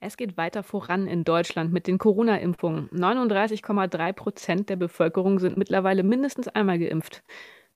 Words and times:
Es 0.00 0.18
geht 0.18 0.36
weiter 0.36 0.62
voran 0.62 1.06
in 1.06 1.24
Deutschland 1.24 1.72
mit 1.72 1.86
den 1.86 1.98
Corona-Impfungen. 1.98 2.90
39,3 2.90 4.12
Prozent 4.12 4.68
der 4.68 4.76
Bevölkerung 4.76 5.38
sind 5.38 5.56
mittlerweile 5.56 6.02
mindestens 6.02 6.46
einmal 6.46 6.78
geimpft. 6.78 7.22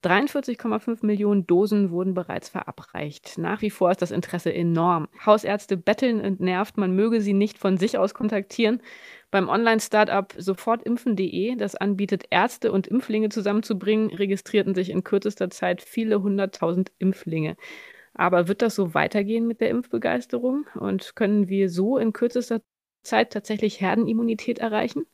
43,5 0.05 1.05
Millionen 1.05 1.47
Dosen 1.49 1.91
wurden 1.91 2.15
bereits 2.15 2.49
verabreicht. 2.49 3.39
Nach 3.39 3.63
wie 3.63 3.71
vor 3.71 3.91
ist 3.91 4.03
das 4.03 4.13
Interesse 4.13 4.55
enorm. 4.55 5.09
Hausärzte 5.27 5.77
betteln 5.77 6.21
und 6.21 6.39
nervt, 6.39 6.77
man 6.77 6.95
möge 6.95 7.21
sie 7.21 7.33
nicht 7.33 7.59
von 7.59 7.79
sich 7.79 7.99
aus 7.99 8.15
kontaktieren. 8.15 8.81
Beim 9.33 9.49
Online-Startup 9.49 10.33
sofortimpfen.de, 10.39 11.57
das 11.57 11.75
anbietet, 11.75 12.25
Ärzte 12.31 12.71
und 12.71 12.87
Impflinge 12.87 13.31
zusammenzubringen, 13.31 14.11
registrierten 14.11 14.75
sich 14.75 14.91
in 14.91 15.03
kürzester 15.03 15.51
Zeit 15.51 15.83
viele 15.83 16.23
hunderttausend 16.23 16.93
Impflinge. 16.99 17.57
Aber 18.19 18.49
wird 18.49 18.63
das 18.63 18.75
so 18.75 18.95
weitergehen 18.95 19.47
mit 19.47 19.61
der 19.61 19.71
Impfbegeisterung? 19.71 20.67
Und 20.75 21.15
können 21.15 21.49
wir 21.49 21.71
so 21.71 21.97
in 21.97 22.13
kürzester 22.13 22.61
Zeit 23.05 23.33
tatsächlich 23.33 23.81
Herdenimmunität 23.81 24.59
erreichen? 24.59 25.07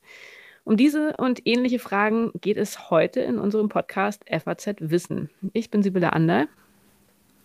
Um 0.63 0.75
diese 0.75 1.15
und 1.17 1.45
ähnliche 1.45 1.77
Fragen 1.77 2.31
geht 2.41 2.57
es 2.57 2.89
heute 2.89 3.21
in 3.21 3.37
unserem 3.37 3.69
Podcast 3.69 4.25
FAZ 4.27 4.77
Wissen. 4.79 5.29
Ich 5.53 5.69
bin 5.69 5.83
Sibylle 5.83 6.13
Anderl. 6.13 6.47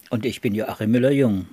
Und 0.08 0.24
ich 0.24 0.40
bin 0.40 0.54
Joachim 0.54 0.90
Müller-Jung. 0.90 1.46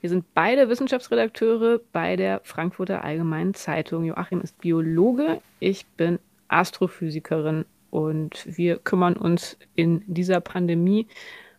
Wir 0.00 0.08
sind 0.08 0.32
beide 0.32 0.68
Wissenschaftsredakteure 0.68 1.80
bei 1.92 2.14
der 2.14 2.40
Frankfurter 2.44 3.02
Allgemeinen 3.02 3.54
Zeitung. 3.54 4.04
Joachim 4.04 4.40
ist 4.40 4.58
Biologe, 4.58 5.40
ich 5.58 5.86
bin 5.96 6.20
Astrophysikerin 6.46 7.64
und 7.90 8.46
wir 8.46 8.78
kümmern 8.78 9.16
uns 9.16 9.58
in 9.74 10.04
dieser 10.06 10.40
Pandemie 10.40 11.08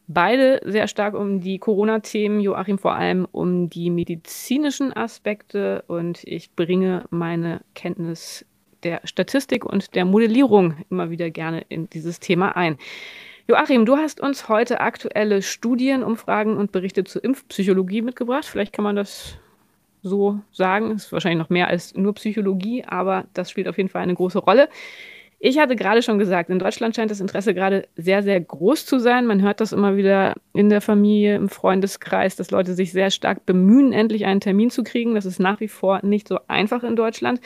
beide 0.08 0.62
sehr 0.66 0.88
stark 0.88 1.14
um 1.14 1.42
die 1.42 1.60
Corona-Themen, 1.60 2.40
Joachim 2.40 2.78
vor 2.78 2.96
allem 2.96 3.28
um 3.32 3.70
die 3.70 3.90
medizinischen 3.90 4.96
Aspekte 4.96 5.84
und 5.88 6.24
ich 6.24 6.56
bringe 6.56 7.06
meine 7.10 7.62
Kenntnis 7.76 8.46
der 8.84 9.02
Statistik 9.06 9.66
und 9.66 9.96
der 9.96 10.06
Modellierung 10.06 10.76
immer 10.90 11.10
wieder 11.10 11.30
gerne 11.30 11.66
in 11.70 11.90
dieses 11.90 12.20
Thema 12.20 12.56
ein. 12.56 12.78
Joachim, 13.48 13.86
du 13.86 13.98
hast 13.98 14.22
uns 14.22 14.48
heute 14.48 14.80
aktuelle 14.80 15.42
Studien, 15.42 16.04
Umfragen 16.04 16.58
und 16.58 16.72
Berichte 16.72 17.04
zur 17.04 17.24
Impfpsychologie 17.24 18.02
mitgebracht. 18.02 18.46
Vielleicht 18.46 18.72
kann 18.72 18.84
man 18.84 18.96
das 18.96 19.38
so 20.02 20.40
sagen. 20.52 20.92
Ist 20.92 21.12
wahrscheinlich 21.12 21.40
noch 21.40 21.50
mehr 21.50 21.68
als 21.68 21.94
nur 21.96 22.14
Psychologie, 22.14 22.86
aber 22.86 23.26
das 23.34 23.50
spielt 23.50 23.68
auf 23.68 23.78
jeden 23.78 23.90
Fall 23.90 24.02
eine 24.02 24.16
große 24.16 24.40
Rolle. 24.40 24.70
Ich 25.46 25.58
hatte 25.58 25.76
gerade 25.76 26.02
schon 26.02 26.20
gesagt, 26.20 26.50
in 26.50 26.58
Deutschland 26.58 26.96
scheint 26.96 27.12
das 27.12 27.20
Interesse 27.20 27.54
gerade 27.54 27.86
sehr, 27.98 28.24
sehr 28.24 28.40
groß 28.40 28.86
zu 28.86 28.98
sein. 28.98 29.26
Man 29.26 29.42
hört 29.42 29.60
das 29.60 29.74
immer 29.74 29.98
wieder 29.98 30.36
in 30.54 30.70
der 30.70 30.80
Familie, 30.80 31.36
im 31.36 31.50
Freundeskreis, 31.50 32.38
dass 32.38 32.50
Leute 32.50 32.74
sich 32.76 32.94
sehr 32.94 33.12
stark 33.12 33.46
bemühen, 33.46 33.92
endlich 33.92 34.26
einen 34.26 34.40
Termin 34.40 34.70
zu 34.70 34.84
kriegen. 34.84 35.16
Das 35.16 35.26
ist 35.26 35.40
nach 35.40 35.60
wie 35.60 35.68
vor 35.68 36.00
nicht 36.02 36.30
so 36.30 36.40
einfach 36.48 36.84
in 36.84 36.96
Deutschland. 36.96 37.42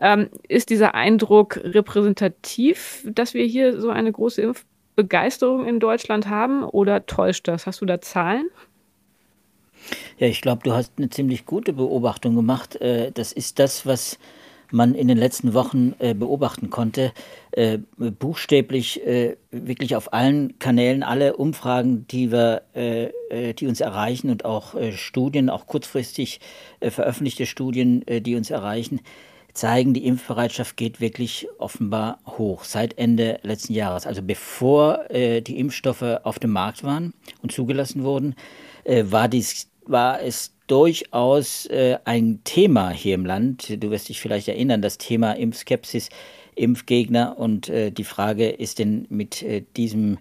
Ähm, 0.00 0.28
ist 0.46 0.70
dieser 0.70 0.94
Eindruck 0.94 1.56
repräsentativ, 1.64 3.04
dass 3.12 3.34
wir 3.34 3.44
hier 3.44 3.80
so 3.80 3.90
eine 3.90 4.12
große 4.12 4.40
Impfbegeisterung 4.40 5.66
in 5.66 5.80
Deutschland 5.80 6.28
haben 6.28 6.62
oder 6.62 7.06
täuscht 7.06 7.48
das? 7.48 7.66
Hast 7.66 7.80
du 7.80 7.86
da 7.86 8.00
Zahlen? 8.00 8.50
Ja, 10.18 10.28
ich 10.28 10.42
glaube, 10.42 10.60
du 10.62 10.74
hast 10.74 10.92
eine 10.96 11.10
ziemlich 11.10 11.44
gute 11.44 11.72
Beobachtung 11.72 12.36
gemacht. 12.36 12.80
Äh, 12.80 13.10
das 13.10 13.32
ist 13.32 13.58
das, 13.58 13.84
was 13.84 14.20
man 14.72 14.94
in 14.94 15.08
den 15.08 15.18
letzten 15.18 15.54
Wochen 15.54 15.94
äh, 15.98 16.14
beobachten 16.14 16.70
konnte, 16.70 17.12
äh, 17.52 17.78
buchstäblich 17.96 19.06
äh, 19.06 19.36
wirklich 19.50 19.96
auf 19.96 20.12
allen 20.12 20.58
Kanälen, 20.58 21.02
alle 21.02 21.36
Umfragen, 21.36 22.06
die 22.08 22.32
wir, 22.32 22.62
äh, 22.74 23.10
äh, 23.30 23.54
die 23.54 23.66
uns 23.66 23.80
erreichen 23.80 24.30
und 24.30 24.44
auch 24.44 24.74
äh, 24.74 24.92
Studien, 24.92 25.50
auch 25.50 25.66
kurzfristig 25.66 26.40
veröffentlichte 26.80 27.46
Studien, 27.46 28.04
die 28.08 28.34
uns 28.34 28.50
erreichen, 28.50 29.00
zeigen, 29.52 29.94
die 29.94 30.06
Impfbereitschaft 30.06 30.76
geht 30.76 31.00
wirklich 31.00 31.46
offenbar 31.58 32.18
hoch 32.26 32.64
seit 32.64 32.98
Ende 32.98 33.38
letzten 33.42 33.74
Jahres. 33.74 34.06
Also 34.06 34.20
bevor 34.22 35.04
die 35.10 35.58
Impfstoffe 35.58 36.02
auf 36.24 36.40
dem 36.40 36.50
Markt 36.50 36.82
waren 36.82 37.14
und 37.40 37.52
zugelassen 37.52 38.02
wurden, 38.02 38.34
war 38.84 39.28
dies 39.28 39.68
war 39.86 40.20
es 40.20 40.54
durchaus 40.72 41.66
äh, 41.66 41.98
ein 42.06 42.40
Thema 42.44 42.88
hier 42.88 43.14
im 43.14 43.26
Land. 43.26 43.82
Du 43.84 43.90
wirst 43.90 44.08
dich 44.08 44.22
vielleicht 44.22 44.48
erinnern, 44.48 44.80
das 44.80 44.96
Thema 44.96 45.32
Impfskepsis, 45.32 46.08
Impfgegner 46.54 47.38
und 47.38 47.68
äh, 47.68 47.90
die 47.90 48.04
Frage 48.04 48.48
ist 48.48 48.78
denn 48.78 49.04
mit 49.10 49.42
äh, 49.42 49.64
diesem 49.76 50.16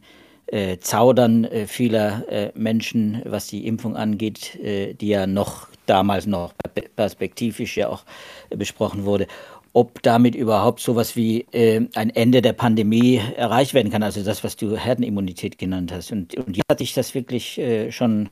äh, 0.48 0.78
Zaudern 0.80 1.46
äh, 1.46 1.68
vieler 1.68 2.26
äh, 2.28 2.52
Menschen, 2.54 3.22
was 3.24 3.48
die 3.48 3.66
Impfung 3.66 3.96
angeht, 3.96 4.60
die 4.62 5.08
ja 5.08 5.26
noch 5.26 5.70
damals 5.86 6.28
noch 6.28 6.54
perspektivisch 6.98 7.78
ja 7.78 7.88
auch 7.88 8.04
besprochen 8.50 9.06
wurde, 9.06 9.28
ob 9.72 10.02
damit 10.02 10.36
überhaupt 10.36 10.82
sowas 10.82 11.16
wie 11.16 11.46
äh, 11.54 11.88
ein 11.96 12.10
Ende 12.10 12.42
der 12.42 12.52
Pandemie 12.52 13.22
erreicht 13.38 13.74
werden 13.74 13.90
kann. 13.90 14.04
Also 14.04 14.22
das, 14.22 14.44
was 14.44 14.58
du 14.58 14.76
Herdenimmunität 14.76 15.58
genannt 15.58 15.94
hast. 15.94 16.12
Und, 16.12 16.36
und 16.36 16.56
hier 16.56 16.64
hatte 16.70 16.84
ich 16.84 16.94
das 16.94 17.16
wirklich 17.16 17.58
äh, 17.58 17.90
schon 17.90 18.30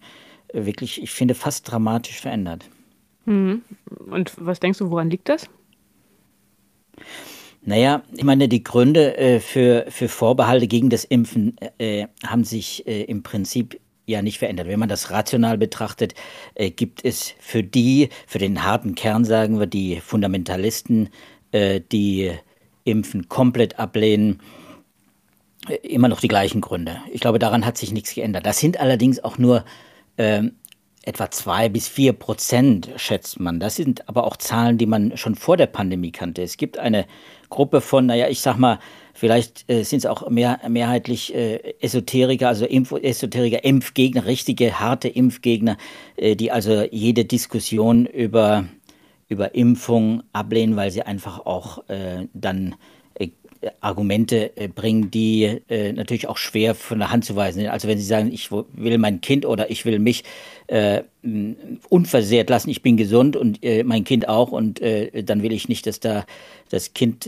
wirklich, 0.53 1.01
ich 1.01 1.11
finde, 1.11 1.35
fast 1.35 1.69
dramatisch 1.69 2.19
verändert. 2.19 2.65
Mhm. 3.25 3.63
Und 4.09 4.33
was 4.39 4.59
denkst 4.59 4.79
du, 4.79 4.89
woran 4.89 5.09
liegt 5.09 5.29
das? 5.29 5.49
Naja, 7.61 8.03
ich 8.15 8.23
meine, 8.23 8.47
die 8.47 8.63
Gründe 8.63 9.17
äh, 9.17 9.39
für, 9.39 9.85
für 9.89 10.07
Vorbehalte 10.07 10.67
gegen 10.67 10.89
das 10.89 11.03
Impfen 11.03 11.55
äh, 11.77 12.07
haben 12.25 12.43
sich 12.43 12.87
äh, 12.87 13.03
im 13.03 13.21
Prinzip 13.21 13.79
ja 14.05 14.21
nicht 14.21 14.39
verändert. 14.39 14.67
Wenn 14.67 14.79
man 14.79 14.89
das 14.89 15.11
rational 15.11 15.57
betrachtet, 15.57 16.15
äh, 16.55 16.71
gibt 16.71 17.05
es 17.05 17.33
für 17.39 17.61
die, 17.61 18.09
für 18.27 18.39
den 18.39 18.63
harten 18.63 18.95
Kern, 18.95 19.25
sagen 19.25 19.59
wir, 19.59 19.67
die 19.67 19.99
Fundamentalisten, 19.99 21.09
äh, 21.51 21.81
die 21.91 22.31
Impfen 22.85 23.29
komplett 23.29 23.77
ablehnen, 23.77 24.41
äh, 25.67 25.75
immer 25.87 26.07
noch 26.07 26.21
die 26.21 26.27
gleichen 26.27 26.61
Gründe. 26.61 26.97
Ich 27.11 27.21
glaube, 27.21 27.39
daran 27.39 27.65
hat 27.65 27.77
sich 27.77 27.91
nichts 27.91 28.15
geändert. 28.15 28.45
Das 28.45 28.59
sind 28.59 28.79
allerdings 28.79 29.23
auch 29.23 29.37
nur 29.37 29.63
ähm, 30.19 30.51
etwa 31.03 31.31
zwei 31.31 31.69
bis 31.69 31.87
vier 31.87 32.13
Prozent 32.13 32.89
schätzt 32.97 33.39
man. 33.39 33.59
Das 33.59 33.75
sind 33.75 34.07
aber 34.09 34.25
auch 34.25 34.37
Zahlen, 34.37 34.77
die 34.77 34.85
man 34.85 35.15
schon 35.17 35.35
vor 35.35 35.57
der 35.57 35.67
Pandemie 35.67 36.11
kannte. 36.11 36.43
Es 36.43 36.57
gibt 36.57 36.77
eine 36.77 37.05
Gruppe 37.49 37.81
von, 37.81 38.05
naja, 38.05 38.27
ich 38.27 38.41
sag 38.41 38.57
mal, 38.57 38.79
vielleicht 39.13 39.69
äh, 39.69 39.83
sind 39.83 39.99
es 39.99 40.05
auch 40.05 40.29
mehr, 40.29 40.59
mehrheitlich 40.67 41.33
äh, 41.33 41.73
Esoteriker, 41.79 42.49
also 42.49 42.65
Impf 42.65 42.91
Esoteriker, 42.91 43.63
Impfgegner, 43.63 44.25
richtige 44.25 44.79
harte 44.79 45.07
Impfgegner, 45.07 45.77
äh, 46.17 46.35
die 46.35 46.51
also 46.51 46.83
jede 46.91 47.23
Diskussion 47.25 48.05
über, 48.05 48.65
über 49.29 49.55
Impfung 49.55 50.23
ablehnen, 50.33 50.75
weil 50.75 50.91
sie 50.91 51.03
einfach 51.03 51.39
auch 51.45 51.87
äh, 51.89 52.27
dann 52.33 52.75
Argumente 53.81 54.55
äh, 54.55 54.69
bringen, 54.69 55.11
die 55.11 55.43
äh, 55.69 55.91
natürlich 55.91 56.27
auch 56.27 56.37
schwer 56.37 56.75
von 56.75 56.99
der 56.99 57.11
Hand 57.11 57.25
zu 57.25 57.35
weisen 57.35 57.59
sind. 57.59 57.69
Also 57.69 57.87
wenn 57.89 57.97
Sie 57.97 58.05
sagen, 58.05 58.31
ich 58.31 58.51
will 58.51 58.97
mein 58.97 59.19
Kind 59.19 59.45
oder 59.45 59.69
ich 59.69 59.83
will 59.83 59.99
mich 59.99 60.23
äh, 60.67 61.03
unversehrt 61.89 62.49
lassen, 62.49 62.69
ich 62.69 62.81
bin 62.81 62.95
gesund 62.95 63.35
und 63.35 63.61
äh, 63.61 63.83
mein 63.83 64.05
Kind 64.05 64.29
auch 64.29 64.53
und 64.53 64.81
äh, 64.81 65.23
dann 65.23 65.43
will 65.43 65.51
ich 65.51 65.67
nicht, 65.67 65.87
dass 65.87 65.99
da 65.99 66.25
das 66.69 66.93
Kind 66.93 67.27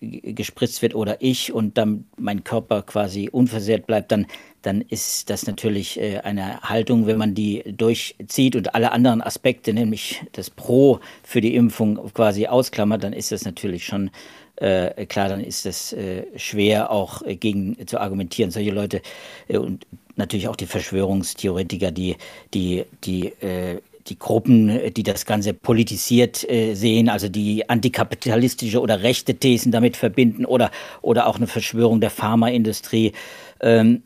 gespritzt 0.00 0.82
wird 0.82 0.94
oder 0.94 1.16
ich 1.20 1.54
und 1.54 1.78
dann 1.78 2.04
mein 2.18 2.44
Körper 2.44 2.82
quasi 2.82 3.30
unversehrt 3.32 3.86
bleibt, 3.86 4.12
dann, 4.12 4.26
dann 4.60 4.82
ist 4.82 5.30
das 5.30 5.46
natürlich 5.46 5.98
eine 6.22 6.60
Haltung, 6.60 7.06
wenn 7.06 7.16
man 7.16 7.34
die 7.34 7.62
durchzieht 7.64 8.56
und 8.56 8.74
alle 8.74 8.92
anderen 8.92 9.22
Aspekte, 9.22 9.72
nämlich 9.72 10.22
das 10.32 10.50
Pro 10.50 11.00
für 11.22 11.40
die 11.40 11.54
Impfung 11.54 11.98
quasi 12.12 12.46
ausklammert, 12.46 13.02
dann 13.02 13.14
ist 13.14 13.32
das 13.32 13.46
natürlich 13.46 13.86
schon 13.86 14.10
äh, 14.56 15.06
klar, 15.06 15.28
dann 15.28 15.40
ist 15.40 15.66
es 15.66 15.92
äh, 15.92 16.24
schwer 16.36 16.90
auch 16.90 17.22
äh, 17.22 17.36
gegen 17.36 17.76
zu 17.86 17.98
argumentieren. 18.00 18.50
Solche 18.50 18.70
Leute 18.70 19.02
äh, 19.48 19.58
und 19.58 19.86
natürlich 20.16 20.48
auch 20.48 20.56
die 20.56 20.66
Verschwörungstheoretiker, 20.66 21.90
die, 21.90 22.16
die, 22.52 22.84
die, 23.04 23.26
äh, 23.42 23.80
die 24.06 24.18
Gruppen, 24.18 24.92
die 24.94 25.02
das 25.02 25.26
Ganze 25.26 25.54
politisiert 25.54 26.48
äh, 26.48 26.74
sehen, 26.74 27.08
also 27.08 27.28
die 27.28 27.68
antikapitalistische 27.68 28.80
oder 28.80 29.02
rechte 29.02 29.34
Thesen 29.34 29.72
damit 29.72 29.96
verbinden 29.96 30.44
oder, 30.44 30.70
oder 31.02 31.26
auch 31.26 31.36
eine 31.36 31.46
Verschwörung 31.46 32.00
der 32.00 32.10
Pharmaindustrie. 32.10 33.12
Ähm, 33.60 34.02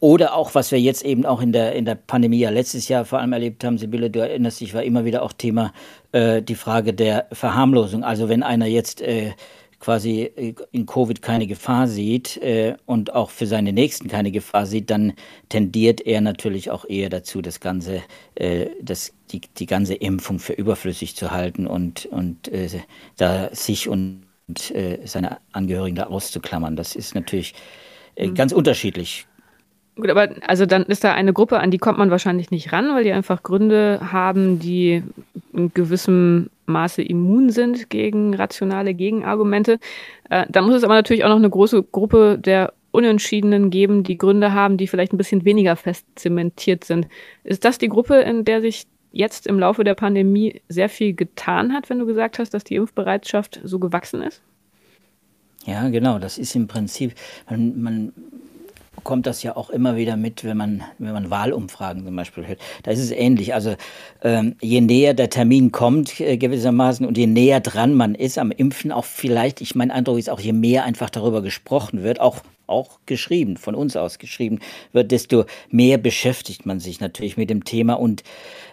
oder 0.00 0.34
auch, 0.34 0.54
was 0.54 0.72
wir 0.72 0.80
jetzt 0.80 1.02
eben 1.04 1.24
auch 1.24 1.40
in 1.40 1.52
der, 1.52 1.72
in 1.74 1.86
der 1.86 1.94
Pandemie 1.94 2.38
ja 2.38 2.50
letztes 2.50 2.88
Jahr 2.88 3.06
vor 3.06 3.18
allem 3.18 3.32
erlebt 3.32 3.64
haben, 3.64 3.78
Sibylle, 3.78 4.10
du 4.10 4.20
erinnerst 4.20 4.60
dich, 4.60 4.74
war 4.74 4.82
immer 4.82 5.06
wieder 5.06 5.22
auch 5.22 5.32
Thema 5.32 5.72
äh, 6.12 6.42
die 6.42 6.54
Frage 6.54 6.92
der 6.92 7.26
Verharmlosung. 7.32 8.04
Also 8.04 8.28
wenn 8.28 8.42
einer 8.42 8.66
jetzt 8.66 9.00
äh, 9.00 9.32
quasi 9.80 10.22
äh, 10.22 10.54
in 10.70 10.86
Covid 10.86 11.20
keine 11.22 11.46
Gefahr 11.46 11.88
sieht 11.88 12.36
äh, 12.36 12.76
und 12.86 13.14
auch 13.14 13.30
für 13.30 13.46
seine 13.46 13.72
Nächsten 13.72 14.08
keine 14.08 14.30
Gefahr 14.30 14.66
sieht, 14.66 14.90
dann 14.90 15.14
tendiert 15.48 16.02
er 16.02 16.20
natürlich 16.20 16.70
auch 16.70 16.84
eher 16.88 17.08
dazu, 17.08 17.42
das 17.42 17.58
Ganze, 17.58 18.02
äh, 18.36 18.66
das, 18.80 19.12
die, 19.32 19.40
die 19.40 19.66
ganze 19.66 19.94
Impfung 19.94 20.38
für 20.38 20.52
überflüssig 20.52 21.16
zu 21.16 21.30
halten 21.32 21.66
und, 21.66 22.06
und 22.06 22.48
äh, 22.48 22.68
da 23.16 23.52
sich 23.52 23.88
und 23.88 24.22
äh, 24.74 24.98
seine 25.04 25.38
Angehörigen 25.52 25.96
da 25.96 26.04
auszuklammern. 26.04 26.76
Das 26.76 26.94
ist 26.94 27.14
natürlich 27.14 27.54
äh, 28.14 28.26
mhm. 28.26 28.34
ganz 28.34 28.52
unterschiedlich 28.52 29.26
Gut, 30.00 30.10
aber 30.10 30.30
also 30.46 30.66
dann 30.66 30.84
ist 30.84 31.04
da 31.04 31.12
eine 31.12 31.32
Gruppe, 31.32 31.60
an 31.60 31.70
die 31.70 31.78
kommt 31.78 31.98
man 31.98 32.10
wahrscheinlich 32.10 32.50
nicht 32.50 32.72
ran, 32.72 32.94
weil 32.94 33.04
die 33.04 33.12
einfach 33.12 33.42
Gründe 33.42 34.00
haben, 34.12 34.58
die 34.58 35.02
in 35.52 35.74
gewissem 35.74 36.48
Maße 36.66 37.02
immun 37.02 37.50
sind 37.50 37.90
gegen 37.90 38.34
rationale 38.34 38.94
Gegenargumente. 38.94 39.78
Äh, 40.30 40.46
da 40.48 40.62
muss 40.62 40.76
es 40.76 40.84
aber 40.84 40.94
natürlich 40.94 41.24
auch 41.24 41.28
noch 41.28 41.36
eine 41.36 41.50
große 41.50 41.82
Gruppe 41.82 42.38
der 42.38 42.72
Unentschiedenen 42.92 43.70
geben, 43.70 44.02
die 44.02 44.16
Gründe 44.16 44.54
haben, 44.54 44.76
die 44.76 44.86
vielleicht 44.86 45.12
ein 45.12 45.18
bisschen 45.18 45.44
weniger 45.44 45.76
fest 45.76 46.06
zementiert 46.16 46.84
sind. 46.84 47.06
Ist 47.44 47.64
das 47.64 47.78
die 47.78 47.88
Gruppe, 47.88 48.16
in 48.20 48.44
der 48.44 48.62
sich 48.62 48.86
jetzt 49.12 49.46
im 49.46 49.58
Laufe 49.58 49.84
der 49.84 49.94
Pandemie 49.94 50.62
sehr 50.68 50.88
viel 50.88 51.14
getan 51.14 51.72
hat, 51.72 51.90
wenn 51.90 51.98
du 51.98 52.06
gesagt 52.06 52.38
hast, 52.38 52.54
dass 52.54 52.64
die 52.64 52.76
Impfbereitschaft 52.76 53.60
so 53.64 53.78
gewachsen 53.78 54.22
ist? 54.22 54.40
Ja, 55.66 55.88
genau. 55.90 56.18
Das 56.18 56.38
ist 56.38 56.54
im 56.56 56.66
Prinzip, 56.68 57.12
man, 57.48 57.82
man 57.82 58.12
bekommt 59.00 59.26
das 59.26 59.42
ja 59.42 59.56
auch 59.56 59.70
immer 59.70 59.96
wieder 59.96 60.18
mit, 60.18 60.44
wenn 60.44 60.58
man, 60.58 60.82
wenn 60.98 61.12
man 61.14 61.30
Wahlumfragen 61.30 62.04
zum 62.04 62.14
Beispiel 62.14 62.46
hört. 62.46 62.58
Da 62.82 62.90
ist 62.90 62.98
es 62.98 63.10
ähnlich. 63.10 63.54
Also 63.54 63.76
ähm, 64.22 64.56
je 64.60 64.82
näher 64.82 65.14
der 65.14 65.30
Termin 65.30 65.72
kommt 65.72 66.20
äh, 66.20 66.36
gewissermaßen 66.36 67.06
und 67.06 67.16
je 67.16 67.26
näher 67.26 67.60
dran 67.60 67.94
man 67.94 68.14
ist 68.14 68.36
am 68.36 68.50
Impfen, 68.50 68.92
auch 68.92 69.06
vielleicht, 69.06 69.62
ich 69.62 69.74
mein 69.74 69.90
Eindruck 69.90 70.18
ist 70.18 70.28
auch, 70.28 70.38
je 70.38 70.52
mehr 70.52 70.84
einfach 70.84 71.08
darüber 71.08 71.40
gesprochen 71.40 72.02
wird, 72.02 72.20
auch 72.20 72.42
auch 72.66 73.00
geschrieben, 73.04 73.56
von 73.56 73.74
uns 73.74 73.96
aus 73.96 74.20
geschrieben 74.20 74.60
wird, 74.92 75.10
desto 75.10 75.44
mehr 75.70 75.98
beschäftigt 75.98 76.66
man 76.66 76.78
sich 76.78 77.00
natürlich 77.00 77.36
mit 77.36 77.50
dem 77.50 77.64
Thema. 77.64 77.94
Und 77.94 78.22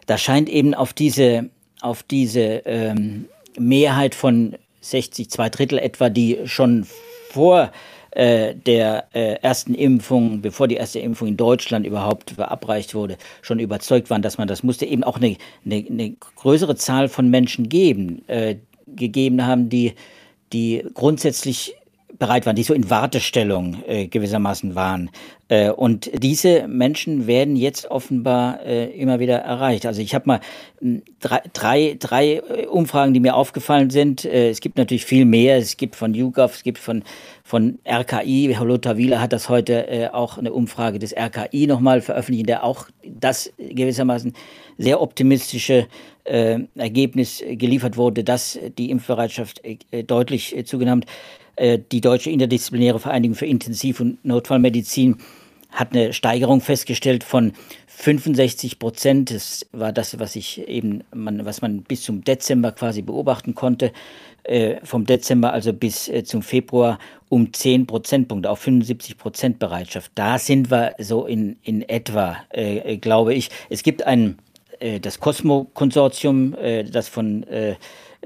da 0.06 0.20
scheint 0.20 0.50
eben 0.50 0.76
auf 0.76 0.94
diese, 0.94 1.50
auf 1.82 2.04
diese 2.04 2.62
ähm, 2.66 3.26
Mehrheit 3.58 4.14
von 4.14 4.56
60, 4.82 5.32
zwei 5.32 5.50
Drittel 5.50 5.80
etwa, 5.80 6.10
die 6.10 6.38
schon 6.46 6.86
vor 7.32 7.72
äh, 8.18 8.56
der 8.56 9.10
äh, 9.14 9.36
ersten 9.44 9.76
Impfung, 9.76 10.42
bevor 10.42 10.68
die 10.68 10.78
erste 10.78 10.98
Impfung 10.98 11.28
in 11.28 11.38
Deutschland 11.38 11.86
überhaupt 11.86 12.32
verabreicht 12.32 12.96
wurde, 12.96 13.16
schon 13.44 13.60
überzeugt 13.60 14.10
waren, 14.10 14.24
dass 14.24 14.40
man 14.40 14.48
das 14.48 14.64
musste, 14.64 14.88
eben 14.88 15.04
auch 15.04 15.18
eine, 15.18 15.38
eine, 15.64 15.86
eine 15.88 16.16
größere 16.36 16.76
Zahl 16.76 17.10
von 17.10 17.30
Menschen 17.30 17.70
geben, 17.70 18.28
äh, 18.28 18.56
gegeben 18.88 19.46
haben, 19.46 19.70
die, 19.70 19.94
die 20.52 20.84
grundsätzlich 20.96 21.76
bereit 22.20 22.46
waren, 22.46 22.56
die 22.56 22.64
so 22.64 22.74
in 22.74 22.90
Wartestellung 22.90 23.78
äh, 23.88 24.08
gewissermaßen 24.08 24.76
waren. 24.76 25.10
Äh, 25.50 25.70
und 25.70 26.10
diese 26.14 26.68
Menschen 26.68 27.28
werden 27.28 27.56
jetzt 27.56 27.90
offenbar 27.90 28.64
äh, 28.66 28.90
immer 28.92 29.20
wieder 29.20 29.38
erreicht. 29.38 29.86
Also 29.86 30.02
ich 30.02 30.14
habe 30.16 30.26
mal 30.26 30.40
hm, 30.80 31.04
drei, 31.20 31.42
drei, 31.54 31.96
drei 32.00 32.34
äh, 32.36 32.66
Umfragen, 32.66 33.14
die 33.14 33.20
mir 33.20 33.36
aufgefallen 33.36 33.90
sind. 33.90 34.26
Äh, 34.26 34.50
es 34.50 34.62
gibt 34.62 34.78
natürlich 34.78 35.06
viel 35.06 35.26
mehr. 35.26 35.58
Es 35.58 35.78
gibt 35.78 35.96
von 35.96 36.14
YouGov, 36.14 36.56
es 36.56 36.64
gibt 36.64 36.80
von, 36.80 37.04
von 37.44 37.80
RKI. 37.88 38.54
Herr 38.54 38.66
Lothar 38.66 38.98
Wieler 38.98 39.22
hat 39.22 39.34
das 39.34 39.48
heute 39.50 39.88
äh, 39.88 40.10
auch 40.10 40.38
eine 40.38 40.54
Umfrage 40.54 41.00
des 41.00 41.16
RKI 41.16 41.68
nochmal 41.68 42.02
veröffentlicht, 42.02 42.42
in 42.42 42.48
der 42.48 42.64
auch 42.64 42.88
das 43.06 43.54
gewissermaßen 43.58 44.34
sehr 44.78 45.02
optimistische 45.02 45.88
äh, 46.26 46.60
Ergebnis 46.76 47.44
geliefert 47.48 47.98
wurde, 47.98 48.24
dass 48.24 48.60
die 48.78 48.90
Impfbereitschaft 48.90 49.62
äh, 49.64 50.04
deutlich 50.04 50.56
äh, 50.56 50.66
zugenommen 50.66 51.04
hat. 51.04 51.10
Äh, 51.58 51.80
die 51.92 52.02
Deutsche 52.02 52.30
Interdisziplinäre 52.30 53.00
Vereinigung 53.00 53.36
für 53.36 53.46
Intensiv- 53.46 54.00
und 54.00 54.24
Notfallmedizin 54.24 55.18
hat 55.72 55.94
eine 55.94 56.14
Steigerung 56.14 56.62
festgestellt 56.62 57.24
von 57.24 57.54
65 57.88 58.80
Prozent. 58.80 59.32
Das 59.32 59.66
war 59.72 59.92
das, 59.92 60.20
was 60.20 60.36
ich 60.36 60.68
eben, 60.68 61.04
man, 61.14 61.46
was 61.46 61.62
man 61.62 61.82
bis 61.82 62.04
zum 62.04 62.24
Dezember 62.24 62.72
quasi 62.72 63.02
beobachten 63.02 63.56
konnte. 63.56 63.92
Äh, 64.44 64.78
vom 64.84 65.06
Dezember 65.06 65.52
also 65.52 65.74
bis 65.74 66.08
äh, 66.08 66.24
zum 66.24 66.42
Februar 66.42 67.00
um 67.28 67.52
10 67.52 67.86
Prozentpunkte 67.86 68.50
auf 68.50 68.60
75 68.60 69.18
Prozent 69.18 69.60
Bereitschaft. 69.60 70.12
Da 70.16 70.40
sind 70.40 70.72
wir 70.72 70.94
so 71.00 71.26
in, 71.26 71.58
in 71.64 71.82
etwa, 71.82 72.38
äh, 72.52 72.98
glaube 72.98 73.34
ich. 73.34 73.50
Es 73.70 73.84
gibt 73.84 74.04
ein, 74.04 74.38
äh, 74.80 75.00
das 75.00 75.20
Cosmo-Konsortium, 75.20 76.56
das 76.90 77.10
von 77.10 77.44
äh, 77.44 77.76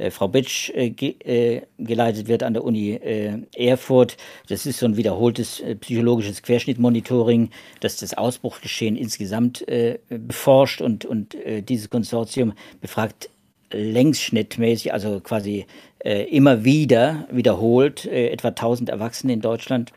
Frau 0.09 0.27
Bitsch 0.27 0.69
äh, 0.73 0.89
ge, 0.89 1.15
äh, 1.23 1.61
geleitet 1.77 2.27
wird 2.27 2.43
an 2.43 2.53
der 2.53 2.63
Uni 2.63 2.91
äh, 2.91 3.39
Erfurt. 3.55 4.17
Das 4.47 4.65
ist 4.65 4.79
so 4.79 4.85
ein 4.85 4.97
wiederholtes 4.97 5.59
äh, 5.59 5.75
psychologisches 5.75 6.41
Querschnittmonitoring, 6.41 7.49
das 7.79 7.97
das 7.97 8.13
Ausbruchsgeschehen 8.13 8.95
insgesamt 8.95 9.67
äh, 9.67 9.99
beforscht 10.09 10.81
und, 10.81 11.05
und 11.05 11.35
dieses 11.69 11.89
Konsortium 11.89 12.53
befragt 12.79 13.29
längsschnittmäßig, 13.71 14.93
also 14.93 15.19
quasi 15.21 15.65
immer 16.03 16.63
wieder 16.65 17.27
wiederholt, 17.31 18.05
etwa 18.05 18.49
1000 18.49 18.89
Erwachsene 18.89 19.33
in 19.33 19.41
Deutschland 19.41 19.93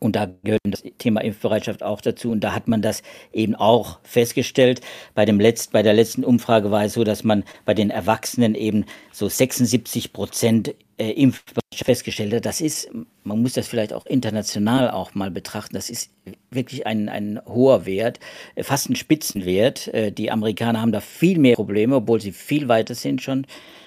und 0.00 0.16
da 0.16 0.28
gehört 0.42 0.60
das 0.64 0.82
Thema 0.98 1.20
Impfbereitschaft 1.20 1.82
auch 1.82 2.00
dazu. 2.00 2.30
Und 2.30 2.40
da 2.40 2.54
hat 2.54 2.68
man 2.68 2.82
das 2.82 3.02
eben 3.32 3.54
auch 3.54 4.00
festgestellt. 4.02 4.80
Bei, 5.14 5.26
dem 5.26 5.38
Letzt, 5.38 5.72
bei 5.72 5.82
der 5.82 5.92
letzten 5.92 6.24
Umfrage 6.24 6.70
war 6.70 6.84
es 6.84 6.94
so, 6.94 7.04
dass 7.04 7.22
man 7.22 7.44
bei 7.66 7.74
den 7.74 7.90
Erwachsenen 7.90 8.54
eben 8.54 8.86
so 9.12 9.28
76 9.28 10.14
Prozent 10.14 10.74
äh, 10.96 11.10
Impfbereitschaft 11.10 11.84
festgestellt 11.84 12.32
hat. 12.32 12.46
Das 12.46 12.62
ist, 12.62 12.90
man 13.24 13.42
muss 13.42 13.52
das 13.52 13.68
vielleicht 13.68 13.92
auch 13.92 14.06
international 14.06 14.90
auch 14.90 15.14
mal 15.14 15.30
betrachten, 15.30 15.74
das 15.74 15.90
ist 15.90 16.10
wirklich 16.50 16.86
ein, 16.86 17.08
ein 17.08 17.40
hoher 17.46 17.86
Wert, 17.86 18.20
äh, 18.54 18.62
fast 18.62 18.88
ein 18.88 18.96
Spitzenwert. 18.96 19.88
Äh, 19.88 20.12
die 20.12 20.30
Amerikaner 20.30 20.80
haben 20.80 20.92
da 20.92 21.00
viel 21.00 21.38
mehr 21.38 21.56
Probleme, 21.56 21.96
obwohl 21.96 22.20
sie 22.20 22.32
viel 22.32 22.68
weiter 22.68 22.94
sind 22.94 23.20
schon 23.22 23.46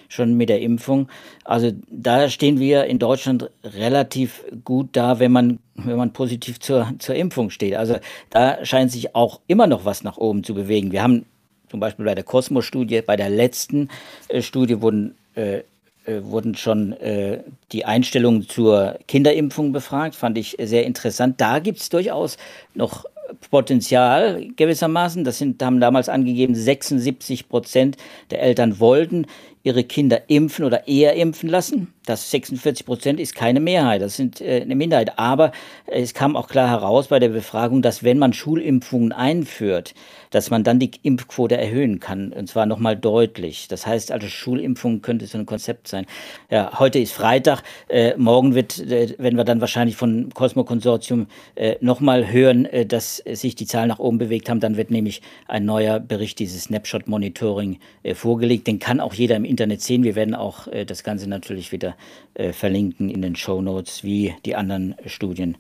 schon 0.10 0.36
mit 0.36 0.50
der 0.50 0.62
Impfung. 0.62 1.08
Also 1.44 1.72
da 1.90 2.30
stehen 2.30 2.60
wir 2.60 2.86
in 2.86 3.00
Deutschland 3.00 3.50
relativ 3.64 4.44
gut 4.64 4.90
da, 4.94 5.20
wenn 5.20 5.32
man, 5.32 5.60
wenn 5.76 5.98
man 5.98 6.14
positiv 6.14 6.60
zur, 6.60 6.94
zur 7.00 7.16
Impfung 7.16 7.50
steht. 7.50 7.76
Also 7.76 7.98
da 8.30 8.64
scheint 8.66 8.92
sich 8.92 9.16
auch 9.16 9.42
immer 9.48 9.68
noch 9.68 9.86
was 9.86 10.04
nach 10.04 10.18
oben 10.18 10.44
zu 10.44 10.54
bewegen. 10.54 10.92
Wir 10.92 11.04
haben 11.04 11.26
zum 11.70 11.80
Beispiel 11.80 12.06
bei 12.06 12.16
der 12.16 12.24
Cosmos-Studie, 12.24 13.02
bei 13.02 13.16
der 13.16 13.30
letzten 13.30 13.90
äh, 14.28 14.42
Studie 14.42 14.82
wurden 14.82 15.16
äh, 15.36 15.62
äh, 16.06 16.22
wurden 16.22 16.56
schon 16.56 16.92
äh, 16.94 17.40
die 17.72 17.86
Einstellungen 17.86 18.50
zur 18.50 19.00
Kinderimpfung 19.08 19.72
befragt, 19.72 20.16
fand 20.16 20.38
ich 20.38 20.58
sehr 20.62 20.86
interessant. 20.86 21.40
Da 21.40 21.60
gibt 21.60 21.80
es 21.80 21.88
durchaus 21.88 22.38
noch 22.74 23.06
Potenzial 23.50 24.46
gewissermaßen. 24.58 25.24
Das 25.24 25.38
sind, 25.38 25.64
haben 25.64 25.80
damals 25.80 26.10
angegeben, 26.10 26.56
76 26.56 27.48
Prozent 27.48 27.96
der 28.32 28.42
Eltern 28.42 28.80
wollten 28.80 29.28
ihre 29.64 29.86
Kinder 29.86 30.30
impfen 30.30 30.66
oder 30.66 30.88
eher 30.88 31.16
impfen 31.16 31.50
lassen. 31.50 31.94
Das 32.06 32.30
46 32.32 32.86
Prozent 32.86 33.20
ist 33.22 33.34
keine 33.34 33.62
Mehrheit, 33.62 34.02
das 34.02 34.18
sind 34.18 34.42
äh, 34.42 34.62
eine 34.62 34.76
Minderheit. 34.76 35.18
Aber 35.18 35.54
es 35.88 36.14
kam 36.14 36.36
auch 36.36 36.50
klar 36.50 36.70
heraus 36.70 37.08
bei 37.08 37.20
der 37.20 37.30
Befragung, 37.30 37.82
dass 37.82 38.04
wenn 38.04 38.20
man 38.20 38.34
Schulimpfungen 38.34 39.14
einführt, 39.14 39.96
dass 40.30 40.50
man 40.50 40.66
dann 40.66 40.80
die 40.80 40.92
Impfquote 41.04 41.56
erhöhen 41.56 42.02
kann, 42.02 42.34
und 42.34 42.50
zwar 42.50 42.66
nochmal 42.66 42.98
deutlich. 42.98 43.70
Das 43.70 43.88
heißt 43.88 44.12
also, 44.12 44.28
Schulimpfung 44.28 45.02
könnte 45.02 45.28
so 45.28 45.38
ein 45.38 45.46
Konzept 45.46 45.88
sein. 45.88 46.06
Ja, 46.50 46.78
heute 46.78 47.00
ist 47.00 47.14
Freitag, 47.14 47.64
äh, 47.88 48.18
morgen 48.18 48.56
wird, 48.56 48.80
äh, 48.80 49.16
werden 49.18 49.38
wir 49.38 49.46
dann 49.46 49.62
wahrscheinlich 49.62 49.96
von 49.96 50.30
Cosmo 50.34 50.66
Konsortium 50.66 51.28
äh, 51.56 51.76
nochmal 51.80 52.30
hören, 52.30 52.66
äh, 52.66 52.86
dass 52.86 53.18
sich 53.18 53.56
die 53.56 53.66
Zahlen 53.66 53.88
nach 53.88 54.00
oben 54.00 54.18
bewegt 54.18 54.50
haben. 54.50 54.60
Dann 54.60 54.76
wird 54.76 54.92
nämlich 54.92 55.22
ein 55.48 55.64
neuer 55.64 56.02
Bericht 56.02 56.40
dieses 56.40 56.64
Snapshot 56.64 57.08
Monitoring 57.08 57.80
äh, 58.02 58.14
vorgelegt. 58.14 58.68
Den 58.68 58.80
kann 58.80 59.00
auch 59.00 59.14
jeder 59.14 59.38
im 59.38 59.53
Internet 59.54 59.82
sehen. 59.82 60.04
Wir 60.04 60.16
werden 60.16 60.34
auch 60.34 60.68
äh, 60.68 60.84
das 60.84 61.04
Ganze 61.04 61.30
natürlich 61.30 61.72
wieder 61.72 61.96
äh, 62.34 62.54
verlinken 62.54 63.10
in 63.10 63.22
den 63.22 63.36
Show 63.36 63.62
Notes, 63.62 64.04
wie 64.04 64.34
die 64.46 64.56
anderen 64.56 64.96
Studien 65.06 65.58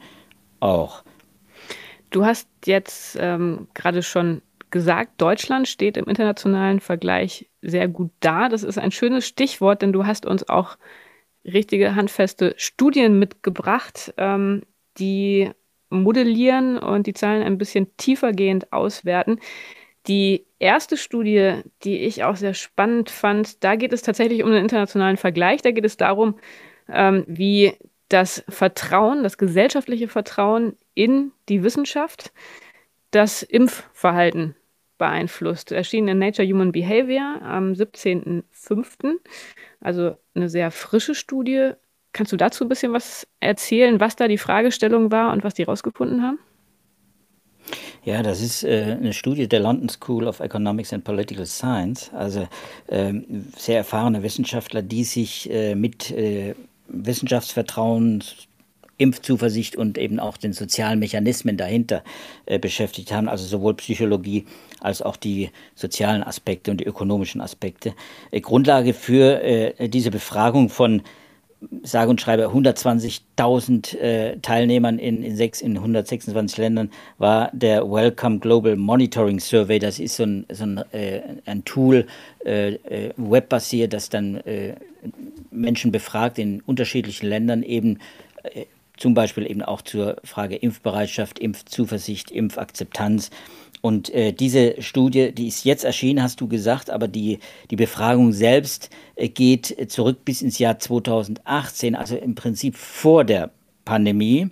auch. 0.59 1.03
Du 2.09 2.25
hast 2.25 2.47
jetzt 2.65 3.17
ähm, 3.19 3.67
gerade 3.75 4.01
schon 4.01 4.41
gesagt, 4.71 5.21
Deutschland 5.21 5.67
steht 5.67 5.97
im 5.97 6.05
internationalen 6.05 6.79
Vergleich 6.79 7.47
sehr 7.61 7.87
gut 7.87 8.09
da. 8.19 8.49
Das 8.49 8.63
ist 8.63 8.79
ein 8.79 8.91
schönes 8.91 9.27
Stichwort, 9.27 9.83
denn 9.83 9.93
du 9.93 10.07
hast 10.07 10.25
uns 10.25 10.49
auch 10.49 10.77
richtige 11.45 11.93
handfeste 11.93 12.55
Studien 12.57 13.19
mitgebracht, 13.19 14.11
ähm, 14.17 14.63
die 14.97 15.51
modellieren 15.91 16.79
und 16.79 17.05
die 17.05 17.13
Zahlen 17.13 17.43
ein 17.43 17.59
bisschen 17.59 17.95
tiefergehend 17.97 18.73
auswerten. 18.73 19.39
Die 20.07 20.45
erste 20.59 20.97
Studie, 20.97 21.61
die 21.83 21.99
ich 21.99 22.23
auch 22.23 22.35
sehr 22.35 22.53
spannend 22.53 23.09
fand, 23.09 23.63
da 23.63 23.75
geht 23.75 23.93
es 23.93 24.01
tatsächlich 24.01 24.43
um 24.43 24.49
einen 24.49 24.63
internationalen 24.63 25.17
Vergleich. 25.17 25.61
Da 25.61 25.71
geht 25.71 25.85
es 25.85 25.97
darum, 25.97 26.35
ähm, 26.89 27.23
wie 27.27 27.73
das 28.09 28.43
Vertrauen, 28.49 29.23
das 29.23 29.37
gesellschaftliche 29.37 30.07
Vertrauen 30.07 30.77
in 30.93 31.31
die 31.49 31.63
Wissenschaft, 31.63 32.33
das 33.11 33.43
Impfverhalten 33.43 34.55
beeinflusst. 34.97 35.71
Erschien 35.71 36.07
in 36.07 36.19
Nature 36.19 36.47
Human 36.47 36.71
Behavior 36.71 37.41
am 37.41 37.73
17.05. 37.73 39.15
Also 39.79 40.17
eine 40.35 40.49
sehr 40.49 40.71
frische 40.71 41.15
Studie. 41.15 41.71
Kannst 42.11 42.31
du 42.31 42.37
dazu 42.37 42.65
ein 42.65 42.69
bisschen 42.69 42.93
was 42.93 43.27
erzählen, 43.39 43.99
was 43.99 44.15
da 44.15 44.27
die 44.27 44.37
Fragestellung 44.37 45.11
war 45.11 45.31
und 45.31 45.43
was 45.43 45.55
die 45.55 45.63
rausgefunden 45.63 46.21
haben? 46.21 46.39
Ja, 48.03 48.21
das 48.21 48.41
ist 48.41 48.63
äh, 48.63 48.97
eine 48.99 49.13
Studie 49.13 49.47
der 49.47 49.59
London 49.59 49.89
School 49.89 50.27
of 50.27 50.39
Economics 50.39 50.93
and 50.93 51.03
Political 51.03 51.45
Science, 51.45 52.11
also 52.13 52.47
äh, 52.87 53.13
sehr 53.57 53.77
erfahrene 53.77 54.23
Wissenschaftler, 54.23 54.81
die 54.81 55.03
sich 55.03 55.49
äh, 55.49 55.75
mit 55.75 56.11
äh, 56.11 56.55
Wissenschaftsvertrauen 56.87 58.23
Impfzuversicht 58.97 59.75
und 59.75 59.97
eben 59.97 60.19
auch 60.19 60.37
den 60.37 60.53
sozialen 60.53 60.99
Mechanismen 60.99 61.57
dahinter 61.57 62.03
äh, 62.45 62.59
beschäftigt 62.59 63.11
haben, 63.11 63.27
also 63.27 63.45
sowohl 63.45 63.73
Psychologie 63.75 64.45
als 64.81 65.01
auch 65.01 65.17
die 65.17 65.49
sozialen 65.75 66.23
Aspekte 66.23 66.71
und 66.71 66.79
die 66.79 66.85
ökonomischen 66.85 67.41
Aspekte. 67.41 67.95
Äh, 68.31 68.41
Grundlage 68.41 68.93
für 68.93 69.41
äh, 69.41 69.89
diese 69.89 70.11
Befragung 70.11 70.69
von 70.69 71.01
sage 71.83 72.09
und 72.09 72.21
schreibe 72.21 72.47
120.000 72.47 73.97
äh, 73.97 74.37
Teilnehmern 74.41 74.99
in, 74.99 75.23
in, 75.23 75.35
sechs, 75.35 75.61
in 75.61 75.77
126 75.77 76.57
Ländern 76.57 76.91
war 77.17 77.49
der 77.53 77.89
Welcome 77.89 78.39
Global 78.39 78.75
Monitoring 78.75 79.39
Survey. 79.39 79.79
Das 79.79 79.99
ist 79.99 80.15
so 80.15 80.23
ein, 80.23 80.45
so 80.51 80.63
ein, 80.63 80.77
äh, 80.91 81.21
ein 81.45 81.63
Tool, 81.65 82.07
äh, 82.45 82.73
äh 82.73 83.13
webbasiert, 83.17 83.93
das 83.93 84.09
dann 84.09 84.37
äh, 84.37 84.75
Menschen 85.51 85.91
befragt 85.91 86.39
in 86.39 86.61
unterschiedlichen 86.61 87.27
Ländern 87.27 87.63
eben 87.63 87.99
äh, 88.43 88.65
zum 88.97 89.13
Beispiel 89.13 89.49
eben 89.49 89.61
auch 89.61 89.81
zur 89.81 90.17
Frage 90.23 90.55
Impfbereitschaft, 90.55 91.39
Impfzuversicht, 91.39 92.31
Impfakzeptanz 92.31 93.31
und 93.85 94.13
äh, 94.13 94.31
diese 94.31 94.81
Studie, 94.81 95.33
die 95.33 95.49
ist 95.49 95.65
jetzt 95.65 95.83
erschienen, 95.83 96.23
hast 96.23 96.39
du 96.39 96.47
gesagt, 96.47 96.89
aber 96.89 97.09
die, 97.09 97.39
die 97.69 97.75
Befragung 97.75 98.31
selbst 98.31 98.89
äh, 99.17 99.27
geht 99.27 99.91
zurück 99.91 100.23
bis 100.23 100.41
ins 100.41 100.57
Jahr 100.57 100.79
2018, 100.79 101.93
also 101.93 102.15
im 102.15 102.33
Prinzip 102.33 102.77
vor 102.77 103.25
der 103.25 103.51
Pandemie. 103.83 104.49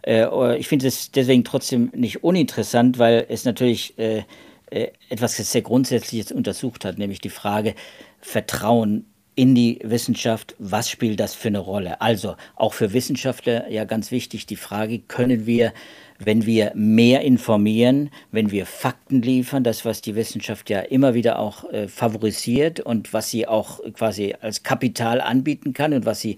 Äh, 0.00 0.56
ich 0.56 0.66
finde 0.66 0.86
es 0.86 1.10
deswegen 1.10 1.44
trotzdem 1.44 1.90
nicht 1.94 2.24
uninteressant, 2.24 2.98
weil 2.98 3.26
es 3.28 3.44
natürlich 3.44 3.98
äh, 3.98 4.22
äh, 4.70 4.88
etwas 5.10 5.36
sehr 5.36 5.60
Grundsätzliches 5.60 6.32
untersucht 6.32 6.86
hat, 6.86 6.96
nämlich 6.96 7.20
die 7.20 7.28
Frage 7.28 7.74
Vertrauen 8.22 9.04
in 9.34 9.54
die 9.54 9.78
Wissenschaft, 9.82 10.54
was 10.58 10.90
spielt 10.90 11.20
das 11.20 11.34
für 11.34 11.48
eine 11.48 11.60
Rolle? 11.60 12.00
Also 12.00 12.36
auch 12.56 12.74
für 12.74 12.92
Wissenschaftler 12.92 13.70
ja 13.70 13.84
ganz 13.84 14.10
wichtig 14.10 14.46
die 14.46 14.56
Frage, 14.56 14.98
können 14.98 15.46
wir 15.46 15.72
wenn 16.20 16.44
wir 16.44 16.72
mehr 16.74 17.22
informieren, 17.22 18.10
wenn 18.30 18.50
wir 18.50 18.66
Fakten 18.66 19.22
liefern, 19.22 19.64
das, 19.64 19.84
was 19.84 20.02
die 20.02 20.14
Wissenschaft 20.14 20.70
ja 20.70 20.80
immer 20.80 21.14
wieder 21.14 21.38
auch 21.38 21.64
äh, 21.72 21.88
favorisiert 21.88 22.78
und 22.78 23.12
was 23.12 23.30
sie 23.30 23.48
auch 23.48 23.80
quasi 23.94 24.34
als 24.40 24.62
Kapital 24.62 25.20
anbieten 25.20 25.72
kann 25.72 25.94
und 25.94 26.04
was 26.04 26.20
sie, 26.20 26.36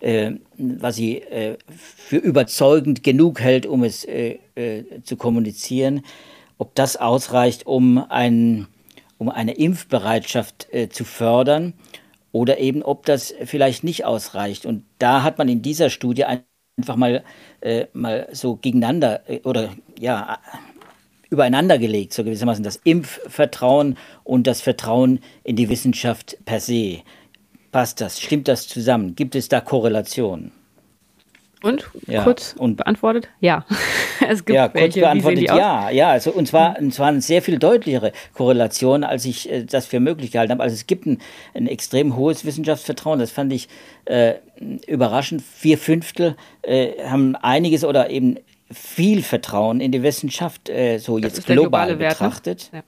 äh, 0.00 0.32
was 0.56 0.96
sie 0.96 1.18
äh, 1.18 1.58
für 1.76 2.16
überzeugend 2.16 3.04
genug 3.04 3.40
hält, 3.40 3.66
um 3.66 3.84
es 3.84 4.04
äh, 4.04 4.38
äh, 4.54 4.84
zu 5.04 5.16
kommunizieren, 5.16 6.02
ob 6.56 6.74
das 6.74 6.96
ausreicht, 6.96 7.66
um, 7.66 7.98
ein, 8.08 8.66
um 9.18 9.28
eine 9.28 9.52
Impfbereitschaft 9.52 10.68
äh, 10.72 10.88
zu 10.88 11.04
fördern 11.04 11.74
oder 12.32 12.58
eben 12.58 12.82
ob 12.82 13.06
das 13.06 13.34
vielleicht 13.44 13.84
nicht 13.84 14.04
ausreicht. 14.04 14.66
Und 14.66 14.84
da 14.98 15.22
hat 15.22 15.38
man 15.38 15.48
in 15.48 15.62
dieser 15.62 15.90
Studie 15.90 16.24
ein 16.24 16.42
einfach 16.78 16.96
mal, 16.96 17.24
äh, 17.60 17.86
mal 17.92 18.28
so 18.32 18.56
gegeneinander 18.56 19.28
äh, 19.28 19.40
oder 19.40 19.74
ja, 19.98 20.38
übereinander 21.28 21.78
gelegt, 21.78 22.14
so 22.14 22.24
gewissermaßen 22.24 22.64
das 22.64 22.80
Impfvertrauen 22.84 23.98
und 24.24 24.46
das 24.46 24.60
Vertrauen 24.60 25.20
in 25.44 25.56
die 25.56 25.68
Wissenschaft 25.68 26.38
per 26.44 26.60
se. 26.60 27.00
Passt 27.70 28.00
das? 28.00 28.20
Stimmt 28.20 28.48
das 28.48 28.66
zusammen? 28.66 29.14
Gibt 29.14 29.34
es 29.34 29.48
da 29.48 29.60
Korrelationen? 29.60 30.52
Und 31.62 31.90
ja. 32.06 32.22
kurz 32.22 32.54
und 32.56 32.76
beantwortet, 32.76 33.28
ja. 33.40 33.64
es 34.28 34.44
gibt 34.44 34.54
ja, 34.56 34.72
welche, 34.72 35.00
kurz 35.00 35.10
beantwortet, 35.10 35.42
ja, 35.42 35.90
ja. 35.90 36.10
Also 36.10 36.30
und 36.30 36.46
zwar, 36.46 36.78
und 36.78 36.94
zwar 36.94 37.08
eine 37.08 37.20
sehr 37.20 37.42
viel 37.42 37.58
deutlichere 37.58 38.12
Korrelation, 38.34 39.02
als 39.02 39.24
ich 39.24 39.50
äh, 39.50 39.64
das 39.64 39.86
für 39.86 39.98
möglich 39.98 40.30
gehalten 40.30 40.52
habe. 40.52 40.62
Also 40.62 40.74
es 40.74 40.86
gibt 40.86 41.06
ein, 41.06 41.18
ein 41.54 41.66
extrem 41.66 42.16
hohes 42.16 42.44
Wissenschaftsvertrauen. 42.44 43.18
Das 43.18 43.32
fand 43.32 43.52
ich 43.52 43.68
äh, 44.04 44.34
überraschend. 44.86 45.42
Vier 45.42 45.78
Fünftel 45.78 46.36
äh, 46.62 47.04
haben 47.04 47.34
einiges 47.34 47.84
oder 47.84 48.08
eben 48.10 48.36
viel 48.70 49.22
Vertrauen 49.22 49.80
in 49.80 49.92
die 49.92 50.02
Wissenschaft, 50.02 50.68
äh, 50.68 50.98
so 50.98 51.18
das 51.18 51.36
jetzt 51.36 51.46
global 51.46 51.88
ne? 51.88 51.96
betrachtet. 51.96 52.70
Ja. 52.72 52.82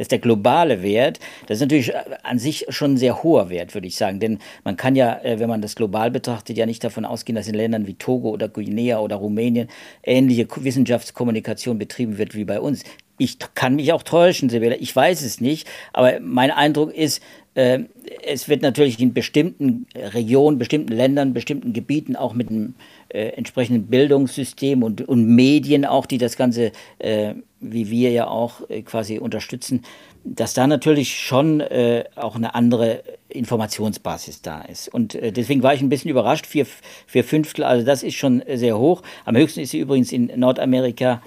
Das 0.00 0.06
ist 0.06 0.12
der 0.12 0.18
globale 0.18 0.82
Wert. 0.82 1.20
Das 1.46 1.58
ist 1.58 1.60
natürlich 1.60 1.90
äh, 1.90 2.02
an 2.22 2.38
sich 2.38 2.64
schon 2.70 2.94
ein 2.94 2.96
sehr 2.96 3.22
hoher 3.22 3.50
Wert, 3.50 3.74
würde 3.74 3.86
ich 3.86 3.96
sagen. 3.96 4.18
Denn 4.18 4.38
man 4.64 4.78
kann 4.78 4.96
ja, 4.96 5.22
äh, 5.22 5.38
wenn 5.38 5.50
man 5.50 5.60
das 5.60 5.76
global 5.76 6.10
betrachtet, 6.10 6.56
ja 6.56 6.64
nicht 6.64 6.82
davon 6.82 7.04
ausgehen, 7.04 7.36
dass 7.36 7.48
in 7.48 7.54
Ländern 7.54 7.86
wie 7.86 7.92
Togo 7.92 8.30
oder 8.30 8.48
Guinea 8.48 8.98
oder 9.00 9.16
Rumänien 9.16 9.68
ähnliche 10.02 10.48
Wissenschaftskommunikation 10.56 11.76
betrieben 11.76 12.16
wird 12.16 12.34
wie 12.34 12.46
bei 12.46 12.60
uns. 12.60 12.82
Ich 13.20 13.36
kann 13.54 13.76
mich 13.76 13.92
auch 13.92 14.02
täuschen, 14.02 14.48
Sibylle. 14.48 14.76
Ich 14.76 14.96
weiß 14.96 15.20
es 15.20 15.42
nicht. 15.42 15.68
Aber 15.92 16.20
mein 16.20 16.50
Eindruck 16.50 16.94
ist, 16.94 17.22
äh, 17.54 17.80
es 18.26 18.48
wird 18.48 18.62
natürlich 18.62 18.98
in 18.98 19.12
bestimmten 19.12 19.86
Regionen, 19.94 20.56
bestimmten 20.56 20.92
Ländern, 20.92 21.34
bestimmten 21.34 21.74
Gebieten 21.74 22.16
auch 22.16 22.32
mit 22.32 22.48
einem 22.48 22.76
äh, 23.10 23.28
entsprechenden 23.32 23.88
Bildungssystem 23.88 24.82
und, 24.82 25.06
und 25.06 25.26
Medien 25.26 25.84
auch, 25.84 26.06
die 26.06 26.16
das 26.16 26.38
Ganze, 26.38 26.72
äh, 26.98 27.34
wie 27.60 27.90
wir 27.90 28.10
ja 28.10 28.26
auch 28.26 28.70
äh, 28.70 28.80
quasi 28.80 29.18
unterstützen, 29.18 29.82
dass 30.24 30.54
da 30.54 30.66
natürlich 30.66 31.18
schon 31.18 31.60
äh, 31.60 32.04
auch 32.16 32.36
eine 32.36 32.54
andere 32.54 33.02
Informationsbasis 33.28 34.40
da 34.40 34.62
ist. 34.62 34.88
Und 34.88 35.14
äh, 35.14 35.30
deswegen 35.30 35.62
war 35.62 35.74
ich 35.74 35.82
ein 35.82 35.90
bisschen 35.90 36.10
überrascht, 36.10 36.46
vier, 36.46 36.66
vier 37.06 37.24
Fünftel, 37.24 37.64
also 37.64 37.84
das 37.84 38.02
ist 38.02 38.14
schon 38.14 38.42
sehr 38.54 38.78
hoch. 38.78 39.02
Am 39.26 39.36
höchsten 39.36 39.60
ist 39.60 39.72
sie 39.72 39.80
übrigens 39.80 40.10
in 40.10 40.32
Nordamerika, 40.36 41.20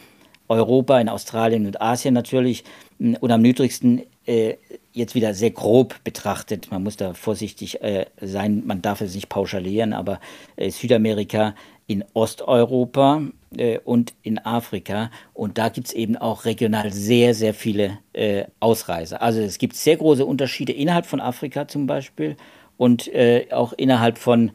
Europa, 0.54 1.00
in 1.00 1.10
Australien 1.10 1.66
und 1.66 1.82
Asien 1.82 2.14
natürlich 2.14 2.64
und 3.00 3.32
am 3.32 3.42
niedrigsten 3.42 4.04
äh, 4.26 4.56
jetzt 4.94 5.16
wieder 5.16 5.34
sehr 5.34 5.52
grob 5.52 5.96
betrachtet, 6.04 6.72
man 6.72 6.84
muss 6.84 6.98
da 6.98 7.14
vorsichtig 7.14 7.82
äh, 7.82 8.06
sein, 8.22 8.64
man 8.66 8.82
darf 8.82 9.02
es 9.02 9.16
nicht 9.16 9.30
pauschalieren, 9.30 9.94
aber 9.94 10.20
äh, 10.56 10.70
Südamerika, 10.70 11.56
in 11.88 12.06
Osteuropa 12.14 13.22
äh, 13.58 13.80
und 13.80 14.14
in 14.22 14.40
Afrika. 14.40 15.12
Und 15.34 15.58
da 15.58 15.68
gibt 15.70 15.88
es 15.88 15.94
eben 15.94 16.16
auch 16.16 16.46
regional 16.46 16.94
sehr, 16.94 17.34
sehr 17.34 17.54
viele 17.54 18.00
äh, 18.14 18.46
Ausreiser. 18.62 19.22
Also 19.22 19.42
es 19.42 19.58
gibt 19.58 19.76
sehr 19.76 19.98
große 19.98 20.26
Unterschiede 20.26 20.72
innerhalb 20.72 21.06
von 21.06 21.20
Afrika 21.20 21.68
zum 21.68 21.86
Beispiel 21.86 22.38
und 22.78 23.14
äh, 23.14 23.48
auch 23.52 23.74
innerhalb 23.74 24.18
von 24.18 24.50
äh, 24.50 24.52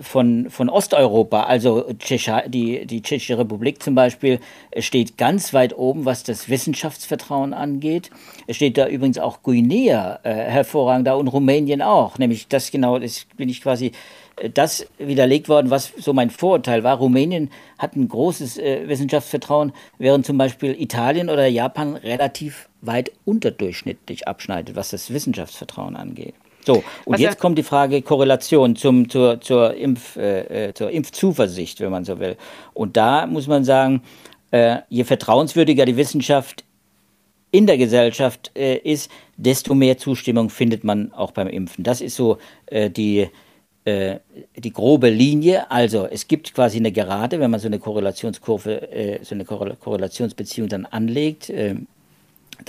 von, 0.00 0.50
von 0.50 0.68
Osteuropa, 0.68 1.44
also 1.44 1.86
Tschecha, 1.98 2.48
die, 2.48 2.86
die 2.86 3.02
Tschechische 3.02 3.38
Republik 3.38 3.82
zum 3.82 3.94
Beispiel, 3.94 4.40
steht 4.78 5.18
ganz 5.18 5.52
weit 5.52 5.76
oben, 5.76 6.04
was 6.04 6.22
das 6.22 6.48
Wissenschaftsvertrauen 6.48 7.54
angeht. 7.54 8.10
Es 8.46 8.56
steht 8.56 8.78
da 8.78 8.88
übrigens 8.88 9.18
auch 9.18 9.42
Guinea 9.42 10.20
äh, 10.22 10.34
hervorragend 10.34 11.06
da 11.06 11.14
und 11.14 11.28
Rumänien 11.28 11.82
auch. 11.82 12.18
Nämlich 12.18 12.48
das 12.48 12.70
genau, 12.70 12.98
das 12.98 13.26
bin 13.36 13.48
ich 13.48 13.62
quasi 13.62 13.92
äh, 14.36 14.50
das 14.50 14.86
widerlegt 14.98 15.48
worden, 15.48 15.70
was 15.70 15.92
so 15.96 16.12
mein 16.12 16.30
Vorurteil 16.30 16.84
war. 16.84 16.96
Rumänien 16.98 17.50
hat 17.78 17.96
ein 17.96 18.08
großes 18.08 18.58
äh, 18.58 18.88
Wissenschaftsvertrauen, 18.88 19.72
während 19.98 20.26
zum 20.26 20.38
Beispiel 20.38 20.80
Italien 20.80 21.28
oder 21.28 21.46
Japan 21.46 21.96
relativ 21.96 22.68
weit 22.80 23.12
unterdurchschnittlich 23.24 24.26
abschneidet, 24.28 24.76
was 24.76 24.90
das 24.90 25.12
Wissenschaftsvertrauen 25.12 25.96
angeht. 25.96 26.34
So, 26.64 26.84
und 27.04 27.14
was 27.14 27.20
jetzt 27.20 27.38
kommt 27.38 27.58
die 27.58 27.62
Frage 27.62 28.02
Korrelation 28.02 28.76
zum, 28.76 29.08
zur, 29.08 29.40
zur, 29.40 29.74
Impf, 29.74 30.16
äh, 30.16 30.68
äh, 30.68 30.74
zur 30.74 30.90
Impfzuversicht, 30.90 31.80
wenn 31.80 31.90
man 31.90 32.04
so 32.04 32.18
will. 32.18 32.36
Und 32.72 32.96
da 32.96 33.26
muss 33.26 33.46
man 33.46 33.64
sagen, 33.64 34.02
äh, 34.52 34.78
je 34.88 35.04
vertrauenswürdiger 35.04 35.84
die 35.84 35.96
Wissenschaft 35.96 36.64
in 37.50 37.66
der 37.66 37.78
Gesellschaft 37.78 38.50
äh, 38.56 38.76
ist, 38.76 39.10
desto 39.36 39.74
mehr 39.74 39.98
Zustimmung 39.98 40.50
findet 40.50 40.84
man 40.84 41.12
auch 41.12 41.32
beim 41.32 41.48
Impfen. 41.48 41.84
Das 41.84 42.00
ist 42.00 42.16
so 42.16 42.38
äh, 42.66 42.90
die, 42.90 43.28
äh, 43.84 44.18
die 44.56 44.72
grobe 44.72 45.10
Linie. 45.10 45.70
Also 45.70 46.06
es 46.06 46.28
gibt 46.28 46.54
quasi 46.54 46.78
eine 46.78 46.92
Gerade, 46.92 47.40
wenn 47.40 47.50
man 47.50 47.60
so 47.60 47.66
eine 47.66 47.78
Korrelationskurve, 47.78 49.18
so 49.22 49.34
eine 49.34 49.44
Korrelationsbeziehung 49.44 50.68
dann 50.68 50.86
anlegt 50.86 51.52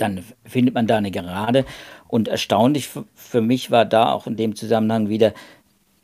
dann 0.00 0.24
findet 0.44 0.74
man 0.74 0.86
da 0.86 0.96
eine 0.96 1.10
Gerade. 1.10 1.64
Und 2.08 2.28
erstaunlich 2.28 2.90
für 3.14 3.40
mich 3.40 3.70
war 3.70 3.84
da 3.84 4.12
auch 4.12 4.26
in 4.26 4.36
dem 4.36 4.56
Zusammenhang 4.56 5.08
wieder 5.08 5.32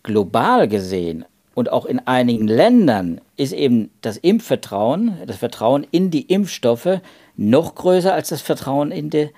global 0.02 0.68
gesehen 0.68 1.24
und 1.54 1.70
auch 1.70 1.84
in 1.84 1.98
einigen 2.06 2.48
Ländern 2.48 3.20
ist 3.36 3.52
eben 3.52 3.90
das 4.00 4.16
Impfvertrauen, 4.16 5.18
das 5.26 5.36
Vertrauen 5.36 5.86
in 5.90 6.10
die 6.10 6.22
Impfstoffe 6.22 7.00
noch 7.36 7.74
größer 7.74 8.14
als 8.14 8.28
das 8.28 8.40
Vertrauen 8.40 8.92
in 8.92 9.10
die, 9.10 9.28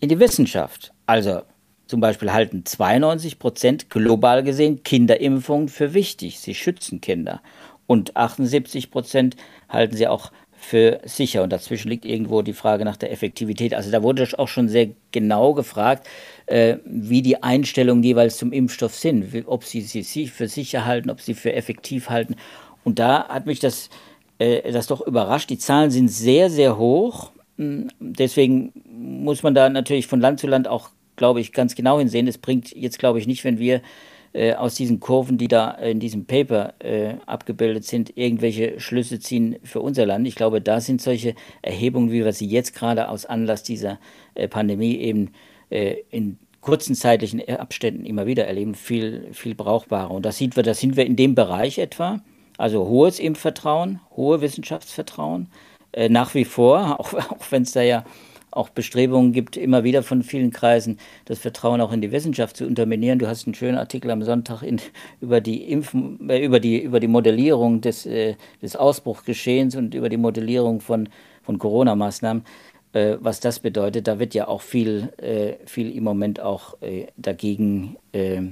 in 0.00 0.08
die 0.08 0.18
Wissenschaft. 0.18 0.92
Also 1.06 1.42
zum 1.86 2.00
Beispiel 2.00 2.32
halten 2.32 2.64
92 2.66 3.38
Prozent 3.38 3.90
global 3.90 4.42
gesehen 4.42 4.82
Kinderimpfungen 4.82 5.68
für 5.68 5.94
wichtig. 5.94 6.40
Sie 6.40 6.54
schützen 6.54 7.00
Kinder. 7.00 7.40
Und 7.86 8.16
78 8.16 8.90
Prozent 8.90 9.36
halten 9.68 9.96
sie 9.96 10.08
auch 10.08 10.32
für 10.62 11.00
sicher. 11.04 11.42
Und 11.42 11.52
dazwischen 11.52 11.88
liegt 11.88 12.04
irgendwo 12.04 12.42
die 12.42 12.52
Frage 12.52 12.84
nach 12.84 12.96
der 12.96 13.10
Effektivität. 13.10 13.74
Also 13.74 13.90
da 13.90 14.02
wurde 14.02 14.28
auch 14.38 14.48
schon 14.48 14.68
sehr 14.68 14.90
genau 15.10 15.54
gefragt, 15.54 16.06
äh, 16.46 16.76
wie 16.84 17.20
die 17.20 17.42
Einstellungen 17.42 18.04
jeweils 18.04 18.36
zum 18.36 18.52
Impfstoff 18.52 18.94
sind, 18.94 19.26
ob 19.46 19.64
sie 19.64 19.80
sie 19.80 20.28
für 20.28 20.48
sicher 20.48 20.86
halten, 20.86 21.10
ob 21.10 21.20
sie 21.20 21.34
für 21.34 21.52
effektiv 21.52 22.10
halten. 22.10 22.36
Und 22.84 23.00
da 23.00 23.28
hat 23.28 23.46
mich 23.46 23.58
das, 23.58 23.90
äh, 24.38 24.70
das 24.70 24.86
doch 24.86 25.00
überrascht. 25.00 25.50
Die 25.50 25.58
Zahlen 25.58 25.90
sind 25.90 26.08
sehr, 26.08 26.48
sehr 26.48 26.78
hoch. 26.78 27.32
Hm, 27.58 27.88
deswegen 27.98 28.72
muss 28.86 29.42
man 29.42 29.54
da 29.54 29.68
natürlich 29.68 30.06
von 30.06 30.20
Land 30.20 30.38
zu 30.38 30.46
Land 30.46 30.68
auch, 30.68 30.90
glaube 31.16 31.40
ich, 31.40 31.52
ganz 31.52 31.74
genau 31.74 31.98
hinsehen. 31.98 32.28
Es 32.28 32.38
bringt 32.38 32.70
jetzt, 32.74 33.00
glaube 33.00 33.18
ich, 33.18 33.26
nicht, 33.26 33.44
wenn 33.44 33.58
wir 33.58 33.82
äh, 34.32 34.54
aus 34.54 34.74
diesen 34.74 35.00
Kurven, 35.00 35.38
die 35.38 35.48
da 35.48 35.72
in 35.72 36.00
diesem 36.00 36.24
Paper 36.24 36.74
äh, 36.78 37.14
abgebildet 37.26 37.84
sind, 37.84 38.16
irgendwelche 38.16 38.80
Schlüsse 38.80 39.20
ziehen 39.20 39.56
für 39.62 39.80
unser 39.80 40.06
Land. 40.06 40.26
Ich 40.26 40.36
glaube, 40.36 40.60
da 40.60 40.80
sind 40.80 41.02
solche 41.02 41.34
Erhebungen, 41.60 42.10
wie 42.10 42.24
wir 42.24 42.32
sie 42.32 42.46
jetzt 42.46 42.74
gerade 42.74 43.08
aus 43.08 43.26
Anlass 43.26 43.62
dieser 43.62 43.98
äh, 44.34 44.48
Pandemie 44.48 44.96
eben 44.96 45.32
äh, 45.70 45.96
in 46.10 46.38
kurzen 46.62 46.94
zeitlichen 46.94 47.46
Abständen 47.48 48.06
immer 48.06 48.24
wieder 48.26 48.46
erleben, 48.46 48.74
viel, 48.74 49.28
viel 49.32 49.54
brauchbarer. 49.54 50.10
Und 50.10 50.24
das, 50.24 50.38
sieht 50.38 50.56
wir, 50.56 50.62
das 50.62 50.80
sind 50.80 50.96
wir 50.96 51.04
in 51.04 51.16
dem 51.16 51.34
Bereich 51.34 51.78
etwa. 51.78 52.20
Also 52.56 52.86
hohes 52.86 53.18
Impfvertrauen, 53.18 54.00
hohe 54.16 54.40
Wissenschaftsvertrauen, 54.40 55.48
äh, 55.92 56.08
nach 56.08 56.34
wie 56.34 56.44
vor, 56.44 57.00
auch, 57.00 57.12
auch 57.12 57.50
wenn 57.50 57.62
es 57.62 57.72
da 57.72 57.82
ja 57.82 58.04
auch 58.52 58.68
Bestrebungen 58.68 59.32
gibt, 59.32 59.56
immer 59.56 59.84
wieder 59.84 60.02
von 60.02 60.22
vielen 60.22 60.50
Kreisen 60.50 60.98
das 61.24 61.38
Vertrauen 61.38 61.80
auch 61.80 61.92
in 61.92 62.00
die 62.00 62.12
Wissenschaft 62.12 62.56
zu 62.56 62.66
unterminieren. 62.66 63.18
Du 63.18 63.26
hast 63.26 63.46
einen 63.46 63.54
schönen 63.54 63.78
Artikel 63.78 64.10
am 64.10 64.22
Sonntag 64.22 64.62
in, 64.62 64.80
über, 65.20 65.40
die 65.40 65.70
Impf, 65.70 65.94
äh, 66.28 66.44
über, 66.44 66.60
die, 66.60 66.80
über 66.80 67.00
die 67.00 67.08
Modellierung 67.08 67.80
des, 67.80 68.06
äh, 68.06 68.36
des 68.60 68.76
Ausbruchgeschehens 68.76 69.76
und 69.76 69.94
über 69.94 70.08
die 70.08 70.16
Modellierung 70.16 70.80
von, 70.80 71.08
von 71.42 71.58
Corona-Maßnahmen. 71.58 72.44
Äh, 72.92 73.16
was 73.20 73.40
das 73.40 73.60
bedeutet, 73.60 74.06
da 74.06 74.18
wird 74.18 74.34
ja 74.34 74.48
auch 74.48 74.62
viel, 74.62 75.12
äh, 75.16 75.54
viel 75.66 75.94
im 75.96 76.04
Moment 76.04 76.40
auch 76.40 76.80
äh, 76.82 77.06
dagegen 77.16 77.96
äh, 78.12 78.42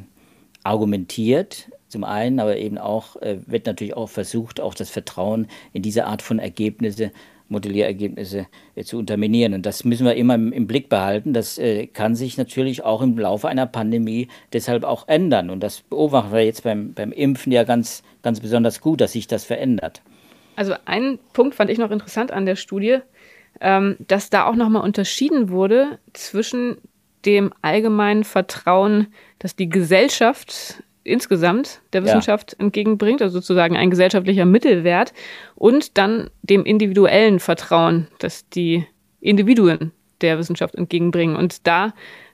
argumentiert. 0.62 1.71
Zum 1.88 2.04
einen, 2.04 2.38
aber 2.38 2.57
eben 2.57 2.78
auch 2.78 3.16
wird 3.21 3.66
natürlich 3.66 3.97
auch 3.97 4.09
versucht, 4.09 4.61
auch 4.61 4.75
das 4.75 4.90
Vertrauen 4.90 5.49
in 5.73 5.83
diese 5.83 6.07
Art 6.07 6.23
von 6.23 6.38
Ergebnisse 6.38 7.11
Modellierergebnisse 7.50 8.47
äh, 8.75 8.85
zu 8.85 8.99
unterminieren. 8.99 9.54
Und 9.54 9.66
das 9.66 9.85
müssen 9.85 10.07
wir 10.07 10.14
immer 10.14 10.35
im, 10.35 10.66
Blick 10.66 10.88
behalten. 10.88 11.33
Das 11.33 11.59
äh, 11.59 11.87
kann 11.87 12.14
sich 12.14 12.38
natürlich 12.38 12.83
auch 12.85 13.02
im 13.02 13.19
Laufe 13.19 13.49
einer 13.49 13.66
Pandemie 13.66 14.28
deshalb 14.52 14.85
auch 14.85 15.09
ändern. 15.09 15.50
Und 15.50 15.61
das 15.61 15.83
beobachten 15.83 16.33
wir 16.33 16.45
jetzt 16.45 16.64
beim, 16.64 16.95
beim 16.95 17.12
Impfen 17.12 17.52
ja 17.52 17.64
ganz, 17.64 18.02
ganz 18.23 18.40
besonders 18.40 18.80
gut, 18.80 19.00
dass 19.00 19.12
sich 19.12 19.26
das 19.26 19.45
verändert. 19.45 20.00
Also 20.57 20.75
ein 20.85 21.19
Punkt 21.33 21.54
fand 21.54 21.71
ich 21.71 21.78
noch 21.78 21.90
interessant 21.90 22.33
an 22.33 22.47
der 22.47 22.57
Studie, 22.57 22.99
ähm, 23.61 23.97
dass 23.99 24.30
da 24.30 24.47
auch 24.47 24.57
nochmal 24.57 24.83
unterschieden 24.83 25.50
wurde 25.50 25.99
zwischen 26.12 26.78
dem 27.25 27.52
allgemeinen 27.62 28.25
Vertrauen, 28.25 29.09
dass 29.38 29.57
die 29.57 29.69
Gesellschaft 29.69 30.83
insgesamt 31.11 31.81
der 31.93 32.05
Wissenschaft 32.05 32.52
ja. 32.52 32.64
entgegenbringt, 32.64 33.23
also 33.23 33.38
sozusagen 33.38 33.76
ein 33.76 33.90
gesellschaftlicher 33.90 34.45
Mittelwert 34.45 35.12
und 35.55 35.99
dann 35.99 36.31
dem 36.43 36.64
individuellen 36.64 37.40
Vertrauen, 37.40 38.09
das 38.19 38.49
die 38.49 38.87
Individuen 39.21 39.93
der 40.21 40.38
Wissenschaft 40.38 40.75
entgegenbringen. 40.75 41.37
Und 41.37 41.67
da 41.67 41.93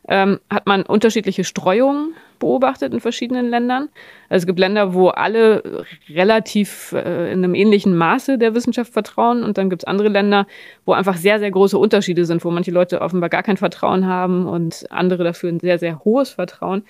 ähm, 0.08 0.40
hat 0.50 0.66
man 0.66 0.82
unterschiedliche 0.82 1.44
Streuungen 1.44 2.14
beobachtet 2.38 2.92
in 2.92 3.00
verschiedenen 3.00 3.48
Ländern. 3.48 3.88
Also 4.28 4.42
es 4.42 4.46
gibt 4.46 4.58
Länder, 4.58 4.94
wo 4.94 5.08
alle 5.08 5.84
relativ 6.08 6.92
äh, 6.92 7.32
in 7.32 7.42
einem 7.42 7.54
ähnlichen 7.54 7.96
Maße 7.96 8.38
der 8.38 8.54
Wissenschaft 8.54 8.92
vertrauen 8.92 9.42
und 9.42 9.58
dann 9.58 9.70
gibt 9.70 9.82
es 9.82 9.86
andere 9.86 10.08
Länder, 10.08 10.46
wo 10.84 10.92
einfach 10.92 11.16
sehr, 11.16 11.38
sehr 11.38 11.50
große 11.50 11.78
Unterschiede 11.78 12.24
sind, 12.24 12.44
wo 12.44 12.50
manche 12.50 12.70
Leute 12.70 13.00
offenbar 13.00 13.30
gar 13.30 13.42
kein 13.42 13.56
Vertrauen 13.56 14.06
haben 14.06 14.46
und 14.46 14.86
andere 14.90 15.24
dafür 15.24 15.50
ein 15.50 15.60
sehr, 15.60 15.78
sehr 15.78 16.04
hohes 16.04 16.30
Vertrauen. 16.30 16.84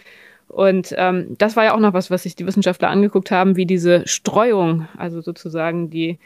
Und 0.48 0.94
ähm, 0.96 1.34
das 1.38 1.56
war 1.56 1.64
ja 1.64 1.74
auch 1.74 1.80
noch 1.80 1.92
was, 1.92 2.10
was 2.10 2.22
sich 2.22 2.36
die 2.36 2.46
Wissenschaftler 2.46 2.88
angeguckt 2.88 3.30
haben, 3.30 3.56
wie 3.56 3.66
diese 3.66 4.06
Streuung, 4.06 4.88
also 4.96 5.20
sozusagen 5.20 5.90
die 5.90 6.18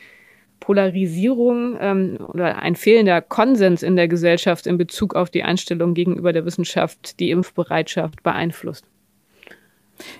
Polarisierung 0.60 1.78
ähm, 1.80 2.18
oder 2.28 2.58
ein 2.58 2.76
fehlender 2.76 3.22
Konsens 3.22 3.82
in 3.82 3.96
der 3.96 4.08
Gesellschaft 4.08 4.66
in 4.66 4.76
Bezug 4.76 5.16
auf 5.16 5.30
die 5.30 5.42
Einstellung 5.42 5.94
gegenüber 5.94 6.32
der 6.32 6.44
Wissenschaft 6.44 7.18
die 7.18 7.30
Impfbereitschaft 7.30 8.22
beeinflusst. 8.22 8.84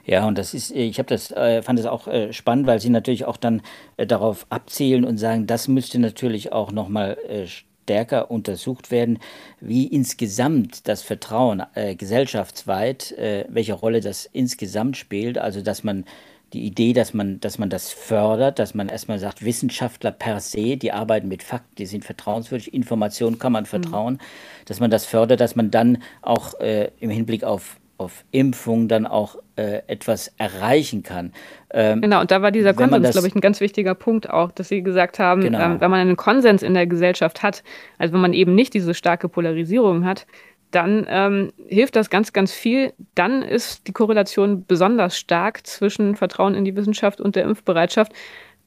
Ja, 0.04 0.26
und 0.26 0.36
das 0.36 0.54
ist, 0.54 0.72
ich 0.72 0.98
habe 0.98 1.08
das, 1.08 1.30
äh, 1.30 1.62
fand 1.62 1.78
es 1.78 1.86
auch 1.86 2.06
äh, 2.06 2.32
spannend, 2.32 2.66
weil 2.66 2.80
sie 2.80 2.90
natürlich 2.90 3.24
auch 3.24 3.36
dann 3.36 3.62
äh, 3.96 4.06
darauf 4.06 4.46
abzielen 4.50 5.04
und 5.04 5.18
sagen, 5.18 5.46
das 5.46 5.68
müsste 5.68 5.98
natürlich 5.98 6.52
auch 6.52 6.72
nochmal 6.72 7.16
äh, 7.28 7.46
stärker 7.90 8.30
untersucht 8.30 8.92
werden, 8.92 9.18
wie 9.60 9.84
insgesamt 9.84 10.86
das 10.86 11.02
Vertrauen 11.02 11.60
äh, 11.74 11.96
gesellschaftsweit, 11.96 13.10
äh, 13.12 13.46
welche 13.48 13.72
Rolle 13.72 14.00
das 14.00 14.26
insgesamt 14.32 14.96
spielt. 14.96 15.38
Also 15.38 15.60
dass 15.60 15.82
man 15.82 16.04
die 16.52 16.64
Idee, 16.64 16.92
dass 16.92 17.14
man, 17.14 17.40
dass 17.40 17.58
man 17.58 17.68
das 17.68 17.90
fördert, 17.90 18.60
dass 18.60 18.74
man 18.74 18.88
erstmal 18.88 19.18
sagt, 19.18 19.44
Wissenschaftler 19.44 20.12
per 20.12 20.38
se, 20.38 20.76
die 20.76 20.92
arbeiten 20.92 21.26
mit 21.26 21.42
Fakten, 21.42 21.74
die 21.78 21.86
sind 21.86 22.04
vertrauenswürdig, 22.04 22.72
Informationen 22.72 23.40
kann 23.40 23.52
man 23.52 23.66
vertrauen, 23.66 24.14
mhm. 24.14 24.64
dass 24.66 24.78
man 24.78 24.90
das 24.90 25.04
fördert, 25.04 25.40
dass 25.40 25.56
man 25.56 25.72
dann 25.72 25.98
auch 26.22 26.60
äh, 26.60 26.90
im 27.00 27.10
Hinblick 27.10 27.42
auf 27.42 27.79
auf 28.00 28.24
Impfung 28.30 28.88
dann 28.88 29.06
auch 29.06 29.36
äh, 29.56 29.82
etwas 29.86 30.32
erreichen 30.38 31.02
kann. 31.02 31.32
Ähm, 31.70 32.00
genau, 32.00 32.22
und 32.22 32.30
da 32.30 32.40
war 32.40 32.50
dieser 32.50 32.72
Konsens, 32.72 33.10
glaube 33.10 33.28
ich, 33.28 33.34
ein 33.34 33.42
ganz 33.42 33.60
wichtiger 33.60 33.94
Punkt 33.94 34.30
auch, 34.30 34.50
dass 34.52 34.68
Sie 34.68 34.82
gesagt 34.82 35.18
haben, 35.18 35.42
genau. 35.42 35.60
ähm, 35.60 35.80
wenn 35.82 35.90
man 35.90 36.00
einen 36.00 36.16
Konsens 36.16 36.62
in 36.62 36.72
der 36.72 36.86
Gesellschaft 36.86 37.42
hat, 37.42 37.62
also 37.98 38.14
wenn 38.14 38.22
man 38.22 38.32
eben 38.32 38.54
nicht 38.54 38.72
diese 38.72 38.94
starke 38.94 39.28
Polarisierung 39.28 40.06
hat, 40.06 40.26
dann 40.70 41.06
ähm, 41.10 41.52
hilft 41.68 41.94
das 41.94 42.08
ganz, 42.08 42.32
ganz 42.32 42.52
viel. 42.52 42.94
Dann 43.14 43.42
ist 43.42 43.86
die 43.86 43.92
Korrelation 43.92 44.64
besonders 44.64 45.18
stark 45.18 45.66
zwischen 45.66 46.16
Vertrauen 46.16 46.54
in 46.54 46.64
die 46.64 46.76
Wissenschaft 46.76 47.20
und 47.20 47.36
der 47.36 47.44
Impfbereitschaft. 47.44 48.12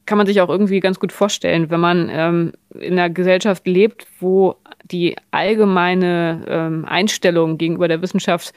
Kann 0.06 0.18
man 0.18 0.28
sich 0.28 0.40
auch 0.40 0.48
irgendwie 0.48 0.78
ganz 0.78 1.00
gut 1.00 1.10
vorstellen, 1.10 1.70
wenn 1.70 1.80
man 1.80 2.08
ähm, 2.12 2.52
in 2.78 2.92
einer 2.92 3.10
Gesellschaft 3.10 3.66
lebt, 3.66 4.06
wo 4.20 4.54
die 4.84 5.16
allgemeine 5.32 6.44
ähm, 6.46 6.84
Einstellung 6.84 7.58
gegenüber 7.58 7.88
der 7.88 8.00
Wissenschaft 8.00 8.52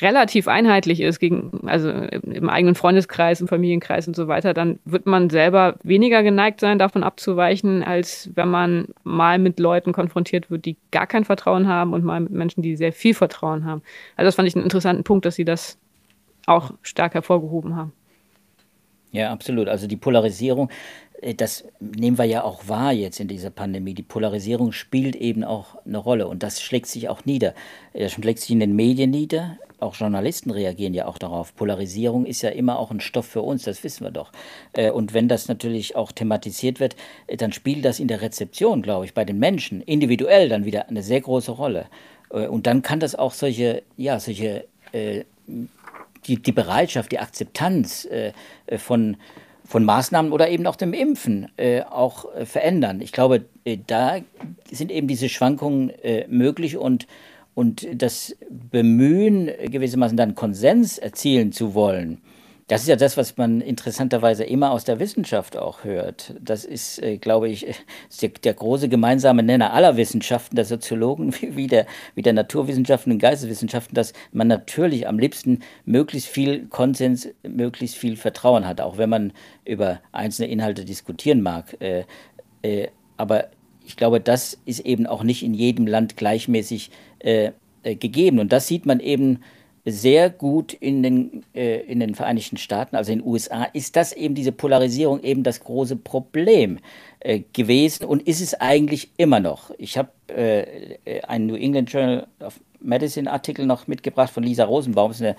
relativ 0.00 0.48
einheitlich 0.48 1.00
ist, 1.00 1.18
gegen, 1.18 1.66
also 1.66 1.90
im 1.90 2.48
eigenen 2.48 2.74
Freundeskreis, 2.74 3.40
im 3.40 3.48
Familienkreis 3.48 4.08
und 4.08 4.16
so 4.16 4.28
weiter, 4.28 4.54
dann 4.54 4.78
wird 4.84 5.06
man 5.06 5.30
selber 5.30 5.76
weniger 5.82 6.22
geneigt 6.22 6.60
sein, 6.60 6.78
davon 6.78 7.04
abzuweichen, 7.04 7.82
als 7.82 8.30
wenn 8.34 8.48
man 8.48 8.88
mal 9.04 9.38
mit 9.38 9.60
Leuten 9.60 9.92
konfrontiert 9.92 10.50
wird, 10.50 10.64
die 10.64 10.76
gar 10.90 11.06
kein 11.06 11.24
Vertrauen 11.24 11.68
haben 11.68 11.92
und 11.92 12.04
mal 12.04 12.20
mit 12.20 12.32
Menschen, 12.32 12.62
die 12.62 12.76
sehr 12.76 12.92
viel 12.92 13.14
Vertrauen 13.14 13.64
haben. 13.64 13.82
Also 14.16 14.26
das 14.26 14.34
fand 14.34 14.48
ich 14.48 14.54
einen 14.54 14.64
interessanten 14.64 15.04
Punkt, 15.04 15.24
dass 15.24 15.36
Sie 15.36 15.44
das 15.44 15.78
auch 16.46 16.72
stark 16.82 17.14
hervorgehoben 17.14 17.76
haben. 17.76 17.92
Ja, 19.14 19.30
absolut. 19.30 19.68
Also 19.68 19.86
die 19.86 19.96
Polarisierung, 19.96 20.70
äh, 21.22 21.34
das 21.34 21.64
nehmen 21.78 22.18
wir 22.18 22.24
ja 22.24 22.42
auch 22.42 22.68
wahr 22.68 22.92
jetzt 22.92 23.20
in 23.20 23.28
dieser 23.28 23.50
Pandemie. 23.50 23.94
Die 23.94 24.02
Polarisierung 24.02 24.72
spielt 24.72 25.14
eben 25.14 25.44
auch 25.44 25.76
eine 25.86 25.98
Rolle 25.98 26.26
und 26.26 26.42
das 26.42 26.60
schlägt 26.60 26.88
sich 26.88 27.08
auch 27.08 27.24
nieder. 27.24 27.54
Das 27.92 28.12
schlägt 28.12 28.40
sich 28.40 28.50
in 28.50 28.60
den 28.60 28.74
Medien 28.74 29.10
nieder, 29.10 29.56
auch 29.78 29.94
Journalisten 29.94 30.50
reagieren 30.50 30.94
ja 30.94 31.06
auch 31.06 31.18
darauf. 31.18 31.54
Polarisierung 31.54 32.26
ist 32.26 32.42
ja 32.42 32.50
immer 32.50 32.78
auch 32.78 32.90
ein 32.90 33.00
Stoff 33.00 33.26
für 33.26 33.42
uns, 33.42 33.62
das 33.62 33.84
wissen 33.84 34.04
wir 34.04 34.10
doch. 34.10 34.32
Äh, 34.72 34.90
und 34.90 35.14
wenn 35.14 35.28
das 35.28 35.46
natürlich 35.46 35.94
auch 35.94 36.10
thematisiert 36.10 36.80
wird, 36.80 36.96
äh, 37.28 37.36
dann 37.36 37.52
spielt 37.52 37.84
das 37.84 38.00
in 38.00 38.08
der 38.08 38.20
Rezeption, 38.20 38.82
glaube 38.82 39.04
ich, 39.04 39.14
bei 39.14 39.24
den 39.24 39.38
Menschen 39.38 39.80
individuell 39.80 40.48
dann 40.48 40.64
wieder 40.64 40.88
eine 40.88 41.02
sehr 41.02 41.20
große 41.20 41.52
Rolle. 41.52 41.86
Äh, 42.30 42.48
und 42.48 42.66
dann 42.66 42.82
kann 42.82 42.98
das 42.98 43.14
auch 43.14 43.32
solche, 43.32 43.82
ja, 43.96 44.18
solche, 44.18 44.64
die, 46.26 46.42
die 46.42 46.52
Bereitschaft, 46.52 47.12
die 47.12 47.18
Akzeptanz 47.18 48.08
von, 48.78 49.16
von 49.64 49.84
Maßnahmen 49.84 50.32
oder 50.32 50.48
eben 50.48 50.66
auch 50.66 50.76
dem 50.76 50.92
Impfen 50.92 51.48
auch 51.90 52.26
verändern. 52.44 53.00
Ich 53.00 53.12
glaube, 53.12 53.44
da 53.86 54.18
sind 54.70 54.90
eben 54.90 55.06
diese 55.06 55.28
Schwankungen 55.28 55.92
möglich 56.28 56.76
und 56.76 57.06
und 57.54 57.86
das 57.94 58.36
Bemühen, 58.50 59.48
gewissermaßen 59.70 60.16
dann 60.16 60.34
Konsens 60.34 60.98
erzielen 60.98 61.52
zu 61.52 61.74
wollen, 61.74 62.20
das 62.66 62.82
ist 62.82 62.88
ja 62.88 62.96
das, 62.96 63.16
was 63.16 63.36
man 63.36 63.60
interessanterweise 63.60 64.44
immer 64.44 64.70
aus 64.70 64.84
der 64.84 64.98
Wissenschaft 64.98 65.56
auch 65.56 65.84
hört. 65.84 66.34
Das 66.40 66.64
ist, 66.64 67.02
äh, 67.02 67.18
glaube 67.18 67.48
ich, 67.48 67.66
der, 68.22 68.30
der, 68.30 68.54
große 68.54 68.88
gemeinsame 68.88 69.42
Nenner 69.42 69.72
aller 69.74 69.96
Wissenschaften, 69.96 70.56
der 70.56 70.64
Soziologen 70.64 71.34
wie 71.40 71.66
der, 71.66 71.86
wie 72.14 72.22
der 72.22 72.32
Naturwissenschaften 72.32 73.12
und 73.12 73.18
Geisteswissenschaften, 73.18 73.94
dass 73.94 74.14
man 74.32 74.48
natürlich 74.48 75.06
am 75.06 75.18
liebsten 75.18 75.60
möglichst 75.84 76.28
viel 76.28 76.66
Konsens, 76.68 77.28
möglichst 77.42 77.96
viel 77.96 78.16
Vertrauen 78.16 78.66
hat, 78.66 78.80
auch 78.80 78.96
wenn 78.96 79.10
man 79.10 79.32
über 79.64 80.00
einzelne 80.12 80.48
Inhalte 80.48 80.84
diskutieren 80.84 81.42
mag. 81.42 81.76
Äh, 81.80 82.04
äh, 82.62 82.88
aber 83.18 83.48
ich 83.84 83.96
glaube, 83.96 84.20
das 84.20 84.58
ist 84.64 84.80
eben 84.80 85.06
auch 85.06 85.22
nicht 85.22 85.42
in 85.42 85.52
jedem 85.52 85.86
Land 85.86 86.16
gleichmäßig 86.16 86.90
äh, 87.18 87.52
äh, 87.82 87.96
gegeben. 87.96 88.38
Und 88.38 88.52
das 88.52 88.66
sieht 88.66 88.86
man 88.86 88.98
eben 89.00 89.40
sehr 89.84 90.30
gut 90.30 90.72
in 90.72 91.02
den, 91.02 91.44
äh, 91.54 91.80
in 91.80 92.00
den 92.00 92.14
Vereinigten 92.14 92.56
Staaten, 92.56 92.96
also 92.96 93.12
in 93.12 93.18
den 93.18 93.28
USA, 93.28 93.64
ist 93.64 93.96
das 93.96 94.12
eben 94.12 94.34
diese 94.34 94.52
Polarisierung 94.52 95.22
eben 95.22 95.42
das 95.42 95.60
große 95.60 95.96
Problem 95.96 96.78
äh, 97.20 97.40
gewesen 97.52 98.06
und 98.06 98.26
ist 98.26 98.40
es 98.40 98.54
eigentlich 98.54 99.10
immer 99.18 99.40
noch. 99.40 99.70
Ich 99.76 99.98
habe 99.98 100.10
äh, 100.28 101.20
einen 101.22 101.46
New 101.46 101.56
England 101.56 101.92
Journal 101.92 102.26
of 102.40 102.60
Medicine 102.80 103.30
Artikel 103.30 103.66
noch 103.66 103.86
mitgebracht 103.86 104.30
von 104.30 104.42
Lisa 104.42 104.64
Rosenbaum, 104.64 105.10
das 105.10 105.20
ist 105.20 105.26
eine, 105.26 105.36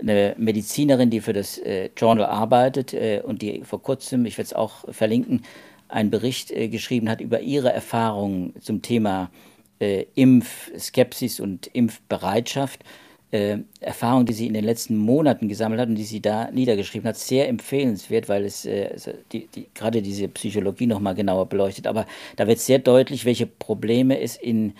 eine 0.00 0.34
Medizinerin, 0.38 1.08
die 1.08 1.20
für 1.20 1.32
das 1.32 1.56
äh, 1.58 1.90
Journal 1.96 2.26
arbeitet 2.26 2.92
äh, 2.92 3.22
und 3.24 3.40
die 3.40 3.62
vor 3.64 3.82
kurzem, 3.82 4.26
ich 4.26 4.36
werde 4.36 4.46
es 4.46 4.52
auch 4.52 4.84
verlinken, 4.92 5.42
einen 5.88 6.10
Bericht 6.10 6.50
äh, 6.50 6.68
geschrieben 6.68 7.08
hat 7.08 7.22
über 7.22 7.40
ihre 7.40 7.72
Erfahrungen 7.72 8.52
zum 8.60 8.82
Thema 8.82 9.30
Impfskepsis 9.78 11.38
und 11.38 11.66
Impfbereitschaft. 11.66 12.82
Äh, 13.30 13.58
Erfahrung, 13.80 14.26
die 14.26 14.32
sie 14.32 14.46
in 14.46 14.54
den 14.54 14.64
letzten 14.64 14.96
Monaten 14.96 15.48
gesammelt 15.48 15.80
hat 15.80 15.88
und 15.88 15.96
die 15.96 16.04
sie 16.04 16.20
da 16.20 16.50
niedergeschrieben 16.50 17.08
hat, 17.08 17.16
sehr 17.16 17.48
empfehlenswert, 17.48 18.28
weil 18.28 18.44
es 18.44 18.64
äh, 18.64 18.96
die, 19.32 19.48
die, 19.48 19.66
gerade 19.74 20.02
diese 20.02 20.28
Psychologie 20.28 20.86
nochmal 20.86 21.14
genauer 21.14 21.46
beleuchtet. 21.46 21.86
Aber 21.86 22.06
da 22.36 22.46
wird 22.46 22.60
sehr 22.60 22.78
deutlich, 22.78 23.24
welche 23.24 23.46
Probleme 23.46 24.20
es 24.20 24.36
in, 24.36 24.74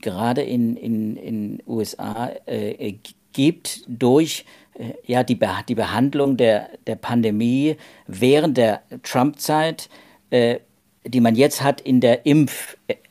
gerade 0.00 0.42
in 0.42 0.76
den 0.76 1.16
in, 1.16 1.16
in 1.16 1.62
USA 1.66 2.30
äh, 2.46 2.94
gibt 3.32 3.84
durch 3.86 4.44
äh, 4.74 4.92
ja, 5.06 5.22
die, 5.22 5.34
Be 5.34 5.48
die 5.68 5.74
Behandlung 5.74 6.36
der, 6.36 6.70
der 6.86 6.96
Pandemie 6.96 7.76
während 8.06 8.56
der 8.56 8.82
Trump-Zeit, 9.02 9.88
äh, 10.30 10.60
die 11.04 11.20
man 11.20 11.34
jetzt 11.34 11.62
hat 11.62 11.80
in 11.80 12.00
der 12.00 12.26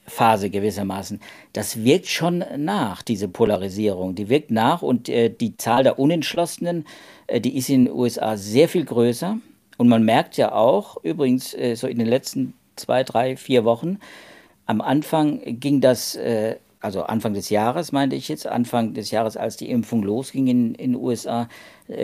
Impfphase 0.10 0.50
gewissermaßen. 0.50 1.22
Das 1.54 1.84
wirkt 1.84 2.08
schon 2.08 2.44
nach, 2.58 3.04
diese 3.04 3.28
Polarisierung. 3.28 4.16
Die 4.16 4.28
wirkt 4.28 4.50
nach 4.50 4.82
und 4.82 5.08
äh, 5.08 5.30
die 5.30 5.56
Zahl 5.56 5.84
der 5.84 6.00
Unentschlossenen, 6.00 6.86
äh, 7.28 7.40
die 7.40 7.56
ist 7.56 7.70
in 7.70 7.86
den 7.86 7.94
USA 7.94 8.36
sehr 8.36 8.68
viel 8.68 8.86
größer. 8.86 9.38
Und 9.78 9.88
man 9.88 10.04
merkt 10.04 10.36
ja 10.38 10.52
auch, 10.52 10.98
übrigens, 11.04 11.54
äh, 11.54 11.76
so 11.76 11.88
in 11.88 12.00
den 12.00 12.08
letzten 12.08 12.54
zwei, 12.76 13.04
drei, 13.04 13.38
vier 13.38 13.64
Wochen, 13.66 14.00
am 14.66 14.82
Anfang 14.82 15.42
ging 15.60 15.80
das 15.80 16.16
äh, 16.16 16.56
also 16.82 17.04
Anfang 17.04 17.34
des 17.34 17.50
Jahres 17.50 17.92
meinte 17.92 18.16
ich 18.16 18.30
jetzt, 18.30 18.48
Anfang 18.48 18.94
des 18.94 19.12
Jahres, 19.12 19.36
als 19.36 19.58
die 19.58 19.70
Impfung 19.70 20.02
losging 20.02 20.48
in 20.48 20.74
den 20.74 20.96
USA, 20.96 21.50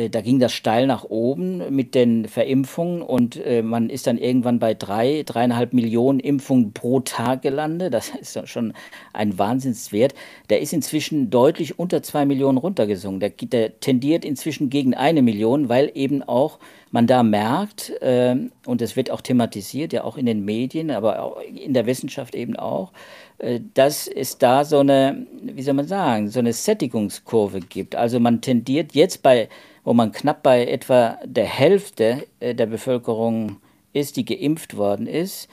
da 0.09 0.21
ging 0.21 0.39
das 0.39 0.51
steil 0.51 0.87
nach 0.87 1.03
oben 1.03 1.75
mit 1.75 1.93
den 1.93 2.27
Verimpfungen 2.27 3.03
und 3.03 3.37
äh, 3.37 3.61
man 3.61 3.91
ist 3.91 4.07
dann 4.07 4.17
irgendwann 4.17 4.57
bei 4.57 4.73
drei, 4.73 5.21
dreieinhalb 5.23 5.73
Millionen 5.73 6.19
Impfungen 6.19 6.73
pro 6.73 7.01
Tag 7.01 7.43
gelandet. 7.43 7.93
Das 7.93 8.09
ist 8.19 8.49
schon 8.49 8.73
ein 9.13 9.37
Wahnsinnswert. 9.37 10.15
Der 10.49 10.59
ist 10.59 10.73
inzwischen 10.73 11.29
deutlich 11.29 11.77
unter 11.77 12.01
zwei 12.01 12.25
Millionen 12.25 12.57
runtergesungen. 12.57 13.19
Der, 13.19 13.29
der 13.29 13.79
tendiert 13.79 14.25
inzwischen 14.25 14.71
gegen 14.71 14.95
eine 14.95 15.21
Million, 15.21 15.69
weil 15.69 15.91
eben 15.93 16.23
auch 16.23 16.57
man 16.89 17.05
da 17.05 17.21
merkt, 17.21 17.91
äh, 18.01 18.35
und 18.65 18.81
es 18.81 18.95
wird 18.95 19.11
auch 19.11 19.21
thematisiert, 19.21 19.93
ja 19.93 20.03
auch 20.03 20.17
in 20.17 20.25
den 20.25 20.45
Medien, 20.45 20.89
aber 20.89 21.21
auch 21.21 21.41
in 21.41 21.73
der 21.73 21.85
Wissenschaft 21.85 22.33
eben 22.33 22.55
auch, 22.55 22.91
äh, 23.34 23.34
dass 23.73 24.07
es 24.07 24.37
da 24.37 24.63
so 24.63 24.79
eine, 24.79 25.27
wie 25.41 25.61
soll 25.61 25.73
man 25.73 25.87
sagen, 25.87 26.29
so 26.29 26.39
eine 26.39 26.53
Sättigungskurve 26.53 27.59
gibt. 27.59 27.95
Also 27.95 28.19
man 28.19 28.41
tendiert 28.41 28.93
jetzt 28.93 29.21
bei, 29.23 29.49
wo 29.83 29.93
man 29.93 30.11
knapp 30.11 30.41
bei 30.41 30.65
etwa 30.65 31.19
der 31.25 31.45
Hälfte 31.45 32.25
äh, 32.39 32.55
der 32.55 32.65
Bevölkerung 32.65 33.57
ist, 33.93 34.15
die 34.15 34.25
geimpft 34.25 34.77
worden 34.77 35.07
ist, 35.07 35.49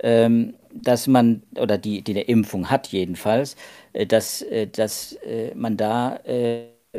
ähm, 0.00 0.54
dass 0.72 1.06
man, 1.06 1.42
oder 1.56 1.76
die, 1.78 2.02
die 2.02 2.12
eine 2.12 2.22
Impfung 2.22 2.70
hat 2.70 2.88
jedenfalls, 2.88 3.56
äh, 3.92 4.06
dass, 4.06 4.44
dass 4.72 5.18
man 5.54 5.76
da 5.76 6.20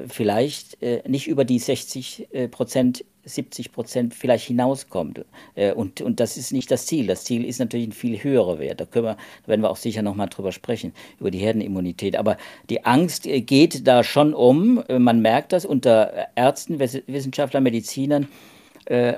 vielleicht 0.08 0.78
nicht 1.08 1.28
über 1.28 1.46
die 1.46 1.60
60 1.60 2.28
Prozent 2.52 3.06
70 3.26 3.72
Prozent 3.72 4.14
vielleicht 4.14 4.48
hinauskommt. 4.48 5.26
Äh, 5.56 5.74
und, 5.74 6.02
und 6.02 6.20
das 6.20 6.38
ist 6.38 6.54
nicht 6.54 6.72
das 6.72 6.86
Ziel. 6.86 7.08
Das 7.08 7.26
Ziel 7.26 7.44
ist 7.44 7.60
natürlich 7.60 7.88
ein 7.88 7.92
viel 7.92 8.24
höherer 8.24 8.60
Wert. 8.60 8.80
Da, 8.80 8.86
können 8.86 9.06
wir, 9.06 9.18
da 9.44 9.48
werden 9.48 9.62
wir 9.62 9.70
auch 9.70 9.78
sicher 9.78 10.02
nochmal 10.02 10.30
drüber 10.30 10.52
sprechen, 10.52 10.94
über 11.20 11.32
die 11.32 11.40
Herdenimmunität. 11.40 12.16
Aber 12.16 12.38
die 12.70 12.86
Angst 12.86 13.26
äh, 13.26 13.42
geht 13.42 13.88
da 13.88 14.04
schon 14.04 14.34
um. 14.34 14.84
Äh, 14.88 15.00
man 15.00 15.22
merkt 15.22 15.54
das 15.54 15.66
unter 15.66 16.28
Ärzten, 16.36 16.80
Wissenschaftlern, 16.80 17.64
Medizinern 17.64 18.28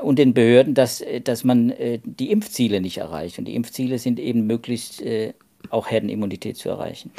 und 0.01 0.17
den 0.17 0.33
Behörden, 0.33 0.75
dass, 0.75 1.03
dass 1.25 1.43
man 1.43 1.73
die 2.05 2.31
Impfziele 2.31 2.79
nicht 2.79 2.99
erreicht. 2.99 3.37
Und 3.37 3.45
die 3.45 3.55
Impfziele 3.55 3.99
sind 3.99 4.17
eben 4.17 4.47
möglichst 4.47 5.03
auch 5.71 5.89
Herdenimmunität 5.89 6.57
zu 6.57 6.69
erreichen. 6.69 7.11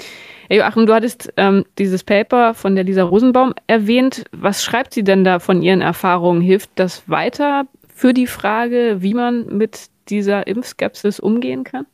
Herr 0.49 0.59
Joachim, 0.59 0.87
du 0.87 0.95
hattest 0.95 1.33
ähm, 1.37 1.65
dieses 1.79 2.05
Paper 2.05 2.55
von 2.55 2.75
der 2.75 2.85
Lisa 2.85 3.03
Rosenbaum 3.03 3.55
erwähnt. 3.67 4.25
Was 4.33 4.65
schreibt 4.65 4.95
sie 4.95 5.05
denn 5.05 5.25
da 5.25 5.39
von 5.39 5.63
ihren 5.63 5.81
Erfahrungen? 5.81 6.41
Hilft 6.41 6.71
das 6.77 7.09
weiter 7.09 7.67
für 7.95 8.15
die 8.15 8.27
Frage, 8.27 8.99
wie 9.01 9.15
man 9.15 9.47
mit 9.47 9.89
dieser 10.09 10.47
Impfskepsis 10.47 11.21
umgehen 11.21 11.65
kann? 11.65 11.87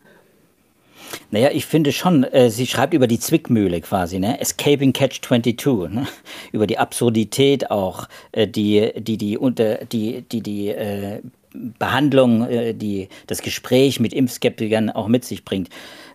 Naja, 1.31 1.51
ich 1.53 1.67
finde 1.67 1.93
schon, 1.93 2.25
äh, 2.25 2.51
sie 2.51 2.67
schreibt 2.67 2.95
über 2.95 3.07
die 3.07 3.19
Zwickmühle 3.19 3.81
quasi, 3.81 4.19
ne? 4.19 4.41
Escaping 4.41 4.93
Catch 4.93 5.21
22, 5.23 5.93
ne? 5.93 6.07
über 6.53 6.67
die 6.67 6.79
Absurdität 6.79 7.71
auch, 7.71 8.09
äh, 8.33 8.47
die 8.47 8.93
die, 8.97 9.19
die, 9.19 9.39
unter, 9.39 9.85
die, 9.85 10.23
die, 10.23 10.43
die 10.43 10.69
äh, 10.69 11.21
Behandlung, 11.55 12.49
äh, 12.49 12.75
die, 12.75 13.09
das 13.27 13.43
Gespräch 13.43 14.01
mit 14.01 14.13
Impfskeptikern 14.13 14.91
auch 14.91 15.09
mit 15.09 15.25
sich 15.25 15.45
bringt. 15.45 15.69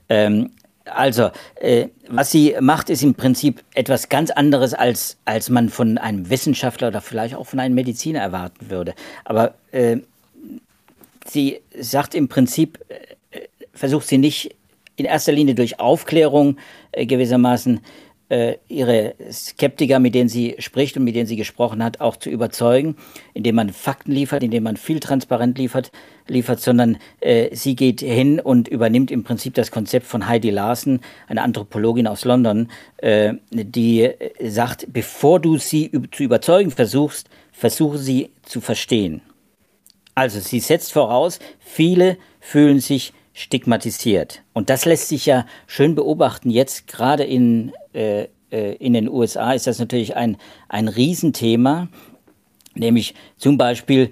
Ähm, 0.10 0.52
also, 0.86 1.30
äh, 1.56 1.88
was 2.08 2.32
sie 2.32 2.56
macht, 2.60 2.90
ist 2.90 3.04
im 3.04 3.14
Prinzip 3.14 3.64
etwas 3.74 4.10
ganz 4.10 4.32
anderes, 4.32 4.74
als, 4.74 5.18
als 5.26 5.50
man 5.50 5.70
von 5.70 5.98
einem 5.98 6.30
Wissenschaftler 6.30 6.88
oder 6.88 7.02
vielleicht 7.02 7.36
auch 7.36 7.46
von 7.46 7.60
einem 7.60 7.76
Mediziner 7.76 8.20
erwarten 8.20 8.70
würde. 8.70 8.96
Aber 9.24 9.54
äh, 9.72 9.98
sie 11.28 11.62
sagt 11.80 12.16
im 12.16 12.28
Prinzip, 12.28 12.80
äh, 12.90 13.40
versucht 13.74 14.08
sie 14.08 14.18
nicht 14.18 14.56
in 14.96 15.06
erster 15.06 15.32
Linie 15.32 15.56
durch 15.56 15.80
Aufklärung 15.80 16.58
äh, 16.92 17.06
gewissermaßen 17.06 17.82
äh, 18.30 18.56
ihre 18.68 19.16
Skeptiker, 19.32 20.00
mit 20.00 20.16
denen 20.16 20.30
sie 20.30 20.56
spricht 20.60 20.96
und 20.98 21.04
mit 21.04 21.16
denen 21.16 21.28
sie 21.28 21.36
gesprochen 21.36 21.84
hat, 21.84 22.00
auch 22.00 22.16
zu 22.16 22.30
überzeugen, 22.30 22.96
indem 23.34 23.56
man 23.56 23.70
Fakten 23.70 24.12
liefert, 24.12 24.44
indem 24.44 24.64
man 24.64 24.78
viel 24.78 25.00
transparent 25.00 25.58
liefert, 25.58 25.92
liefert 26.28 26.60
sondern 26.60 26.98
äh, 27.20 27.54
sie 27.56 27.76
geht 27.76 28.02
hin 28.02 28.40
und 28.40 28.68
übernimmt 28.68 29.12
im 29.12 29.24
Prinzip 29.24 29.56
das 29.56 29.72
Konzept 29.72 30.06
von 30.06 30.28
Heidi 30.28 30.52
Larsen, 30.52 31.02
eine 31.28 31.42
Anthropologin 31.42 32.08
aus 32.08 32.24
London, 32.24 32.70
äh, 32.98 33.34
die 33.52 34.10
sagt, 34.44 34.88
bevor 34.94 35.40
du 35.40 35.58
sie 35.58 35.92
zu 36.12 36.24
überzeugen 36.24 36.72
versuchst, 36.72 37.30
versuche 37.52 37.98
sie 37.98 38.30
zu 38.44 38.62
verstehen. 38.62 39.22
Also 40.16 40.40
sie 40.40 40.60
setzt 40.60 40.92
voraus, 40.92 41.40
viele 41.60 42.18
fühlen 42.40 42.80
sich 42.80 43.14
stigmatisiert. 43.34 44.42
Und 44.54 44.70
das 44.70 44.86
lässt 44.86 45.10
sich 45.10 45.26
ja 45.26 45.46
schön 45.68 45.96
beobachten. 45.96 46.50
Jetzt 46.50 46.88
gerade 46.88 47.24
in, 47.24 47.72
äh, 47.94 48.28
äh, 48.52 48.76
in 48.76 48.94
den 48.94 49.10
USA 49.10 49.54
ist 49.54 49.68
das 49.68 49.80
natürlich 49.80 50.16
ein, 50.16 50.38
ein 50.68 50.88
Riesenthema, 50.88 51.88
nämlich 52.76 53.16
zum 53.38 53.58
Beispiel 53.58 54.10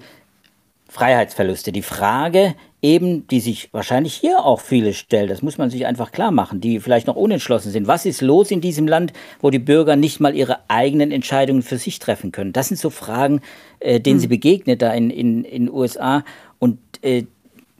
Freiheitsverluste. 0.88 1.70
Die 1.72 1.82
Frage 1.82 2.54
eben, 2.80 3.26
die 3.26 3.40
sich 3.40 3.68
wahrscheinlich 3.72 4.14
hier 4.14 4.44
auch 4.44 4.60
viele 4.60 4.94
stellen, 4.94 5.28
das 5.28 5.42
muss 5.42 5.58
man 5.58 5.68
sich 5.68 5.84
einfach 5.84 6.12
klar 6.12 6.30
machen, 6.30 6.60
die 6.60 6.80
vielleicht 6.80 7.06
noch 7.06 7.16
unentschlossen 7.16 7.72
sind. 7.72 7.86
Was 7.86 8.06
ist 8.06 8.22
los 8.22 8.50
in 8.50 8.60
diesem 8.60 8.86
Land, 8.86 9.12
wo 9.40 9.50
die 9.50 9.58
Bürger 9.58 9.96
nicht 9.96 10.20
mal 10.20 10.34
ihre 10.34 10.58
eigenen 10.68 11.10
Entscheidungen 11.10 11.62
für 11.62 11.76
sich 11.76 11.98
treffen 11.98 12.32
können? 12.32 12.52
Das 12.52 12.68
sind 12.68 12.78
so 12.78 12.90
Fragen, 12.90 13.40
äh, 13.80 14.00
denen 14.00 14.16
hm. 14.16 14.20
sie 14.20 14.28
begegnet 14.28 14.80
da 14.80 14.92
in 14.92 15.08
den 15.08 15.18
in, 15.18 15.44
in 15.44 15.70
USA. 15.70 16.24
Und 16.58 16.78
äh, 17.02 17.24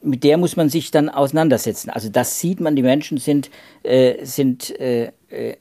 mit 0.01 0.23
der 0.23 0.37
muss 0.37 0.55
man 0.55 0.69
sich 0.69 0.91
dann 0.91 1.09
auseinandersetzen. 1.09 1.89
Also 1.89 2.09
das 2.09 2.39
sieht 2.39 2.59
man, 2.59 2.75
die 2.75 2.83
Menschen 2.83 3.17
sind, 3.17 3.49
äh, 3.83 4.25
sind 4.25 4.79
äh, 4.79 5.11
äh, 5.29 5.55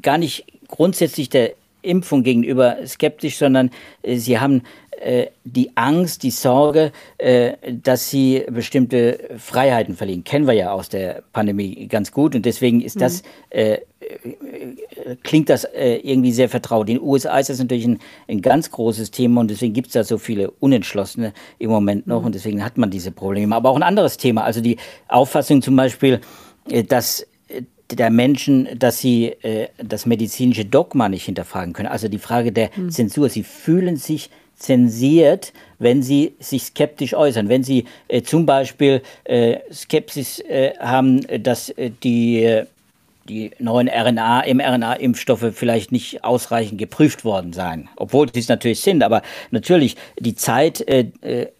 gar 0.00 0.18
nicht 0.18 0.46
grundsätzlich 0.68 1.28
der 1.28 1.52
Impfung 1.84 2.22
gegenüber 2.22 2.76
skeptisch, 2.86 3.38
sondern 3.38 3.70
äh, 4.02 4.16
sie 4.16 4.38
haben 4.38 4.62
äh, 5.00 5.26
die 5.44 5.76
Angst, 5.76 6.22
die 6.22 6.30
Sorge, 6.30 6.92
äh, 7.18 7.52
dass 7.70 8.10
sie 8.10 8.44
bestimmte 8.50 9.18
Freiheiten 9.38 9.96
verlieren. 9.96 10.24
Kennen 10.24 10.46
wir 10.46 10.54
ja 10.54 10.72
aus 10.72 10.88
der 10.88 11.22
Pandemie 11.32 11.86
ganz 11.88 12.12
gut 12.12 12.34
und 12.34 12.46
deswegen 12.46 12.80
ist 12.80 13.00
das, 13.00 13.22
mhm. 13.22 13.28
äh, 13.50 13.78
klingt 15.22 15.48
das 15.48 15.66
irgendwie 15.74 16.32
sehr 16.32 16.48
vertraut. 16.48 16.88
In 16.88 16.96
den 16.96 17.02
USA 17.02 17.38
ist 17.38 17.48
das 17.48 17.58
natürlich 17.58 17.86
ein, 17.86 17.98
ein 18.28 18.42
ganz 18.42 18.70
großes 18.70 19.10
Thema 19.10 19.40
und 19.40 19.50
deswegen 19.50 19.72
gibt 19.72 19.88
es 19.88 19.94
da 19.94 20.04
so 20.04 20.18
viele 20.18 20.50
Unentschlossene 20.50 21.32
im 21.58 21.70
Moment 21.70 22.06
noch 22.06 22.20
mhm. 22.20 22.26
und 22.26 22.34
deswegen 22.34 22.64
hat 22.64 22.76
man 22.76 22.90
diese 22.90 23.10
Probleme. 23.10 23.56
Aber 23.56 23.70
auch 23.70 23.76
ein 23.76 23.82
anderes 23.82 24.18
Thema, 24.18 24.44
also 24.44 24.60
die 24.60 24.76
Auffassung 25.08 25.62
zum 25.62 25.74
Beispiel, 25.76 26.20
dass 26.88 27.26
der 27.90 28.10
Menschen, 28.10 28.68
dass 28.78 28.98
sie 28.98 29.26
äh, 29.42 29.68
das 29.78 30.06
medizinische 30.06 30.64
Dogma 30.64 31.08
nicht 31.08 31.24
hinterfragen 31.24 31.72
können. 31.72 31.88
Also 31.88 32.08
die 32.08 32.18
Frage 32.18 32.52
der 32.52 32.70
mhm. 32.74 32.90
Zensur. 32.90 33.28
Sie 33.28 33.42
fühlen 33.42 33.96
sich 33.96 34.30
zensiert, 34.56 35.52
wenn 35.78 36.02
sie 36.02 36.34
sich 36.38 36.64
skeptisch 36.64 37.14
äußern. 37.14 37.48
Wenn 37.48 37.62
sie 37.62 37.84
äh, 38.08 38.22
zum 38.22 38.46
Beispiel 38.46 39.02
äh, 39.24 39.58
Skepsis 39.72 40.40
äh, 40.40 40.72
haben, 40.78 41.26
dass 41.42 41.70
äh, 41.70 41.90
die 42.02 42.44
äh, 42.44 42.66
die 43.28 43.52
neuen 43.58 43.88
RNA, 43.88 44.44
mRNA-Impfstoffe 44.52 45.52
vielleicht 45.54 45.92
nicht 45.92 46.24
ausreichend 46.24 46.78
geprüft 46.78 47.24
worden 47.24 47.52
seien. 47.52 47.88
Obwohl 47.96 48.30
sie 48.32 48.40
es 48.40 48.48
natürlich 48.48 48.80
sind, 48.80 49.02
aber 49.02 49.22
natürlich 49.50 49.96
die 50.18 50.34
Zeit, 50.34 50.86
äh, 50.86 51.06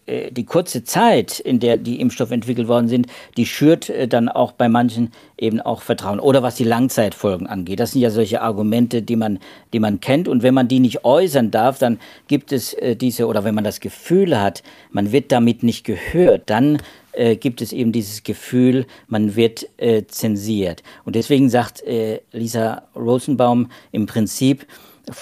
die 0.07 0.45
kurze 0.45 0.83
Zeit, 0.83 1.39
in 1.39 1.59
der 1.59 1.77
die 1.77 1.99
Impfstoffe 1.99 2.31
entwickelt 2.31 2.67
worden 2.67 2.87
sind, 2.87 3.07
die 3.37 3.45
schürt 3.45 3.89
äh, 3.89 4.07
dann 4.07 4.29
auch 4.29 4.51
bei 4.51 4.69
manchen 4.69 5.11
eben 5.37 5.59
auch 5.61 5.81
Vertrauen. 5.81 6.19
Oder 6.19 6.43
was 6.43 6.55
die 6.55 6.63
Langzeitfolgen 6.63 7.47
angeht. 7.47 7.79
Das 7.79 7.91
sind 7.91 8.01
ja 8.01 8.11
solche 8.11 8.41
Argumente, 8.41 9.01
die 9.01 9.15
man, 9.15 9.39
die 9.73 9.79
man 9.79 9.99
kennt. 9.99 10.27
Und 10.27 10.43
wenn 10.43 10.53
man 10.53 10.67
die 10.67 10.79
nicht 10.79 11.05
äußern 11.05 11.49
darf, 11.49 11.79
dann 11.79 11.99
gibt 12.27 12.51
es 12.51 12.73
äh, 12.75 12.95
diese, 12.95 13.27
oder 13.27 13.43
wenn 13.43 13.55
man 13.55 13.63
das 13.63 13.79
Gefühl 13.79 14.39
hat, 14.39 14.61
man 14.91 15.11
wird 15.11 15.31
damit 15.31 15.63
nicht 15.63 15.83
gehört, 15.83 16.49
dann 16.49 16.77
äh, 17.13 17.35
gibt 17.35 17.61
es 17.61 17.73
eben 17.73 17.91
dieses 17.91 18.23
Gefühl, 18.23 18.85
man 19.07 19.35
wird 19.35 19.67
äh, 19.77 20.03
zensiert. 20.05 20.83
Und 21.05 21.15
deswegen 21.15 21.49
sagt 21.49 21.81
äh, 21.83 22.19
Lisa 22.31 22.83
Rosenbaum 22.95 23.69
im 23.91 24.05
Prinzip, 24.05 24.67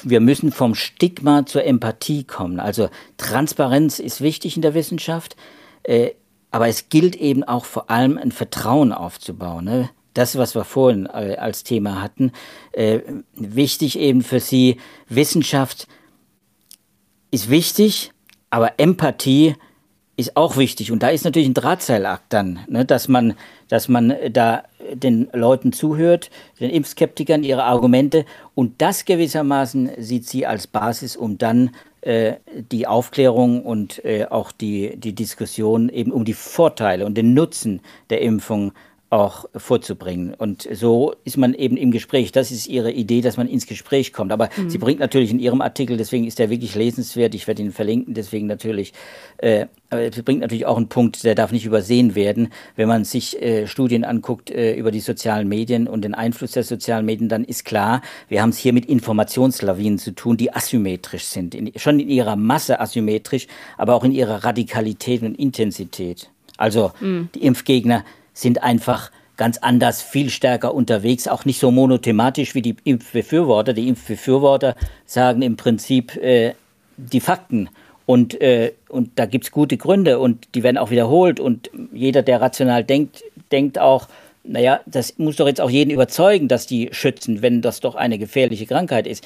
wir 0.04 0.20
müssen 0.20 0.52
vom 0.52 0.76
Stigma 0.76 1.46
zur 1.46 1.64
Empathie 1.66 2.24
kommen. 2.24 2.60
Also 2.60 2.90
Transparenz 3.18 4.00
ist 4.00 4.22
wichtig 4.22 4.56
in 4.56 4.62
der 4.62 4.74
Wissenschaft, 4.74 5.36
äh, 5.84 6.12
aber 6.52 6.68
es 6.68 6.90
gilt 6.90 7.16
eben 7.16 7.44
auch 7.44 7.66
vor 7.66 7.90
allem 7.90 8.18
ein 8.18 8.32
Vertrauen 8.32 8.92
aufzubauen. 8.92 9.66
Ne? 9.66 9.90
Das, 10.14 10.38
was 10.38 10.56
wir 10.56 10.64
vorhin 10.64 11.08
äh, 11.08 11.38
als 11.40 11.64
Thema 11.64 12.02
hatten, 12.02 12.32
äh, 12.72 13.00
wichtig 13.34 13.98
eben 13.98 14.22
für 14.22 14.40
Sie, 14.40 14.78
Wissenschaft 15.10 15.88
ist 17.32 17.50
wichtig, 17.50 18.12
aber 18.50 18.80
Empathie 18.80 19.50
ist 19.50 19.58
auch 20.36 20.58
wichtig. 20.58 20.92
Und 20.92 21.02
da 21.02 21.10
ist 21.10 21.26
natürlich 21.26 21.48
ein 21.48 21.56
Drahtseilakt 21.56 22.26
dann, 22.30 22.60
ne, 22.68 22.86
dass 22.86 23.08
man, 23.08 23.34
dass 23.68 23.88
man 23.88 24.14
da 24.32 24.64
den 24.94 25.30
Leuten 25.34 25.74
zuhört, 25.74 26.30
den 26.60 26.70
Impfskeptikern 26.70 27.44
ihre 27.44 27.64
Argumente 27.64 28.26
und 28.54 28.82
das 28.82 29.06
gewissermaßen 29.06 29.92
sieht 29.98 30.28
sie 30.28 30.46
als 30.46 30.68
Basis, 30.68 31.16
um 31.16 31.38
dann 31.38 31.72
äh, 32.02 32.36
die 32.72 32.86
Aufklärung 32.86 33.64
und 33.64 34.04
äh, 34.06 34.26
auch 34.30 34.52
die, 34.52 34.98
die 34.98 35.16
Diskussion 35.16 35.90
eben 35.90 36.12
um 36.12 36.26
die 36.26 36.34
Vorteile 36.34 37.06
und 37.06 37.16
den 37.16 37.34
Nutzen 37.34 37.82
der 38.10 38.22
Impfung 38.22 38.74
auch 39.14 39.46
vorzubringen. 39.56 40.34
Und 40.34 40.68
so 40.74 41.14
ist 41.24 41.38
man 41.38 41.54
eben 41.54 41.78
im 41.78 41.92
Gespräch. 41.92 42.32
Das 42.32 42.50
ist 42.50 42.68
ihre 42.68 42.92
Idee, 42.92 43.22
dass 43.22 43.38
man 43.38 43.48
ins 43.48 43.68
Gespräch 43.68 44.12
kommt. 44.12 44.32
Aber 44.32 44.50
mhm. 44.58 44.72
sie 44.72 44.80
bringt 44.80 45.00
natürlich 45.00 45.30
in 45.30 45.38
ihrem 45.38 45.62
Artikel, 45.62 45.98
deswegen 45.98 46.26
ist 46.26 46.40
er 46.40 46.50
wirklich 46.50 46.74
lesenswert, 46.74 47.36
ich 47.36 47.46
werde 47.48 47.62
ihn 47.62 47.72
verlinken, 47.72 48.16
deswegen 48.16 48.48
natürlich, 48.48 48.92
äh, 49.38 49.68
aber 49.92 50.12
sie 50.12 50.24
bringt 50.24 50.42
natürlich 50.42 50.66
auch 50.66 50.78
einen 50.78 50.90
Punkt, 50.90 51.24
der 51.24 51.36
darf 51.36 51.52
nicht 51.52 51.64
übersehen 51.64 52.16
werden. 52.16 52.50
Wenn 52.76 52.88
man 52.88 53.04
sich 53.04 53.40
äh, 53.40 53.68
Studien 53.68 54.04
anguckt 54.04 54.50
äh, 54.50 54.74
über 54.74 54.90
die 54.90 55.00
sozialen 55.00 55.48
Medien 55.48 55.88
und 55.88 56.04
den 56.04 56.16
Einfluss 56.16 56.54
der 56.54 56.64
sozialen 56.64 57.06
Medien, 57.06 57.30
dann 57.30 57.44
ist 57.44 57.66
klar, 57.66 58.02
wir 58.30 58.42
haben 58.42 58.50
es 58.50 58.58
hier 58.58 58.74
mit 58.74 58.88
Informationslawinen 58.88 60.00
zu 60.00 60.16
tun, 60.16 60.38
die 60.38 60.52
asymmetrisch 60.52 61.26
sind. 61.26 61.54
In, 61.54 61.72
schon 61.76 62.00
in 62.00 62.10
ihrer 62.10 62.36
Masse 62.36 62.80
asymmetrisch, 62.80 63.46
aber 63.78 63.94
auch 63.94 64.04
in 64.04 64.12
ihrer 64.12 64.44
Radikalität 64.44 65.22
und 65.22 65.36
Intensität. 65.36 66.32
Also 66.58 66.92
mhm. 67.00 67.30
die 67.36 67.44
Impfgegner 67.44 68.04
sind 68.34 68.64
einfach 68.64 69.12
ganz 69.38 69.58
anders, 69.58 70.02
viel 70.02 70.30
stärker 70.30 70.74
unterwegs, 70.74 71.28
auch 71.28 71.46
nicht 71.46 71.60
so 71.60 71.72
monothematisch 71.72 72.54
wie 72.56 72.62
die 72.62 72.76
Impfbefürworter. 72.84 73.74
Die 73.74 73.88
Impfbefürworter 73.88 74.76
sagen 75.06 75.42
im 75.42 75.58
Prinzip 75.58 76.16
äh, 76.18 76.54
die 76.98 77.20
Fakten 77.20 77.70
und, 78.06 78.40
äh, 78.42 78.74
und 78.90 79.12
da 79.16 79.26
gibt 79.26 79.46
es 79.46 79.52
gute 79.52 79.78
Gründe 79.78 80.20
und 80.20 80.48
die 80.56 80.64
werden 80.64 80.78
auch 80.78 80.92
wiederholt 80.92 81.40
und 81.40 81.70
jeder, 81.94 82.22
der 82.22 82.42
rational 82.42 82.84
denkt, 82.84 83.24
denkt 83.52 83.80
auch, 83.80 84.08
naja, 84.44 84.82
das 84.86 85.18
muss 85.18 85.38
doch 85.38 85.48
jetzt 85.48 85.62
auch 85.62 85.70
jeden 85.70 85.90
überzeugen, 85.90 86.50
dass 86.50 86.68
die 86.68 86.90
schützen, 86.92 87.42
wenn 87.42 87.62
das 87.62 87.80
doch 87.80 87.96
eine 87.96 88.20
gefährliche 88.20 88.66
Krankheit 88.66 89.08
ist. 89.08 89.26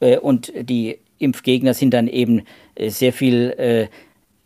Äh, 0.00 0.18
und 0.18 0.52
die 0.58 0.98
Impfgegner 1.18 1.72
sind 1.72 1.94
dann 1.94 2.08
eben 2.08 2.42
äh, 2.74 2.90
sehr 2.90 3.12
viel 3.12 3.88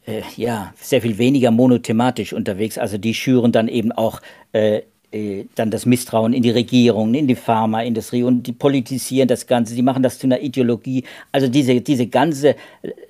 äh, 0.07 0.11
äh, 0.11 0.23
ja, 0.37 0.73
sehr 0.81 1.03
viel 1.03 1.19
weniger 1.19 1.51
monothematisch 1.51 2.33
unterwegs. 2.33 2.79
Also 2.79 2.99
die 2.99 3.15
schüren 3.15 3.53
dann 3.53 3.69
eben 3.69 3.93
auch 3.93 4.21
äh, 4.53 4.83
äh, 5.13 5.45
dann 5.55 5.71
das 5.71 5.87
Misstrauen 5.87 6.33
in 6.33 6.43
die 6.43 6.51
Regierung, 6.51 7.15
in 7.15 7.27
die 7.27 7.35
Pharmaindustrie 7.35 8.23
und 8.23 8.47
die 8.47 8.53
politisieren 8.53 9.29
das 9.29 9.47
Ganze, 9.47 9.75
die 9.75 9.83
machen 9.83 10.03
das 10.03 10.19
zu 10.19 10.27
einer 10.27 10.41
Ideologie. 10.41 11.05
Also 11.33 11.49
diese, 11.49 11.81
diese 11.81 12.07
ganze 12.07 12.57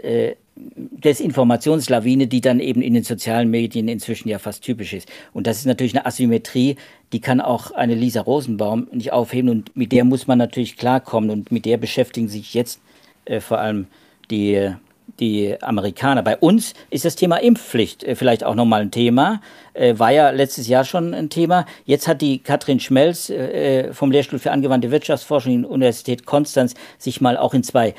äh, 0.02 0.34
Desinformationslawine, 0.56 2.26
die 2.26 2.40
dann 2.40 2.60
eben 2.60 2.82
in 2.82 2.92
den 2.94 3.04
sozialen 3.04 3.50
Medien 3.50 3.88
inzwischen 3.88 4.28
ja 4.28 4.38
fast 4.38 4.62
typisch 4.62 4.92
ist. 4.92 5.08
Und 5.32 5.46
das 5.46 5.58
ist 5.58 5.66
natürlich 5.66 5.94
eine 5.96 6.04
Asymmetrie, 6.04 6.76
die 7.12 7.20
kann 7.20 7.40
auch 7.40 7.70
eine 7.70 7.94
Lisa 7.94 8.20
Rosenbaum 8.20 8.88
nicht 8.92 9.12
aufheben 9.12 9.48
und 9.48 9.74
mit 9.74 9.92
der 9.92 10.04
muss 10.04 10.26
man 10.26 10.38
natürlich 10.38 10.76
klarkommen 10.76 11.30
und 11.30 11.50
mit 11.50 11.64
der 11.64 11.78
beschäftigen 11.78 12.28
sich 12.28 12.52
jetzt 12.52 12.80
äh, 13.24 13.40
vor 13.40 13.58
allem 13.58 13.86
die 14.30 14.74
die 15.18 15.60
Amerikaner. 15.62 16.22
Bei 16.22 16.36
uns 16.36 16.74
ist 16.90 17.04
das 17.04 17.16
Thema 17.16 17.36
Impfpflicht 17.36 18.04
äh, 18.04 18.14
vielleicht 18.14 18.44
auch 18.44 18.54
nochmal 18.54 18.82
ein 18.82 18.90
Thema. 18.90 19.40
Äh, 19.74 19.98
war 19.98 20.10
ja 20.10 20.30
letztes 20.30 20.68
Jahr 20.68 20.84
schon 20.84 21.14
ein 21.14 21.30
Thema. 21.30 21.66
Jetzt 21.84 22.06
hat 22.08 22.20
die 22.20 22.38
Katrin 22.38 22.80
Schmelz 22.80 23.30
äh, 23.30 23.92
vom 23.92 24.10
Lehrstuhl 24.10 24.38
für 24.38 24.52
angewandte 24.52 24.90
Wirtschaftsforschung 24.90 25.52
in 25.52 25.62
der 25.62 25.70
Universität 25.70 26.26
Konstanz 26.26 26.74
sich 26.98 27.20
mal 27.20 27.36
auch 27.36 27.54
in 27.54 27.62
zwei 27.62 27.94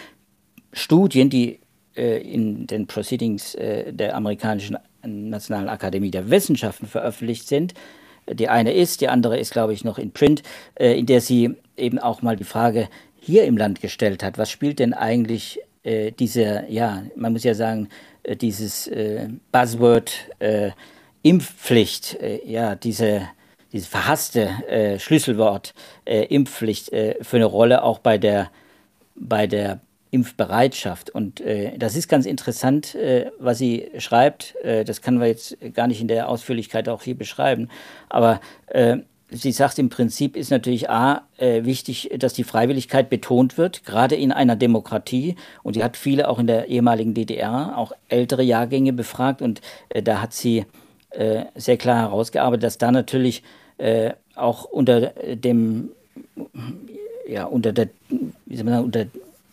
Studien, 0.74 1.30
die 1.30 1.60
in 1.94 2.68
den 2.68 2.88
Proceedings 2.88 3.52
der 3.52 4.16
amerikanischen 4.16 4.78
Nationalen 5.04 5.68
Akademie 5.68 6.10
der 6.10 6.30
Wissenschaften 6.30 6.88
veröffentlicht 6.88 7.50
sind, 7.50 7.74
die 8.32 8.48
eine 8.48 8.72
ist, 8.72 9.02
die 9.02 9.10
andere 9.10 9.38
ist, 9.38 9.52
glaube 9.52 9.74
ich, 9.74 9.84
noch 9.84 9.98
in 9.98 10.12
Print, 10.12 10.42
in 10.80 11.06
der 11.06 11.20
sie 11.20 11.56
eben 11.76 12.00
auch 12.00 12.22
mal 12.22 12.38
die 12.38 12.46
Frage 12.46 12.88
hier 13.20 13.44
im 13.44 13.58
Land 13.58 13.82
gestellt 13.82 14.24
hat, 14.24 14.38
was 14.38 14.50
spielt 14.50 14.80
denn 14.80 14.94
eigentlich 14.94 15.60
äh, 15.84 16.12
diese, 16.12 16.66
ja, 16.70 17.04
man 17.16 17.34
muss 17.34 17.44
ja 17.44 17.54
sagen, 17.54 17.90
äh, 18.24 18.36
dieses 18.36 18.88
äh, 18.88 19.30
Buzzword 19.52 20.12
äh, 20.40 20.72
Impfpflicht, 21.24 22.16
äh, 22.22 22.42
ja, 22.46 22.76
diese, 22.76 23.28
dieses 23.72 23.88
verhasste 23.88 24.50
äh, 24.68 25.00
Schlüsselwort 25.00 25.74
Impfpflicht 26.06 26.90
für 26.90 27.38
eine 27.38 27.46
Rolle 27.46 27.84
auch 27.84 28.00
bei 28.00 28.18
der, 28.18 28.52
bei 29.16 29.48
der 29.48 29.80
Impfbereitschaft. 30.10 31.10
Und 31.10 31.42
das 31.78 31.96
ist 31.96 32.10
ganz 32.10 32.26
interessant, 32.26 32.98
was 33.40 33.60
sie 33.60 33.90
schreibt. 33.98 34.56
Das 34.62 35.02
können 35.02 35.22
wir 35.22 35.28
jetzt 35.28 35.56
gar 35.74 35.88
nicht 35.88 36.02
in 36.02 36.10
der 36.10 36.28
Ausführlichkeit 36.28 36.90
auch 36.90 37.04
hier 37.04 37.16
beschreiben. 37.16 37.70
Aber 38.10 38.42
sie 39.32 39.52
sagt 39.52 39.80
im 39.80 39.90
Prinzip 39.90 40.36
ist 40.36 40.52
natürlich 40.52 40.90
A, 40.90 41.24
äh, 41.38 41.64
wichtig, 41.64 42.12
dass 42.18 42.34
die 42.34 42.44
Freiwilligkeit 42.44 43.10
betont 43.10 43.58
wird, 43.58 43.86
gerade 43.86 44.16
in 44.16 44.32
einer 44.32 44.56
Demokratie. 44.56 45.36
Und 45.64 45.74
sie 45.74 45.84
hat 45.84 45.98
viele 45.98 46.28
auch 46.30 46.38
in 46.38 46.48
der 46.48 46.68
ehemaligen 46.68 47.14
DDR, 47.14 47.78
auch 47.78 47.94
ältere 48.10 48.44
Jahrgänge 48.44 48.94
befragt. 48.94 49.42
Und 49.42 49.62
äh, 49.90 50.04
da 50.04 50.22
hat 50.22 50.34
sie 50.34 50.66
äh, 51.12 51.46
sehr 51.56 51.78
klar 51.78 51.98
herausgearbeitet, 51.98 52.64
dass 52.64 52.78
da 52.78 52.92
natürlich 52.92 53.44
äh, 53.78 54.12
auch 54.36 54.66
unter 54.66 55.14
dem, 55.36 55.90
ja, 57.28 57.46
unter 57.46 57.72
der, 57.72 57.90
wie 58.46 58.56
soll 58.56 58.66
man 58.66 58.74
sagen, 58.74 58.86
unter 58.86 59.06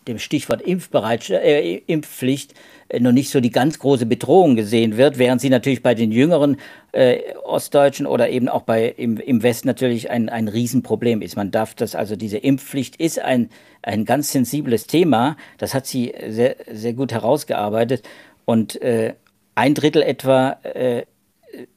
dem 0.07 0.19
Stichwort 0.19 0.61
Impfbereitschaft, 0.61 1.43
äh, 1.43 1.75
Impfpflicht 1.87 2.51
äh, 2.51 2.55
noch 2.99 3.11
nicht 3.11 3.29
so 3.29 3.39
die 3.39 3.51
ganz 3.51 3.77
große 3.79 4.05
Bedrohung 4.05 4.55
gesehen 4.55 4.97
wird, 4.97 5.17
während 5.17 5.41
sie 5.41 5.49
natürlich 5.49 5.83
bei 5.83 5.93
den 5.93 6.11
jüngeren 6.11 6.57
äh, 6.91 7.19
Ostdeutschen 7.43 8.07
oder 8.07 8.29
eben 8.29 8.49
auch 8.49 8.63
bei 8.63 8.87
im, 8.87 9.17
im 9.17 9.43
Westen 9.43 9.67
natürlich 9.67 10.09
ein, 10.09 10.29
ein 10.29 10.47
Riesenproblem 10.47 11.21
ist. 11.21 11.35
Man 11.35 11.51
darf 11.51 11.75
das, 11.75 11.95
also 11.95 12.15
diese 12.15 12.37
Impfpflicht 12.37 12.95
ist 12.95 13.19
ein, 13.19 13.49
ein 13.83 14.05
ganz 14.05 14.31
sensibles 14.31 14.87
Thema. 14.87 15.37
Das 15.57 15.73
hat 15.73 15.85
sie 15.85 16.13
sehr, 16.29 16.55
sehr 16.71 16.93
gut 16.93 17.11
herausgearbeitet. 17.11 18.03
Und 18.45 18.81
äh, 18.81 19.13
ein 19.53 19.75
Drittel 19.75 20.01
etwa 20.01 20.57
äh, 20.63 21.03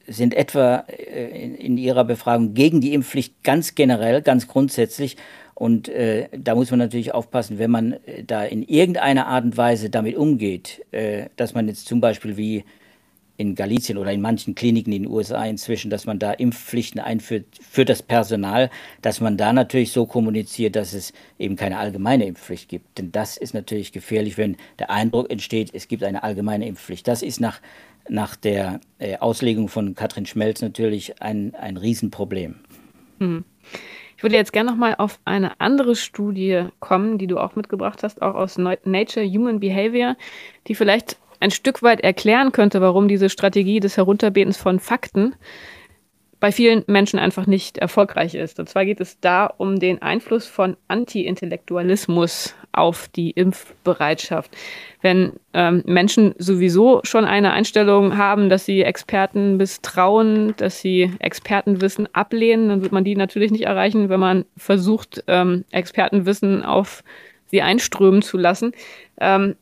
sind 0.07 0.35
etwa 0.35 0.85
äh, 0.89 1.45
in, 1.45 1.55
in 1.55 1.79
ihrer 1.79 2.05
Befragung 2.05 2.55
gegen 2.55 2.81
die 2.81 2.95
Impfpflicht 2.95 3.43
ganz 3.43 3.75
generell, 3.75 4.23
ganz 4.23 4.47
grundsätzlich. 4.49 5.17
Und 5.55 5.89
äh, 5.89 6.29
da 6.37 6.55
muss 6.55 6.71
man 6.71 6.79
natürlich 6.79 7.15
aufpassen, 7.15 7.59
wenn 7.59 7.71
man 7.71 7.93
äh, 8.07 8.25
da 8.25 8.45
in 8.45 8.63
irgendeiner 8.63 9.27
Art 9.27 9.45
und 9.45 9.57
Weise 9.57 9.91
damit 9.91 10.17
umgeht, 10.17 10.85
äh, 10.93 11.27
dass 11.37 11.55
man 11.55 11.69
jetzt 11.69 11.87
zum 11.87 12.01
Beispiel 12.01 12.37
wie 12.37 12.65
in 13.37 13.55
Galicien 13.55 13.99
oder 13.99 14.13
in 14.13 14.21
manchen 14.21 14.55
Kliniken 14.55 14.93
in 14.93 15.03
den 15.03 15.11
USA 15.11 15.45
inzwischen, 15.45 15.91
dass 15.91 16.07
man 16.07 16.19
da 16.19 16.33
Impfpflichten 16.33 17.01
einführt 17.01 17.47
für 17.61 17.85
das 17.85 18.03
Personal, 18.03 18.71
dass 19.01 19.21
man 19.21 19.37
da 19.37 19.53
natürlich 19.53 19.91
so 19.93 20.07
kommuniziert, 20.07 20.77
dass 20.77 20.93
es 20.93 21.13
eben 21.39 21.57
keine 21.57 21.79
allgemeine 21.79 22.27
Impfpflicht 22.27 22.69
gibt. 22.69 22.99
Denn 22.99 23.11
das 23.11 23.37
ist 23.37 23.55
natürlich 23.55 23.93
gefährlich, 23.93 24.39
wenn 24.39 24.57
der 24.79 24.91
Eindruck 24.91 25.31
entsteht, 25.31 25.71
es 25.73 25.89
gibt 25.89 26.05
eine 26.05 26.23
allgemeine 26.23 26.67
Impfpflicht. 26.67 27.09
Das 27.09 27.23
ist 27.23 27.41
nach, 27.41 27.61
nach 28.09 28.37
der 28.37 28.81
äh, 28.99 29.17
Auslegung 29.17 29.69
von 29.69 29.95
Katrin 29.95 30.27
Schmelz 30.27 30.63
natürlich 30.63 31.21
ein, 31.21 31.55
ein 31.55 31.77
Riesenproblem. 31.77 32.57
Mhm. 33.19 33.45
Ich 34.23 34.25
würde 34.25 34.37
jetzt 34.37 34.53
gerne 34.53 34.71
noch 34.71 34.79
mal 34.79 34.95
auf 34.99 35.19
eine 35.25 35.61
andere 35.61 35.97
Studie 35.97 36.67
kommen, 36.79 37.19
die 37.19 37.27
du 37.27 37.39
auch 37.39 37.57
mitgebracht 37.57 38.05
hast, 38.05 38.23
auch 38.23 38.37
aus 38.37 38.57
Nature 38.57 39.27
Human 39.27 39.59
Behavior, 39.59 40.15
die 40.69 40.77
vielleicht 40.77 41.17
ein 41.41 41.51
Stück 41.51 41.83
weit 41.83 42.03
erklären 42.03 42.53
könnte, 42.53 42.81
warum 42.81 43.09
diese 43.09 43.29
Strategie 43.29 43.81
des 43.81 43.97
Herunterbetens 43.97 44.59
von 44.59 44.79
Fakten 44.79 45.35
bei 46.39 46.53
vielen 46.53 46.85
Menschen 46.87 47.19
einfach 47.19 47.49
nicht 47.49 47.79
erfolgreich 47.79 48.37
ist. 48.37 48.61
Und 48.61 48.69
zwar 48.69 48.85
geht 48.85 49.01
es 49.01 49.19
da 49.19 49.47
um 49.47 49.81
den 49.81 50.01
Einfluss 50.03 50.47
von 50.47 50.77
Anti-Intellektualismus 50.87 52.55
auf 52.73 53.09
die 53.09 53.31
Impfbereitschaft. 53.31 54.57
Wenn 55.01 55.35
ähm, 55.53 55.83
Menschen 55.87 56.35
sowieso 56.39 57.01
schon 57.05 57.25
eine 57.25 57.53
Einstellung 57.53 58.17
haben, 58.17 58.49
dass 58.49 58.65
sie 58.65 58.83
Experten 58.83 59.57
misstrauen, 59.57 60.55
dass 60.57 60.81
sie 60.81 61.13
Expertenwissen 61.19 62.13
ablehnen, 62.15 62.69
dann 62.69 62.83
wird 62.83 62.93
man 62.93 63.05
die 63.05 63.15
natürlich 63.15 63.53
nicht 63.53 63.65
erreichen, 63.65 64.09
wenn 64.09 64.21
man 64.21 64.45
versucht, 64.57 65.23
ähm, 65.27 65.65
Expertenwissen 65.71 66.65
auf 66.65 67.05
sie 67.47 67.63
einströmen 67.63 68.23
zu 68.23 68.39
lassen. 68.39 68.73
Ähm, 69.21 69.57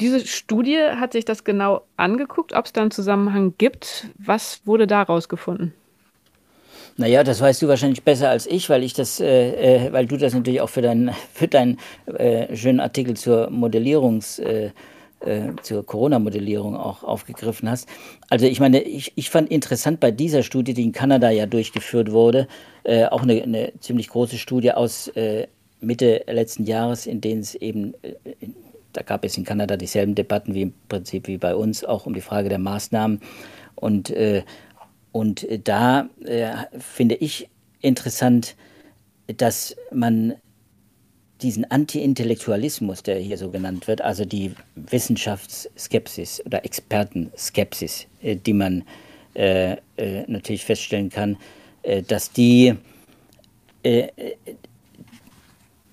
diese 0.00 0.26
Studie 0.26 0.78
hat 0.78 1.12
sich 1.12 1.24
das 1.24 1.44
genau 1.44 1.82
angeguckt, 1.96 2.52
ob 2.52 2.66
es 2.66 2.72
da 2.72 2.82
einen 2.82 2.90
Zusammenhang 2.90 3.54
gibt. 3.56 4.08
Was 4.18 4.60
wurde 4.66 4.86
daraus 4.86 5.28
gefunden? 5.28 5.72
Naja, 6.98 7.22
das 7.24 7.40
weißt 7.42 7.60
du 7.60 7.68
wahrscheinlich 7.68 8.02
besser 8.02 8.30
als 8.30 8.46
ich, 8.46 8.70
weil 8.70 8.82
ich 8.82 8.94
das, 8.94 9.20
äh, 9.20 9.86
äh 9.86 9.92
weil 9.92 10.06
du 10.06 10.16
das 10.16 10.32
natürlich 10.32 10.62
auch 10.62 10.70
für 10.70 10.82
deinen 10.82 11.10
für 11.32 11.48
deinen 11.48 11.78
äh, 12.06 12.54
schönen 12.56 12.80
Artikel 12.80 13.16
zur 13.16 13.50
Modellierungs 13.50 14.38
äh, 14.38 14.70
äh, 15.20 15.52
zur 15.62 15.84
Corona-Modellierung 15.84 16.76
auch 16.76 17.02
aufgegriffen 17.02 17.68
hast. 17.68 17.88
Also 18.30 18.46
ich 18.46 18.60
meine, 18.60 18.82
ich, 18.82 19.12
ich 19.16 19.30
fand 19.30 19.50
interessant 19.50 20.00
bei 20.00 20.10
dieser 20.10 20.42
Studie, 20.42 20.74
die 20.74 20.84
in 20.84 20.92
Kanada 20.92 21.30
ja 21.30 21.46
durchgeführt 21.46 22.12
wurde, 22.12 22.48
äh, 22.84 23.06
auch 23.06 23.22
eine, 23.22 23.42
eine, 23.42 23.72
ziemlich 23.80 24.08
große 24.08 24.36
Studie 24.36 24.72
aus 24.72 25.10
Mitte 25.80 26.24
letzten 26.26 26.64
Jahres, 26.64 27.06
in 27.06 27.20
denen 27.20 27.40
es 27.40 27.54
eben, 27.54 27.94
da 28.92 29.02
gab 29.02 29.24
es 29.24 29.36
in 29.36 29.44
Kanada 29.44 29.76
dieselben 29.76 30.14
Debatten 30.14 30.54
wie 30.54 30.62
im 30.62 30.74
Prinzip 30.88 31.28
wie 31.28 31.38
bei 31.38 31.54
uns, 31.54 31.84
auch 31.84 32.06
um 32.06 32.14
die 32.14 32.20
Frage 32.20 32.48
der 32.48 32.58
Maßnahmen. 32.58 33.20
Und, 33.74 34.10
äh, 34.10 34.42
und 35.16 35.46
da 35.64 36.10
äh, 36.26 36.50
finde 36.78 37.14
ich 37.14 37.48
interessant, 37.80 38.54
dass 39.38 39.74
man 39.90 40.34
diesen 41.40 41.64
Anti-Intellektualismus, 41.70 43.02
der 43.02 43.18
hier 43.18 43.38
so 43.38 43.50
genannt 43.50 43.88
wird, 43.88 44.02
also 44.02 44.26
die 44.26 44.52
Wissenschaftsskepsis 44.74 46.44
oder 46.44 46.66
Expertenskepsis, 46.66 48.06
äh, 48.22 48.36
die 48.36 48.52
man 48.52 48.84
äh, 49.34 49.78
äh, 49.96 50.24
natürlich 50.26 50.66
feststellen 50.66 51.08
kann, 51.08 51.38
äh, 51.82 52.02
dass 52.02 52.30
die 52.32 52.74
äh, 53.84 54.08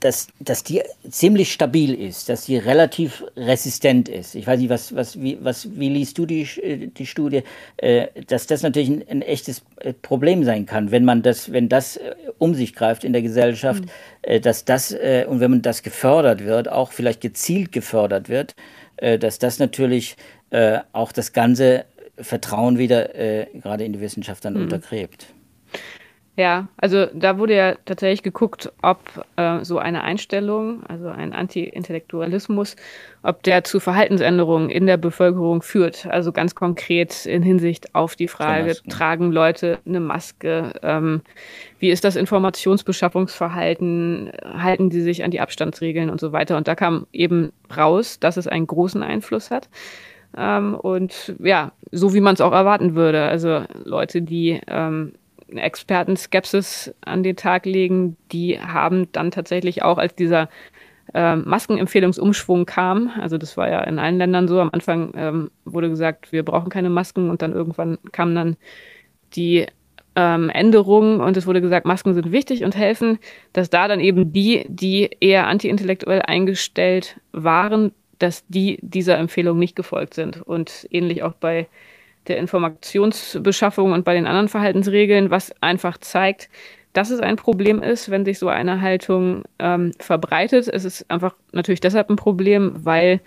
dass, 0.03 0.27
dass 0.39 0.65
die 0.65 0.81
ziemlich 1.09 1.53
stabil 1.53 1.93
ist, 1.93 2.27
dass 2.27 2.45
die 2.45 2.57
relativ 2.57 3.23
resistent 3.37 4.09
ist. 4.09 4.35
Ich 4.35 4.45
weiß 4.45 4.59
nicht, 4.59 4.69
was, 4.69 4.93
was, 4.93 5.21
wie, 5.21 5.37
was, 5.41 5.79
wie 5.79 5.87
liest 5.87 6.17
du 6.17 6.25
die, 6.25 6.45
die 6.95 7.05
Studie, 7.05 7.43
äh, 7.77 8.07
dass 8.27 8.45
das 8.45 8.63
natürlich 8.63 8.89
ein, 8.89 9.05
ein, 9.07 9.21
echtes 9.21 9.63
äh, 9.77 9.93
Problem 9.93 10.43
sein 10.43 10.65
kann, 10.65 10.91
wenn 10.91 11.05
man 11.05 11.21
das, 11.21 11.53
wenn 11.53 11.69
das 11.69 11.95
äh, 11.95 12.15
um 12.37 12.53
sich 12.53 12.75
greift 12.75 13.05
in 13.05 13.13
der 13.13 13.21
Gesellschaft, 13.21 13.85
mhm. 13.85 14.41
dass 14.41 14.65
das, 14.65 14.91
und 14.91 15.39
wenn 15.39 15.51
man 15.51 15.61
das 15.61 15.83
gefördert 15.83 16.43
wird, 16.43 16.69
auch 16.69 16.91
vielleicht 16.91 17.21
gezielt 17.21 17.71
gefördert 17.71 18.29
wird, 18.29 18.55
dass 18.97 19.37
das 19.39 19.59
natürlich 19.59 20.15
auch 20.91 21.11
das 21.11 21.33
ganze 21.33 21.85
Vertrauen 22.17 22.77
wieder 22.77 23.09
gerade 23.53 23.83
in 23.83 23.93
die 23.93 23.99
Wissenschaft 23.99 24.45
dann 24.45 24.53
mhm. 24.53 24.63
untergräbt. 24.63 25.27
Ja, 26.35 26.67
also 26.77 27.05
da 27.13 27.37
wurde 27.37 27.55
ja 27.55 27.75
tatsächlich 27.85 28.23
geguckt, 28.23 28.73
ob 28.81 28.97
äh, 29.35 29.63
so 29.63 29.77
eine 29.77 30.03
Einstellung, 30.03 30.83
also 30.87 31.09
ein 31.09 31.31
Anti-Intellektualismus, 31.31 32.75
ob 33.21 33.43
der 33.43 33.63
zu 33.63 33.79
Verhaltensänderungen 33.79 34.71
in 34.71 34.87
der 34.87 34.97
Bevölkerung 34.97 35.61
führt. 35.61 36.07
Also 36.07 36.31
ganz 36.31 36.55
konkret 36.55 37.27
in 37.27 37.43
Hinsicht 37.43 37.93
auf 37.93 38.15
die 38.15 38.27
Frage, 38.27 38.75
tragen 38.89 39.31
Leute 39.31 39.77
eine 39.85 39.99
Maske? 39.99 40.73
Ähm, 40.81 41.21
wie 41.77 41.91
ist 41.91 42.03
das 42.03 42.15
Informationsbeschaffungsverhalten? 42.15 44.31
Halten 44.43 44.89
die 44.89 45.01
sich 45.01 45.23
an 45.23 45.29
die 45.29 45.39
Abstandsregeln 45.39 46.09
und 46.09 46.19
so 46.19 46.31
weiter? 46.31 46.57
Und 46.57 46.67
da 46.67 46.73
kam 46.73 47.05
eben 47.13 47.53
raus, 47.77 48.19
dass 48.19 48.37
es 48.37 48.47
einen 48.47 48.65
großen 48.65 49.03
Einfluss 49.03 49.51
hat. 49.51 49.69
Ähm, 50.35 50.73
und 50.73 51.35
ja, 51.37 51.73
so 51.91 52.15
wie 52.15 52.21
man 52.21 52.33
es 52.33 52.41
auch 52.41 52.53
erwarten 52.53 52.95
würde. 52.95 53.21
Also 53.21 53.65
Leute, 53.83 54.23
die 54.23 54.59
ähm, 54.65 55.13
Experten 55.57 56.17
Skepsis 56.17 56.93
an 57.01 57.23
den 57.23 57.35
Tag 57.35 57.65
legen, 57.65 58.17
die 58.31 58.59
haben 58.59 59.11
dann 59.11 59.31
tatsächlich 59.31 59.83
auch, 59.83 59.97
als 59.97 60.15
dieser 60.15 60.49
äh, 61.13 61.35
Maskenempfehlungsumschwung 61.35 62.65
kam, 62.65 63.11
also 63.19 63.37
das 63.37 63.57
war 63.57 63.69
ja 63.69 63.81
in 63.81 63.99
allen 63.99 64.17
Ländern 64.17 64.47
so, 64.47 64.59
am 64.59 64.69
Anfang 64.71 65.11
ähm, 65.15 65.51
wurde 65.65 65.89
gesagt, 65.89 66.31
wir 66.31 66.43
brauchen 66.43 66.69
keine 66.69 66.89
Masken 66.89 67.29
und 67.29 67.41
dann 67.41 67.53
irgendwann 67.53 67.97
kamen 68.11 68.35
dann 68.35 68.57
die 69.35 69.67
ähm, 70.15 70.49
Änderungen 70.49 71.21
und 71.21 71.37
es 71.37 71.47
wurde 71.47 71.61
gesagt, 71.61 71.85
Masken 71.85 72.13
sind 72.13 72.31
wichtig 72.31 72.63
und 72.63 72.75
helfen, 72.75 73.19
dass 73.51 73.69
da 73.69 73.87
dann 73.87 73.99
eben 73.99 74.31
die, 74.31 74.65
die 74.67 75.09
eher 75.19 75.47
antiintellektuell 75.47 76.21
eingestellt 76.21 77.19
waren, 77.31 77.91
dass 78.19 78.45
die 78.47 78.77
dieser 78.81 79.17
Empfehlung 79.17 79.57
nicht 79.57 79.75
gefolgt 79.75 80.13
sind. 80.13 80.41
Und 80.41 80.87
ähnlich 80.91 81.23
auch 81.23 81.33
bei 81.33 81.67
der 82.27 82.37
Informationsbeschaffung 82.37 83.91
und 83.91 84.05
bei 84.05 84.13
den 84.13 84.27
anderen 84.27 84.47
Verhaltensregeln, 84.47 85.29
was 85.31 85.53
einfach 85.61 85.97
zeigt, 85.97 86.49
dass 86.93 87.09
es 87.09 87.19
ein 87.19 87.35
Problem 87.35 87.81
ist, 87.81 88.09
wenn 88.11 88.23
sich 88.23 88.39
so 88.39 88.47
eine 88.47 88.81
Haltung 88.81 89.43
ähm, 89.59 89.91
verbreitet. 89.99 90.67
Es 90.67 90.85
ist 90.85 91.09
einfach 91.09 91.35
natürlich 91.51 91.81
deshalb 91.81 92.09
ein 92.09 92.15
Problem, 92.15 92.73
weil 92.85 93.19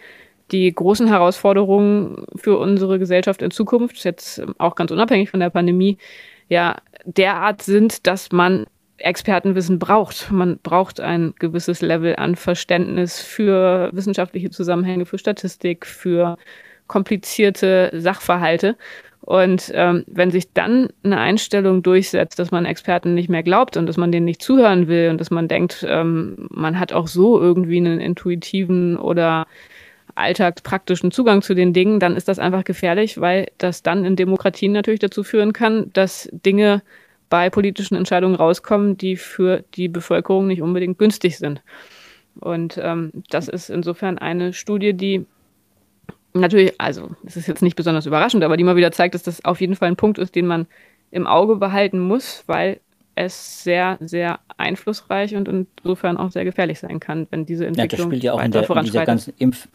die 0.53 0.73
großen 0.73 1.09
Herausforderungen 1.09 2.25
für 2.37 2.57
unsere 2.59 2.99
Gesellschaft 2.99 3.43
in 3.43 3.51
Zukunft, 3.51 4.05
jetzt 4.05 4.43
auch 4.59 4.77
ganz 4.77 4.93
unabhängig 4.93 5.31
von 5.31 5.41
der 5.41 5.51
Pandemie, 5.51 5.99
ja 6.49 6.77
derart 7.05 7.63
sind, 7.63 8.07
dass 8.07 8.31
man 8.31 8.67
Expertenwissen 8.99 9.79
braucht. 9.79 10.31
Man 10.31 10.59
braucht 10.59 11.01
ein 11.01 11.35
gewisses 11.39 11.83
Level 11.83 12.17
an 12.17 12.37
Verständnis 12.37 13.21
für 13.21 13.91
wissenschaftliche 13.93 14.51
Zusammenhänge, 14.51 15.05
für 15.07 15.19
Statistik, 15.19 15.85
für 15.87 16.39
komplizierte 16.87 17.91
Sachverhalte. 17.95 18.77
Und 19.21 19.73
ähm, 19.75 20.05
wenn 20.07 20.31
sich 20.31 20.53
dann 20.53 20.89
eine 21.03 21.19
Einstellung 21.19 21.83
durchsetzt, 21.83 22.39
dass 22.39 22.53
man 22.53 22.65
Experten 22.65 23.15
nicht 23.15 23.29
mehr 23.29 23.43
glaubt 23.43 23.77
und 23.77 23.87
dass 23.87 23.97
man 23.97 24.13
denen 24.13 24.25
nicht 24.25 24.41
zuhören 24.41 24.87
will 24.87 25.11
und 25.11 25.21
dass 25.21 25.31
man 25.31 25.49
denkt, 25.49 25.85
ähm, 25.89 26.47
man 26.51 26.79
hat 26.79 26.93
auch 26.93 27.09
so 27.09 27.41
irgendwie 27.41 27.79
einen 27.79 27.99
intuitiven 27.99 28.97
oder 28.97 29.49
alltagspraktischen 30.15 31.11
Zugang 31.11 31.43
zu 31.43 31.55
den 31.55 31.73
Dingen, 31.73 31.99
dann 31.99 32.17
ist 32.17 32.29
das 32.29 32.39
einfach 32.39 32.63
gefährlich, 32.65 33.21
weil 33.21 33.49
das 33.59 33.83
dann 33.83 34.05
in 34.05 34.15
Demokratien 34.17 34.73
natürlich 34.73 35.01
dazu 35.01 35.25
führen 35.25 35.53
kann, 35.53 35.91
dass 35.93 36.29
Dinge 36.33 36.83
bei 37.29 37.51
politischen 37.51 37.97
Entscheidungen 37.97 38.37
rauskommen, 38.37 38.97
die 38.97 39.17
für 39.17 39.65
die 39.75 39.89
Bevölkerung 39.89 40.47
nicht 40.47 40.63
unbedingt 40.63 40.99
günstig 40.99 41.39
sind. 41.39 41.63
Und 42.39 42.79
ähm, 42.83 43.11
das 43.31 43.49
ist 43.49 43.71
insofern 43.71 44.19
eine 44.19 44.53
Studie, 44.53 44.95
die 44.95 45.27
natürlich, 46.41 46.75
also 46.79 47.11
es 47.25 47.37
ist 47.37 47.47
jetzt 47.47 47.63
nicht 47.63 47.77
besonders 47.77 48.07
überraschend, 48.07 48.45
aber 48.45 48.57
die 48.57 48.65
mal 48.65 48.77
wieder 48.77 48.93
zeigt, 48.93 49.15
dass 49.15 49.23
das 49.23 49.45
auf 49.45 49.61
jeden 49.61 49.77
Fall 49.77 49.89
ein 49.89 49.97
Punkt 49.97 50.19
ist, 50.19 50.35
den 50.35 50.47
man 50.47 50.67
im 51.11 51.27
Auge 51.27 51.57
behalten 51.57 52.01
muss, 52.01 52.45
weil 52.47 52.81
es 53.15 53.65
sehr, 53.65 53.97
sehr 54.01 54.41
einflussreich 54.57 55.35
und 55.35 55.49
insofern 55.49 56.17
auch 56.17 56.31
sehr 56.31 56.45
gefährlich 56.45 56.79
sein 56.79 57.01
kann, 57.01 57.27
wenn 57.31 57.47
diese 57.47 57.67
Entwicklung 57.67 57.91
ja, 57.91 57.97
das 57.97 58.07
spielt 58.07 58.23
ja 58.25 58.33
auch 58.35 58.43
in, 58.43 58.51
der, 58.51 58.69
in 58.69 58.85
dieser 58.85 59.07
ganzen 59.07 59.33
Impf 59.39 59.69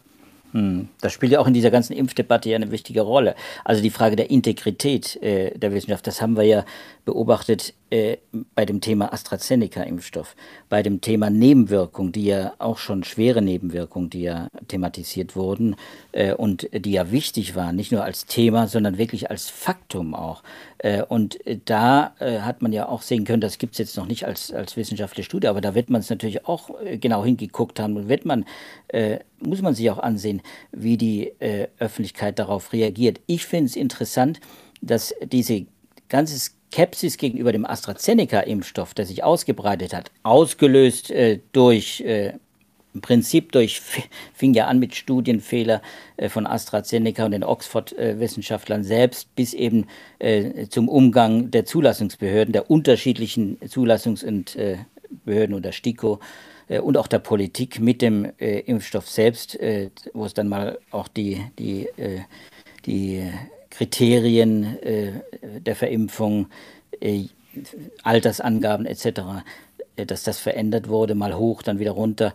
hm. 0.52 0.88
Das 1.00 1.12
spielt 1.12 1.32
ja 1.32 1.40
auch 1.40 1.46
in 1.46 1.54
dieser 1.54 1.70
ganzen 1.70 1.94
Impfdebatte 1.94 2.50
ja 2.50 2.56
eine 2.56 2.70
wichtige 2.70 3.00
Rolle. 3.00 3.34
Also 3.64 3.82
die 3.82 3.90
Frage 3.90 4.16
der 4.16 4.30
Integrität 4.30 5.16
äh, 5.22 5.56
der 5.58 5.72
Wissenschaft, 5.72 6.06
das 6.06 6.20
haben 6.20 6.36
wir 6.36 6.44
ja 6.44 6.64
beobachtet 7.04 7.74
äh, 7.92 8.16
bei 8.54 8.64
dem 8.64 8.80
Thema 8.80 9.12
AstraZeneca-Impfstoff, 9.12 10.34
bei 10.70 10.82
dem 10.82 11.02
Thema 11.02 11.28
Nebenwirkungen, 11.28 12.10
die 12.10 12.24
ja 12.24 12.54
auch 12.58 12.78
schon 12.78 13.04
schwere 13.04 13.42
Nebenwirkungen, 13.42 14.08
die 14.08 14.22
ja 14.22 14.48
thematisiert 14.66 15.36
wurden 15.36 15.76
äh, 16.12 16.32
und 16.32 16.70
die 16.72 16.92
ja 16.92 17.10
wichtig 17.10 17.54
waren, 17.54 17.76
nicht 17.76 17.92
nur 17.92 18.02
als 18.02 18.24
Thema, 18.24 18.66
sondern 18.66 18.96
wirklich 18.96 19.30
als 19.30 19.50
Faktum 19.50 20.14
auch. 20.14 20.42
Äh, 20.78 21.02
und 21.02 21.38
da 21.66 22.14
äh, 22.18 22.38
hat 22.38 22.62
man 22.62 22.72
ja 22.72 22.88
auch 22.88 23.02
sehen 23.02 23.24
können, 23.24 23.42
das 23.42 23.58
gibt 23.58 23.74
es 23.74 23.78
jetzt 23.78 23.98
noch 23.98 24.06
nicht 24.06 24.24
als, 24.24 24.50
als 24.50 24.74
wissenschaftliche 24.78 25.26
Studie, 25.26 25.48
aber 25.48 25.60
da 25.60 25.74
wird 25.74 25.90
man 25.90 26.00
es 26.00 26.08
natürlich 26.08 26.46
auch 26.46 26.70
äh, 26.80 26.96
genau 26.96 27.26
hingeguckt 27.26 27.78
haben 27.78 27.98
und 27.98 28.08
wird 28.08 28.24
man, 28.24 28.46
äh, 28.88 29.18
muss 29.38 29.60
man 29.60 29.74
sich 29.74 29.90
auch 29.90 29.98
ansehen, 29.98 30.40
wie 30.70 30.96
die 30.96 31.32
Öffentlichkeit 31.78 32.38
darauf 32.38 32.72
reagiert. 32.72 33.20
Ich 33.26 33.44
finde 33.44 33.66
es 33.66 33.76
interessant, 33.76 34.40
dass 34.80 35.12
diese 35.24 35.66
ganze 36.08 36.52
Skepsis 36.72 37.18
gegenüber 37.18 37.52
dem 37.52 37.66
AstraZeneca-Impfstoff, 37.66 38.94
der 38.94 39.04
sich 39.04 39.22
ausgebreitet 39.22 39.92
hat, 39.92 40.10
ausgelöst 40.22 41.10
äh, 41.10 41.40
durch 41.52 42.00
äh, 42.00 42.32
im 42.94 43.00
Prinzip 43.00 43.52
durch, 43.52 43.80
fing 44.34 44.54
ja 44.54 44.66
an 44.66 44.78
mit 44.78 44.94
Studienfehler 44.94 45.82
äh, 46.16 46.28
von 46.28 46.46
AstraZeneca 46.46 47.24
und 47.24 47.32
den 47.32 47.44
Oxford-Wissenschaftlern 47.44 48.84
selbst, 48.84 49.34
bis 49.34 49.54
eben 49.54 49.86
äh, 50.18 50.66
zum 50.68 50.88
Umgang 50.88 51.50
der 51.50 51.64
Zulassungsbehörden, 51.64 52.52
der 52.52 52.70
unterschiedlichen 52.70 53.58
Zulassungsbehörden 53.68 54.86
und 55.26 55.54
oder 55.54 55.72
STIKO 55.72 56.20
äh, 56.68 56.80
und 56.80 56.96
auch 56.96 57.06
der 57.06 57.18
Politik 57.18 57.80
mit 57.80 58.02
dem 58.02 58.30
Impfstoff 58.38 59.08
selbst, 59.08 59.58
wo 60.14 60.24
es 60.24 60.34
dann 60.34 60.48
mal 60.48 60.78
auch 60.90 61.08
die, 61.08 61.42
die, 61.58 61.88
die 62.86 63.30
Kriterien 63.72 64.78
äh, 64.82 65.12
der 65.60 65.74
Verimpfung, 65.74 66.48
äh, 67.00 67.24
Altersangaben 68.02 68.84
etc., 68.84 69.06
äh, 69.96 70.04
dass 70.06 70.24
das 70.24 70.38
verändert 70.38 70.88
wurde, 70.88 71.14
mal 71.14 71.34
hoch, 71.36 71.62
dann 71.62 71.78
wieder 71.78 71.92
runter, 71.92 72.32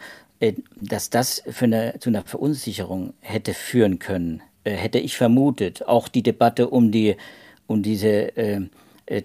dass 0.76 1.10
das 1.10 1.42
eine, 1.60 1.96
zu 2.00 2.10
einer 2.12 2.22
Verunsicherung 2.22 3.14
hätte 3.22 3.56
führen 3.56 3.98
können, 3.98 4.44
hätte 4.64 5.00
ich 5.00 5.18
vermutet. 5.18 5.88
Auch 5.88 6.08
die 6.08 6.22
Debatte 6.22 6.70
um, 6.70 6.92
die, 6.92 7.16
um 7.66 7.82
diese 7.82 8.38
äh, 8.38 8.62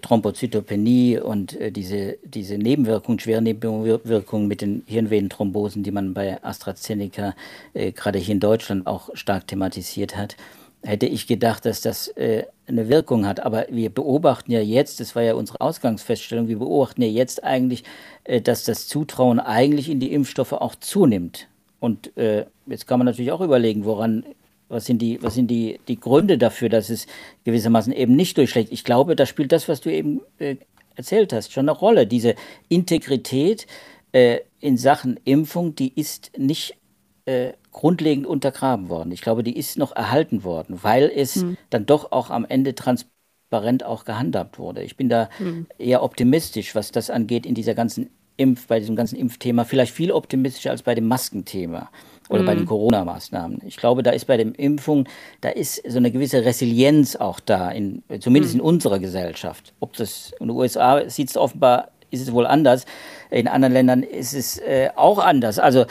Thrombozytopenie 0.01 1.19
und 1.19 1.59
diese, 1.77 2.17
diese 2.25 2.57
Nebenwirkungen, 2.57 3.19
schwere 3.19 3.43
Nebenwirkungen 3.43 4.49
mit 4.49 4.63
den 4.63 4.85
Hirnvenenthrombosen, 4.87 5.83
die 5.83 5.91
man 5.91 6.15
bei 6.15 6.43
AstraZeneca 6.43 7.35
gerade 7.75 8.19
hier 8.19 8.33
in 8.33 8.41
Deutschland 8.41 8.87
auch 8.87 9.11
stark 9.13 9.47
thematisiert 9.47 10.17
hat 10.17 10.37
hätte 10.83 11.07
ich 11.07 11.27
gedacht, 11.27 11.65
dass 11.65 11.81
das 11.81 12.09
äh, 12.09 12.45
eine 12.67 12.89
Wirkung 12.89 13.27
hat. 13.27 13.41
Aber 13.41 13.67
wir 13.71 13.91
beobachten 13.91 14.51
ja 14.51 14.61
jetzt, 14.61 15.01
das 15.01 15.15
war 15.15 15.23
ja 15.23 15.35
unsere 15.35 15.61
Ausgangsfeststellung, 15.61 16.49
wir 16.49 16.59
beobachten 16.59 17.03
ja 17.03 17.09
jetzt 17.09 17.45
eigentlich, 17.45 17.85
äh, 18.25 18.41
dass 18.41 18.65
das 18.65 18.89
Zutrauen 18.89 19.41
eigentlich 19.41 19.89
in 19.89 20.01
die 20.01 20.13
Impfstoffe 20.13 20.53
auch 20.53 20.75
zunimmt. 20.75 21.49
Und 21.81 22.17
äh, 22.17 22.47
jetzt 22.67 22.87
kann 22.87 22.99
man 22.99 23.07
natürlich 23.07 23.33
auch 23.33 23.41
überlegen, 23.41 23.85
woran, 23.85 24.25
was 24.69 24.87
sind, 24.87 25.03
die, 25.03 25.23
was 25.23 25.35
sind 25.35 25.49
die, 25.49 25.81
die 25.89 25.99
Gründe 25.99 26.39
dafür, 26.39 26.69
dass 26.69 26.91
es 26.91 27.07
gewissermaßen 27.45 27.93
eben 27.93 28.15
nicht 28.15 28.37
durchschlägt. 28.37 28.73
Ich 28.73 28.85
glaube, 28.85 29.17
da 29.17 29.27
spielt 29.27 29.53
das, 29.53 29.69
was 29.69 29.81
du 29.81 29.93
eben 29.93 30.21
äh, 30.39 30.57
erzählt 30.95 31.33
hast, 31.33 31.53
schon 31.53 31.69
eine 31.69 31.77
Rolle. 31.77 32.07
Diese 32.07 32.35
Integrität 32.69 33.67
äh, 34.13 34.41
in 34.61 34.77
Sachen 34.77 35.19
Impfung, 35.25 35.75
die 35.75 35.93
ist 35.99 36.33
nicht 36.37 36.77
äh, 37.25 37.53
grundlegend 37.73 38.27
untergraben 38.27 38.89
worden. 38.89 39.13
Ich 39.13 39.23
glaube, 39.23 39.43
die 39.43 39.57
ist 39.57 39.79
noch 39.79 39.97
erhalten 39.97 40.45
worden, 40.45 40.79
weil 40.83 41.11
es 41.15 41.37
hm. 41.37 41.57
dann 41.71 41.87
doch 41.87 42.13
auch 42.13 42.31
am 42.31 42.45
Ende 42.45 42.75
transparent 42.75 43.85
auch 43.85 44.05
gehandhabt 44.05 44.59
wurde. 44.59 44.83
Ich 44.83 44.97
bin 44.97 45.09
da 45.09 45.29
hm. 45.39 45.67
eher 45.79 46.03
optimistisch, 46.03 46.75
was 46.75 46.93
das 46.93 47.11
angeht 47.11 47.47
in 47.47 47.55
dieser 47.55 47.75
ganzen 47.75 48.11
Impf, 48.37 48.67
bei 48.67 48.79
diesem 48.79 48.97
ganzen 48.97 49.17
Impfthema, 49.17 49.65
vielleicht 49.65 49.93
viel 49.93 50.11
optimistischer 50.11 50.71
als 50.71 50.83
bei 50.83 50.95
dem 50.95 51.07
Maskenthema 51.07 51.91
oder 52.29 52.41
hm. 52.41 52.47
bei 52.47 52.55
den 52.55 52.67
Corona-Maßnahmen. 52.67 53.61
Ich 53.67 53.77
glaube, 53.77 54.03
da 54.03 54.11
ist 54.11 54.27
bei 54.27 54.37
den 54.37 54.55
Impfungen, 54.55 55.09
da 55.41 55.49
ist 55.49 55.83
so 55.89 55.99
eine 55.99 56.11
gewisse 56.11 56.45
Resilienz 56.45 57.17
auch 57.17 57.41
da, 57.41 57.71
in, 57.71 58.03
zumindest 58.21 58.55
hm. 58.55 58.61
in 58.61 58.67
unserer 58.67 58.99
Gesellschaft. 58.99 59.73
Ob 59.81 59.95
das 59.95 60.33
in 60.41 60.49
den 60.49 60.57
USA 60.57 61.09
sieht 61.09 61.31
es 61.31 61.37
offenbar, 61.37 61.89
ist 62.11 62.21
es 62.21 62.33
wohl 62.33 62.47
anders. 62.47 62.85
In 63.31 63.49
anderen 63.49 63.73
Ländern 63.73 64.03
ist 64.03 64.35
es 64.35 64.59
äh, 64.59 64.91
auch 64.95 65.19
anders. 65.19 65.59
Also 65.59 65.87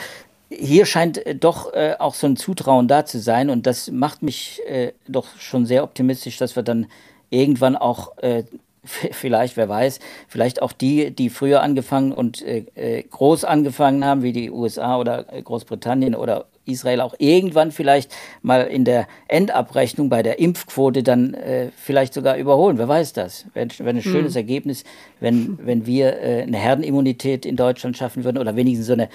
hier 0.58 0.86
scheint 0.86 1.24
äh, 1.26 1.34
doch 1.34 1.72
äh, 1.72 1.96
auch 1.98 2.14
so 2.14 2.26
ein 2.26 2.36
Zutrauen 2.36 2.88
da 2.88 3.04
zu 3.04 3.18
sein 3.18 3.50
und 3.50 3.66
das 3.66 3.90
macht 3.90 4.22
mich 4.22 4.60
äh, 4.66 4.92
doch 5.08 5.26
schon 5.38 5.66
sehr 5.66 5.84
optimistisch, 5.84 6.36
dass 6.38 6.56
wir 6.56 6.62
dann 6.62 6.86
irgendwann 7.30 7.76
auch 7.76 8.18
äh, 8.18 8.44
vielleicht, 9.12 9.56
wer 9.56 9.68
weiß, 9.68 10.00
vielleicht 10.28 10.62
auch 10.62 10.72
die, 10.72 11.12
die 11.12 11.30
früher 11.30 11.62
angefangen 11.62 12.12
und 12.12 12.42
äh, 12.42 12.64
äh, 12.74 13.02
groß 13.02 13.44
angefangen 13.44 14.04
haben, 14.04 14.22
wie 14.22 14.32
die 14.32 14.50
USA 14.50 14.98
oder 14.98 15.24
Großbritannien 15.24 16.14
oder 16.14 16.46
Israel, 16.64 17.00
auch 17.00 17.16
irgendwann 17.18 17.72
vielleicht 17.72 18.14
mal 18.40 18.60
in 18.62 18.84
der 18.84 19.08
Endabrechnung 19.26 20.08
bei 20.08 20.22
der 20.22 20.38
Impfquote 20.38 21.02
dann 21.02 21.34
äh, 21.34 21.72
vielleicht 21.76 22.14
sogar 22.14 22.36
überholen. 22.36 22.78
Wer 22.78 22.86
weiß 22.86 23.14
das? 23.14 23.46
Wäre 23.54 23.66
wär 23.78 23.88
ein 23.88 24.00
schönes 24.02 24.34
hm. 24.34 24.38
Ergebnis, 24.38 24.84
wenn, 25.18 25.58
wenn 25.62 25.86
wir 25.86 26.20
äh, 26.20 26.42
eine 26.42 26.58
Herdenimmunität 26.58 27.44
in 27.46 27.56
Deutschland 27.56 27.96
schaffen 27.96 28.22
würden 28.24 28.38
oder 28.38 28.54
wenigstens 28.54 28.86
so 28.86 28.92
eine, 28.92 29.08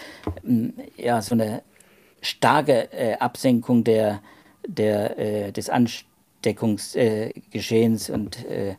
mm, 0.43 0.71
ja, 0.97 1.21
so 1.21 1.35
eine 1.35 1.61
starke 2.21 2.91
äh, 2.91 3.13
Absenkung 3.15 3.85
der, 3.85 4.19
der, 4.67 5.53
des 5.53 5.69
Ansteckungsgeschehens 5.69 8.09
und 8.09 8.45
äh, 8.45 8.75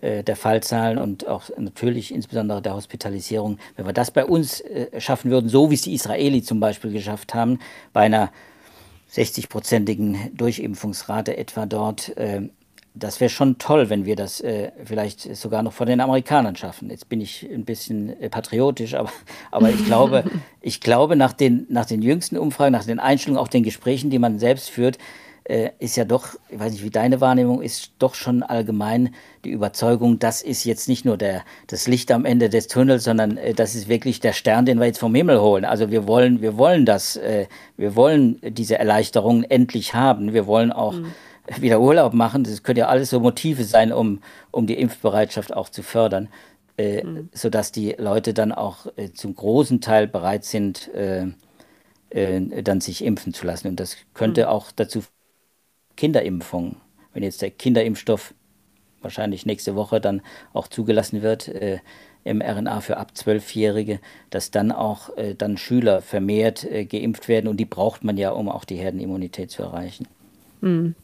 der 0.00 0.36
Fallzahlen 0.36 0.98
und 0.98 1.26
auch 1.26 1.50
natürlich 1.58 2.12
insbesondere 2.12 2.62
der 2.62 2.74
Hospitalisierung, 2.74 3.58
wenn 3.76 3.84
wir 3.84 3.92
das 3.92 4.10
bei 4.10 4.24
uns 4.24 4.60
äh, 4.60 5.00
schaffen 5.00 5.30
würden, 5.30 5.48
so 5.48 5.70
wie 5.70 5.74
es 5.74 5.82
die 5.82 5.94
Israeli 5.94 6.42
zum 6.42 6.58
Beispiel 6.58 6.90
geschafft 6.90 7.34
haben, 7.34 7.58
bei 7.92 8.00
einer 8.02 8.32
60-prozentigen 9.12 10.34
Durchimpfungsrate 10.34 11.36
etwa 11.36 11.66
dort, 11.66 12.16
äh, 12.16 12.48
das 12.96 13.20
wäre 13.20 13.28
schon 13.28 13.58
toll, 13.58 13.90
wenn 13.90 14.04
wir 14.04 14.14
das 14.14 14.40
vielleicht 14.84 15.34
sogar 15.34 15.64
noch 15.64 15.72
vor 15.72 15.84
den 15.84 16.00
Amerikanern 16.00 16.54
schaffen. 16.54 16.90
Jetzt 16.90 17.08
bin 17.08 17.20
ich 17.20 17.42
ein 17.42 17.64
bisschen 17.64 18.14
patriotisch, 18.30 18.94
aber, 18.94 19.10
aber 19.50 19.70
ich 19.70 19.84
glaube, 19.84 20.22
ich 20.60 20.80
glaube 20.80 21.16
nach, 21.16 21.32
den, 21.32 21.66
nach 21.68 21.86
den 21.86 22.02
jüngsten 22.02 22.38
Umfragen, 22.38 22.70
nach 22.70 22.84
den 22.84 23.00
Einstellungen, 23.00 23.42
auch 23.42 23.48
den 23.48 23.64
Gesprächen, 23.64 24.10
die 24.10 24.20
man 24.20 24.38
selbst 24.38 24.70
führt, 24.70 24.98
äh, 25.44 25.70
ist 25.78 25.96
ja 25.96 26.04
doch, 26.04 26.28
ich 26.48 26.58
weiß 26.58 26.72
nicht, 26.72 26.84
wie 26.84 26.90
deine 26.90 27.20
Wahrnehmung 27.20 27.60
ist, 27.60 27.92
doch 27.98 28.14
schon 28.14 28.42
allgemein 28.42 29.14
die 29.44 29.50
Überzeugung, 29.50 30.18
das 30.18 30.40
ist 30.40 30.64
jetzt 30.64 30.88
nicht 30.88 31.04
nur 31.04 31.18
der, 31.18 31.42
das 31.66 31.86
Licht 31.86 32.10
am 32.10 32.24
Ende 32.24 32.48
des 32.48 32.66
Tunnels, 32.66 33.04
sondern 33.04 33.36
äh, 33.36 33.52
das 33.52 33.74
ist 33.74 33.88
wirklich 33.88 34.20
der 34.20 34.32
Stern, 34.32 34.64
den 34.64 34.78
wir 34.78 34.86
jetzt 34.86 34.98
vom 34.98 35.14
Himmel 35.14 35.40
holen. 35.40 35.64
Also 35.64 35.90
wir 35.90 36.06
wollen, 36.06 36.40
wir 36.40 36.56
wollen 36.56 36.86
das, 36.86 37.16
äh, 37.16 37.46
wir 37.76 37.94
wollen 37.94 38.40
diese 38.42 38.78
Erleichterung 38.78 39.42
endlich 39.44 39.94
haben. 39.94 40.32
Wir 40.32 40.46
wollen 40.46 40.72
auch 40.72 40.94
mhm. 40.94 41.12
wieder 41.60 41.80
Urlaub 41.80 42.14
machen. 42.14 42.44
Das 42.44 42.62
können 42.62 42.78
ja 42.78 42.88
alles 42.88 43.10
so 43.10 43.20
Motive 43.20 43.64
sein, 43.64 43.92
um, 43.92 44.20
um 44.50 44.66
die 44.66 44.78
Impfbereitschaft 44.78 45.54
auch 45.54 45.68
zu 45.68 45.82
fördern. 45.82 46.28
Äh, 46.76 47.04
mhm. 47.04 47.28
sodass 47.32 47.70
die 47.70 47.94
Leute 47.98 48.34
dann 48.34 48.50
auch 48.50 48.86
äh, 48.96 49.12
zum 49.12 49.36
großen 49.36 49.80
Teil 49.80 50.08
bereit 50.08 50.44
sind, 50.44 50.92
äh, 50.92 51.26
äh, 52.10 52.62
dann 52.62 52.80
sich 52.80 53.04
impfen 53.04 53.32
zu 53.32 53.46
lassen. 53.46 53.68
Und 53.68 53.78
das 53.78 53.96
könnte 54.12 54.42
mhm. 54.42 54.48
auch 54.48 54.72
dazu 54.72 55.04
Kinderimpfung, 55.96 56.76
wenn 57.12 57.22
jetzt 57.22 57.42
der 57.42 57.50
Kinderimpfstoff 57.50 58.34
wahrscheinlich 59.02 59.46
nächste 59.46 59.74
Woche 59.76 60.00
dann 60.00 60.22
auch 60.52 60.68
zugelassen 60.68 61.22
wird, 61.22 61.48
äh, 61.48 61.78
mRNA 62.24 62.80
für 62.80 62.96
ab 62.96 63.12
12-Jährige, 63.14 64.00
dass 64.30 64.50
dann 64.50 64.72
auch 64.72 65.16
äh, 65.16 65.34
dann 65.34 65.58
Schüler 65.58 66.00
vermehrt 66.00 66.64
äh, 66.64 66.86
geimpft 66.86 67.28
werden 67.28 67.48
und 67.48 67.58
die 67.58 67.66
braucht 67.66 68.02
man 68.02 68.16
ja, 68.16 68.30
um 68.30 68.48
auch 68.48 68.64
die 68.64 68.76
Herdenimmunität 68.76 69.50
zu 69.50 69.62
erreichen. 69.62 70.08
Hm. 70.62 70.94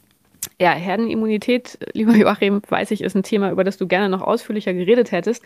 Ja, 0.59 0.73
Herdenimmunität, 0.73 1.79
lieber 1.93 2.15
Joachim, 2.17 2.63
weiß 2.67 2.91
ich, 2.93 3.03
ist 3.03 3.15
ein 3.15 3.23
Thema, 3.23 3.51
über 3.51 3.65
das 3.65 3.77
du 3.77 3.87
gerne 3.87 4.09
noch 4.09 4.23
ausführlicher 4.23 4.73
geredet 4.73 5.13
hättest. 5.13 5.43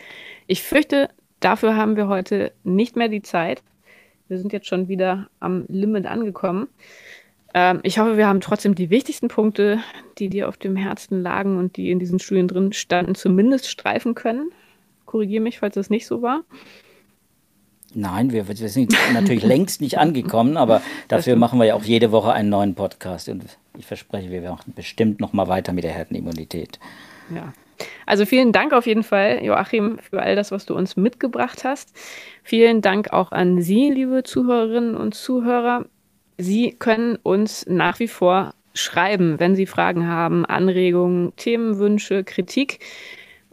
Ich 0.47 0.63
fürchte, 0.63 1.09
dafür 1.41 1.77
haben 1.77 1.97
wir 1.97 2.07
heute 2.07 2.53
nicht 2.63 2.95
mehr 2.95 3.09
die 3.09 3.23
Zeit. 3.23 3.63
Wir 4.29 4.39
sind 4.39 4.53
jetzt 4.53 4.69
schon 4.69 4.89
wieder 4.89 5.29
am 5.41 5.65
Limit 5.69 6.07
angekommen. 6.07 6.69
Ähm, 7.55 7.81
ich 7.85 7.99
hoffe, 7.99 8.17
wir 8.17 8.27
haben 8.27 8.41
trotzdem 8.41 8.75
die 8.75 8.91
wichtigsten 8.91 9.29
Punkte, 9.29 9.79
die 10.19 10.29
dir 10.29 10.49
auf 10.49 10.57
dem 10.57 10.77
Herzen 10.77 11.23
lagen 11.23 11.57
und 11.57 11.77
die 11.77 11.91
in 11.91 12.01
diesen 12.01 12.19
Studien 12.19 12.49
drin 12.49 12.73
standen, 12.73 13.15
zumindest 13.15 13.71
streifen 13.71 14.15
können. 14.15 14.51
Korrigiere 15.07 15.43
mich, 15.43 15.61
falls 15.61 15.77
das 15.77 15.89
nicht 15.89 16.07
so 16.07 16.21
war. 16.21 16.43
Nein, 17.95 18.33
wir, 18.33 18.49
wir 18.49 18.69
sind 18.69 18.93
natürlich 19.13 19.45
längst 19.45 19.81
nicht 19.81 19.99
angekommen, 19.99 20.57
aber 20.57 20.83
dafür 21.07 21.37
machen 21.37 21.61
wir 21.61 21.67
ja 21.67 21.75
auch 21.77 21.85
jede 21.85 22.11
Woche 22.11 22.33
einen 22.33 22.49
neuen 22.49 22.75
Podcast. 22.75 23.29
Und 23.29 23.45
ich 23.79 23.87
verspreche, 23.87 24.31
wir 24.31 24.43
machen 24.43 24.73
bestimmt 24.75 25.21
noch 25.21 25.33
mal 25.33 25.47
weiter 25.47 25.73
mit 25.73 25.85
der 25.85 25.93
Herdenimmunität. 25.93 26.81
Ja. 27.33 27.53
Also 28.07 28.27
vielen 28.27 28.53
Dank 28.53 28.73
auf 28.73 28.87
jeden 28.87 29.03
Fall, 29.05 29.45
Joachim, 29.45 29.99
für 29.99 30.21
all 30.21 30.37
das, 30.37 30.51
was 30.51 30.67
du 30.67 30.75
uns 30.75 30.97
mitgebracht 30.97 31.65
hast. 31.65 31.97
Vielen 32.43 32.83
Dank 32.83 33.13
auch 33.13 33.33
an 33.33 33.63
Sie, 33.63 33.91
liebe 33.91 34.25
Zuhörerinnen 34.25 34.97
und 34.97 35.15
Zuhörer. 35.15 35.87
Sie 36.37 36.75
können 36.79 37.17
uns 37.23 37.65
nach 37.69 38.01
wie 38.01 38.09
vor 38.09 38.55
schreiben, 38.75 39.39
wenn 39.39 39.55
Sie 39.55 39.67
Fragen 39.67 40.09
haben, 40.09 40.45
Anregungen, 40.45 41.33
Themenwünsche, 41.37 42.25
Kritik. 42.25 42.81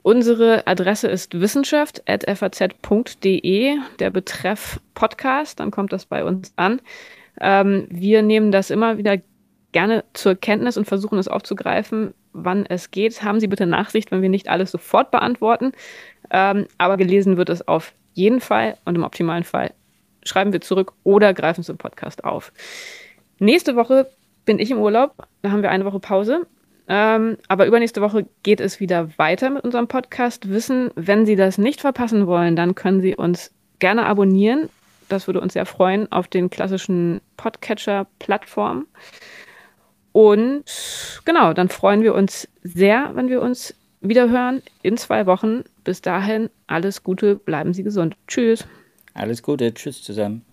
Unsere 0.01 0.65
Adresse 0.65 1.07
ist 1.07 1.39
wissenschaft.faz.de, 1.39 3.77
der 3.99 4.09
Betreff 4.09 4.79
Podcast, 4.95 5.59
dann 5.59 5.69
kommt 5.69 5.93
das 5.93 6.07
bei 6.07 6.25
uns 6.25 6.53
an. 6.55 6.81
Ähm, 7.39 7.85
wir 7.89 8.23
nehmen 8.23 8.51
das 8.51 8.71
immer 8.71 8.97
wieder 8.97 9.17
gerne 9.71 10.03
zur 10.13 10.33
Kenntnis 10.35 10.75
und 10.75 10.85
versuchen 10.85 11.19
es 11.19 11.27
aufzugreifen, 11.27 12.15
wann 12.33 12.65
es 12.65 12.89
geht. 12.89 13.21
Haben 13.23 13.39
Sie 13.39 13.45
bitte 13.47 13.67
Nachsicht, 13.67 14.09
wenn 14.11 14.23
wir 14.23 14.29
nicht 14.29 14.49
alles 14.49 14.71
sofort 14.71 15.11
beantworten, 15.11 15.71
ähm, 16.31 16.65
aber 16.79 16.97
gelesen 16.97 17.37
wird 17.37 17.49
es 17.49 17.67
auf 17.67 17.93
jeden 18.13 18.41
Fall 18.41 18.77
und 18.85 18.95
im 18.95 19.03
optimalen 19.03 19.43
Fall 19.43 19.71
schreiben 20.23 20.53
wir 20.53 20.61
zurück 20.61 20.93
oder 21.03 21.33
greifen 21.33 21.63
im 21.67 21.77
Podcast 21.77 22.23
auf. 22.23 22.51
Nächste 23.39 23.75
Woche 23.75 24.09
bin 24.45 24.59
ich 24.59 24.71
im 24.71 24.79
Urlaub, 24.79 25.27
da 25.41 25.51
haben 25.51 25.61
wir 25.61 25.71
eine 25.71 25.85
Woche 25.85 25.99
Pause. 25.99 26.47
Ähm, 26.87 27.37
aber 27.47 27.67
übernächste 27.67 28.01
Woche 28.01 28.25
geht 28.43 28.59
es 28.59 28.79
wieder 28.79 29.17
weiter 29.17 29.49
mit 29.49 29.63
unserem 29.63 29.87
Podcast 29.87 30.49
Wissen. 30.49 30.91
Wenn 30.95 31.25
Sie 31.25 31.35
das 31.35 31.57
nicht 31.57 31.79
verpassen 31.79 32.27
wollen, 32.27 32.55
dann 32.55 32.75
können 32.75 33.01
Sie 33.01 33.15
uns 33.15 33.51
gerne 33.79 34.05
abonnieren. 34.05 34.69
Das 35.07 35.27
würde 35.27 35.41
uns 35.41 35.53
sehr 35.53 35.65
freuen 35.65 36.11
auf 36.11 36.27
den 36.27 36.49
klassischen 36.49 37.21
Podcatcher-Plattformen. 37.37 38.87
Und 40.11 40.65
genau, 41.25 41.53
dann 41.53 41.69
freuen 41.69 42.01
wir 42.01 42.13
uns 42.13 42.47
sehr, 42.63 43.11
wenn 43.13 43.29
wir 43.29 43.41
uns 43.41 43.73
wieder 44.01 44.29
hören 44.29 44.61
in 44.81 44.97
zwei 44.97 45.25
Wochen. 45.25 45.63
Bis 45.83 46.01
dahin 46.01 46.49
alles 46.67 47.03
Gute, 47.03 47.35
bleiben 47.35 47.73
Sie 47.73 47.83
gesund. 47.83 48.15
Tschüss. 48.27 48.67
Alles 49.13 49.43
Gute, 49.43 49.73
tschüss 49.73 50.01
zusammen. 50.01 50.43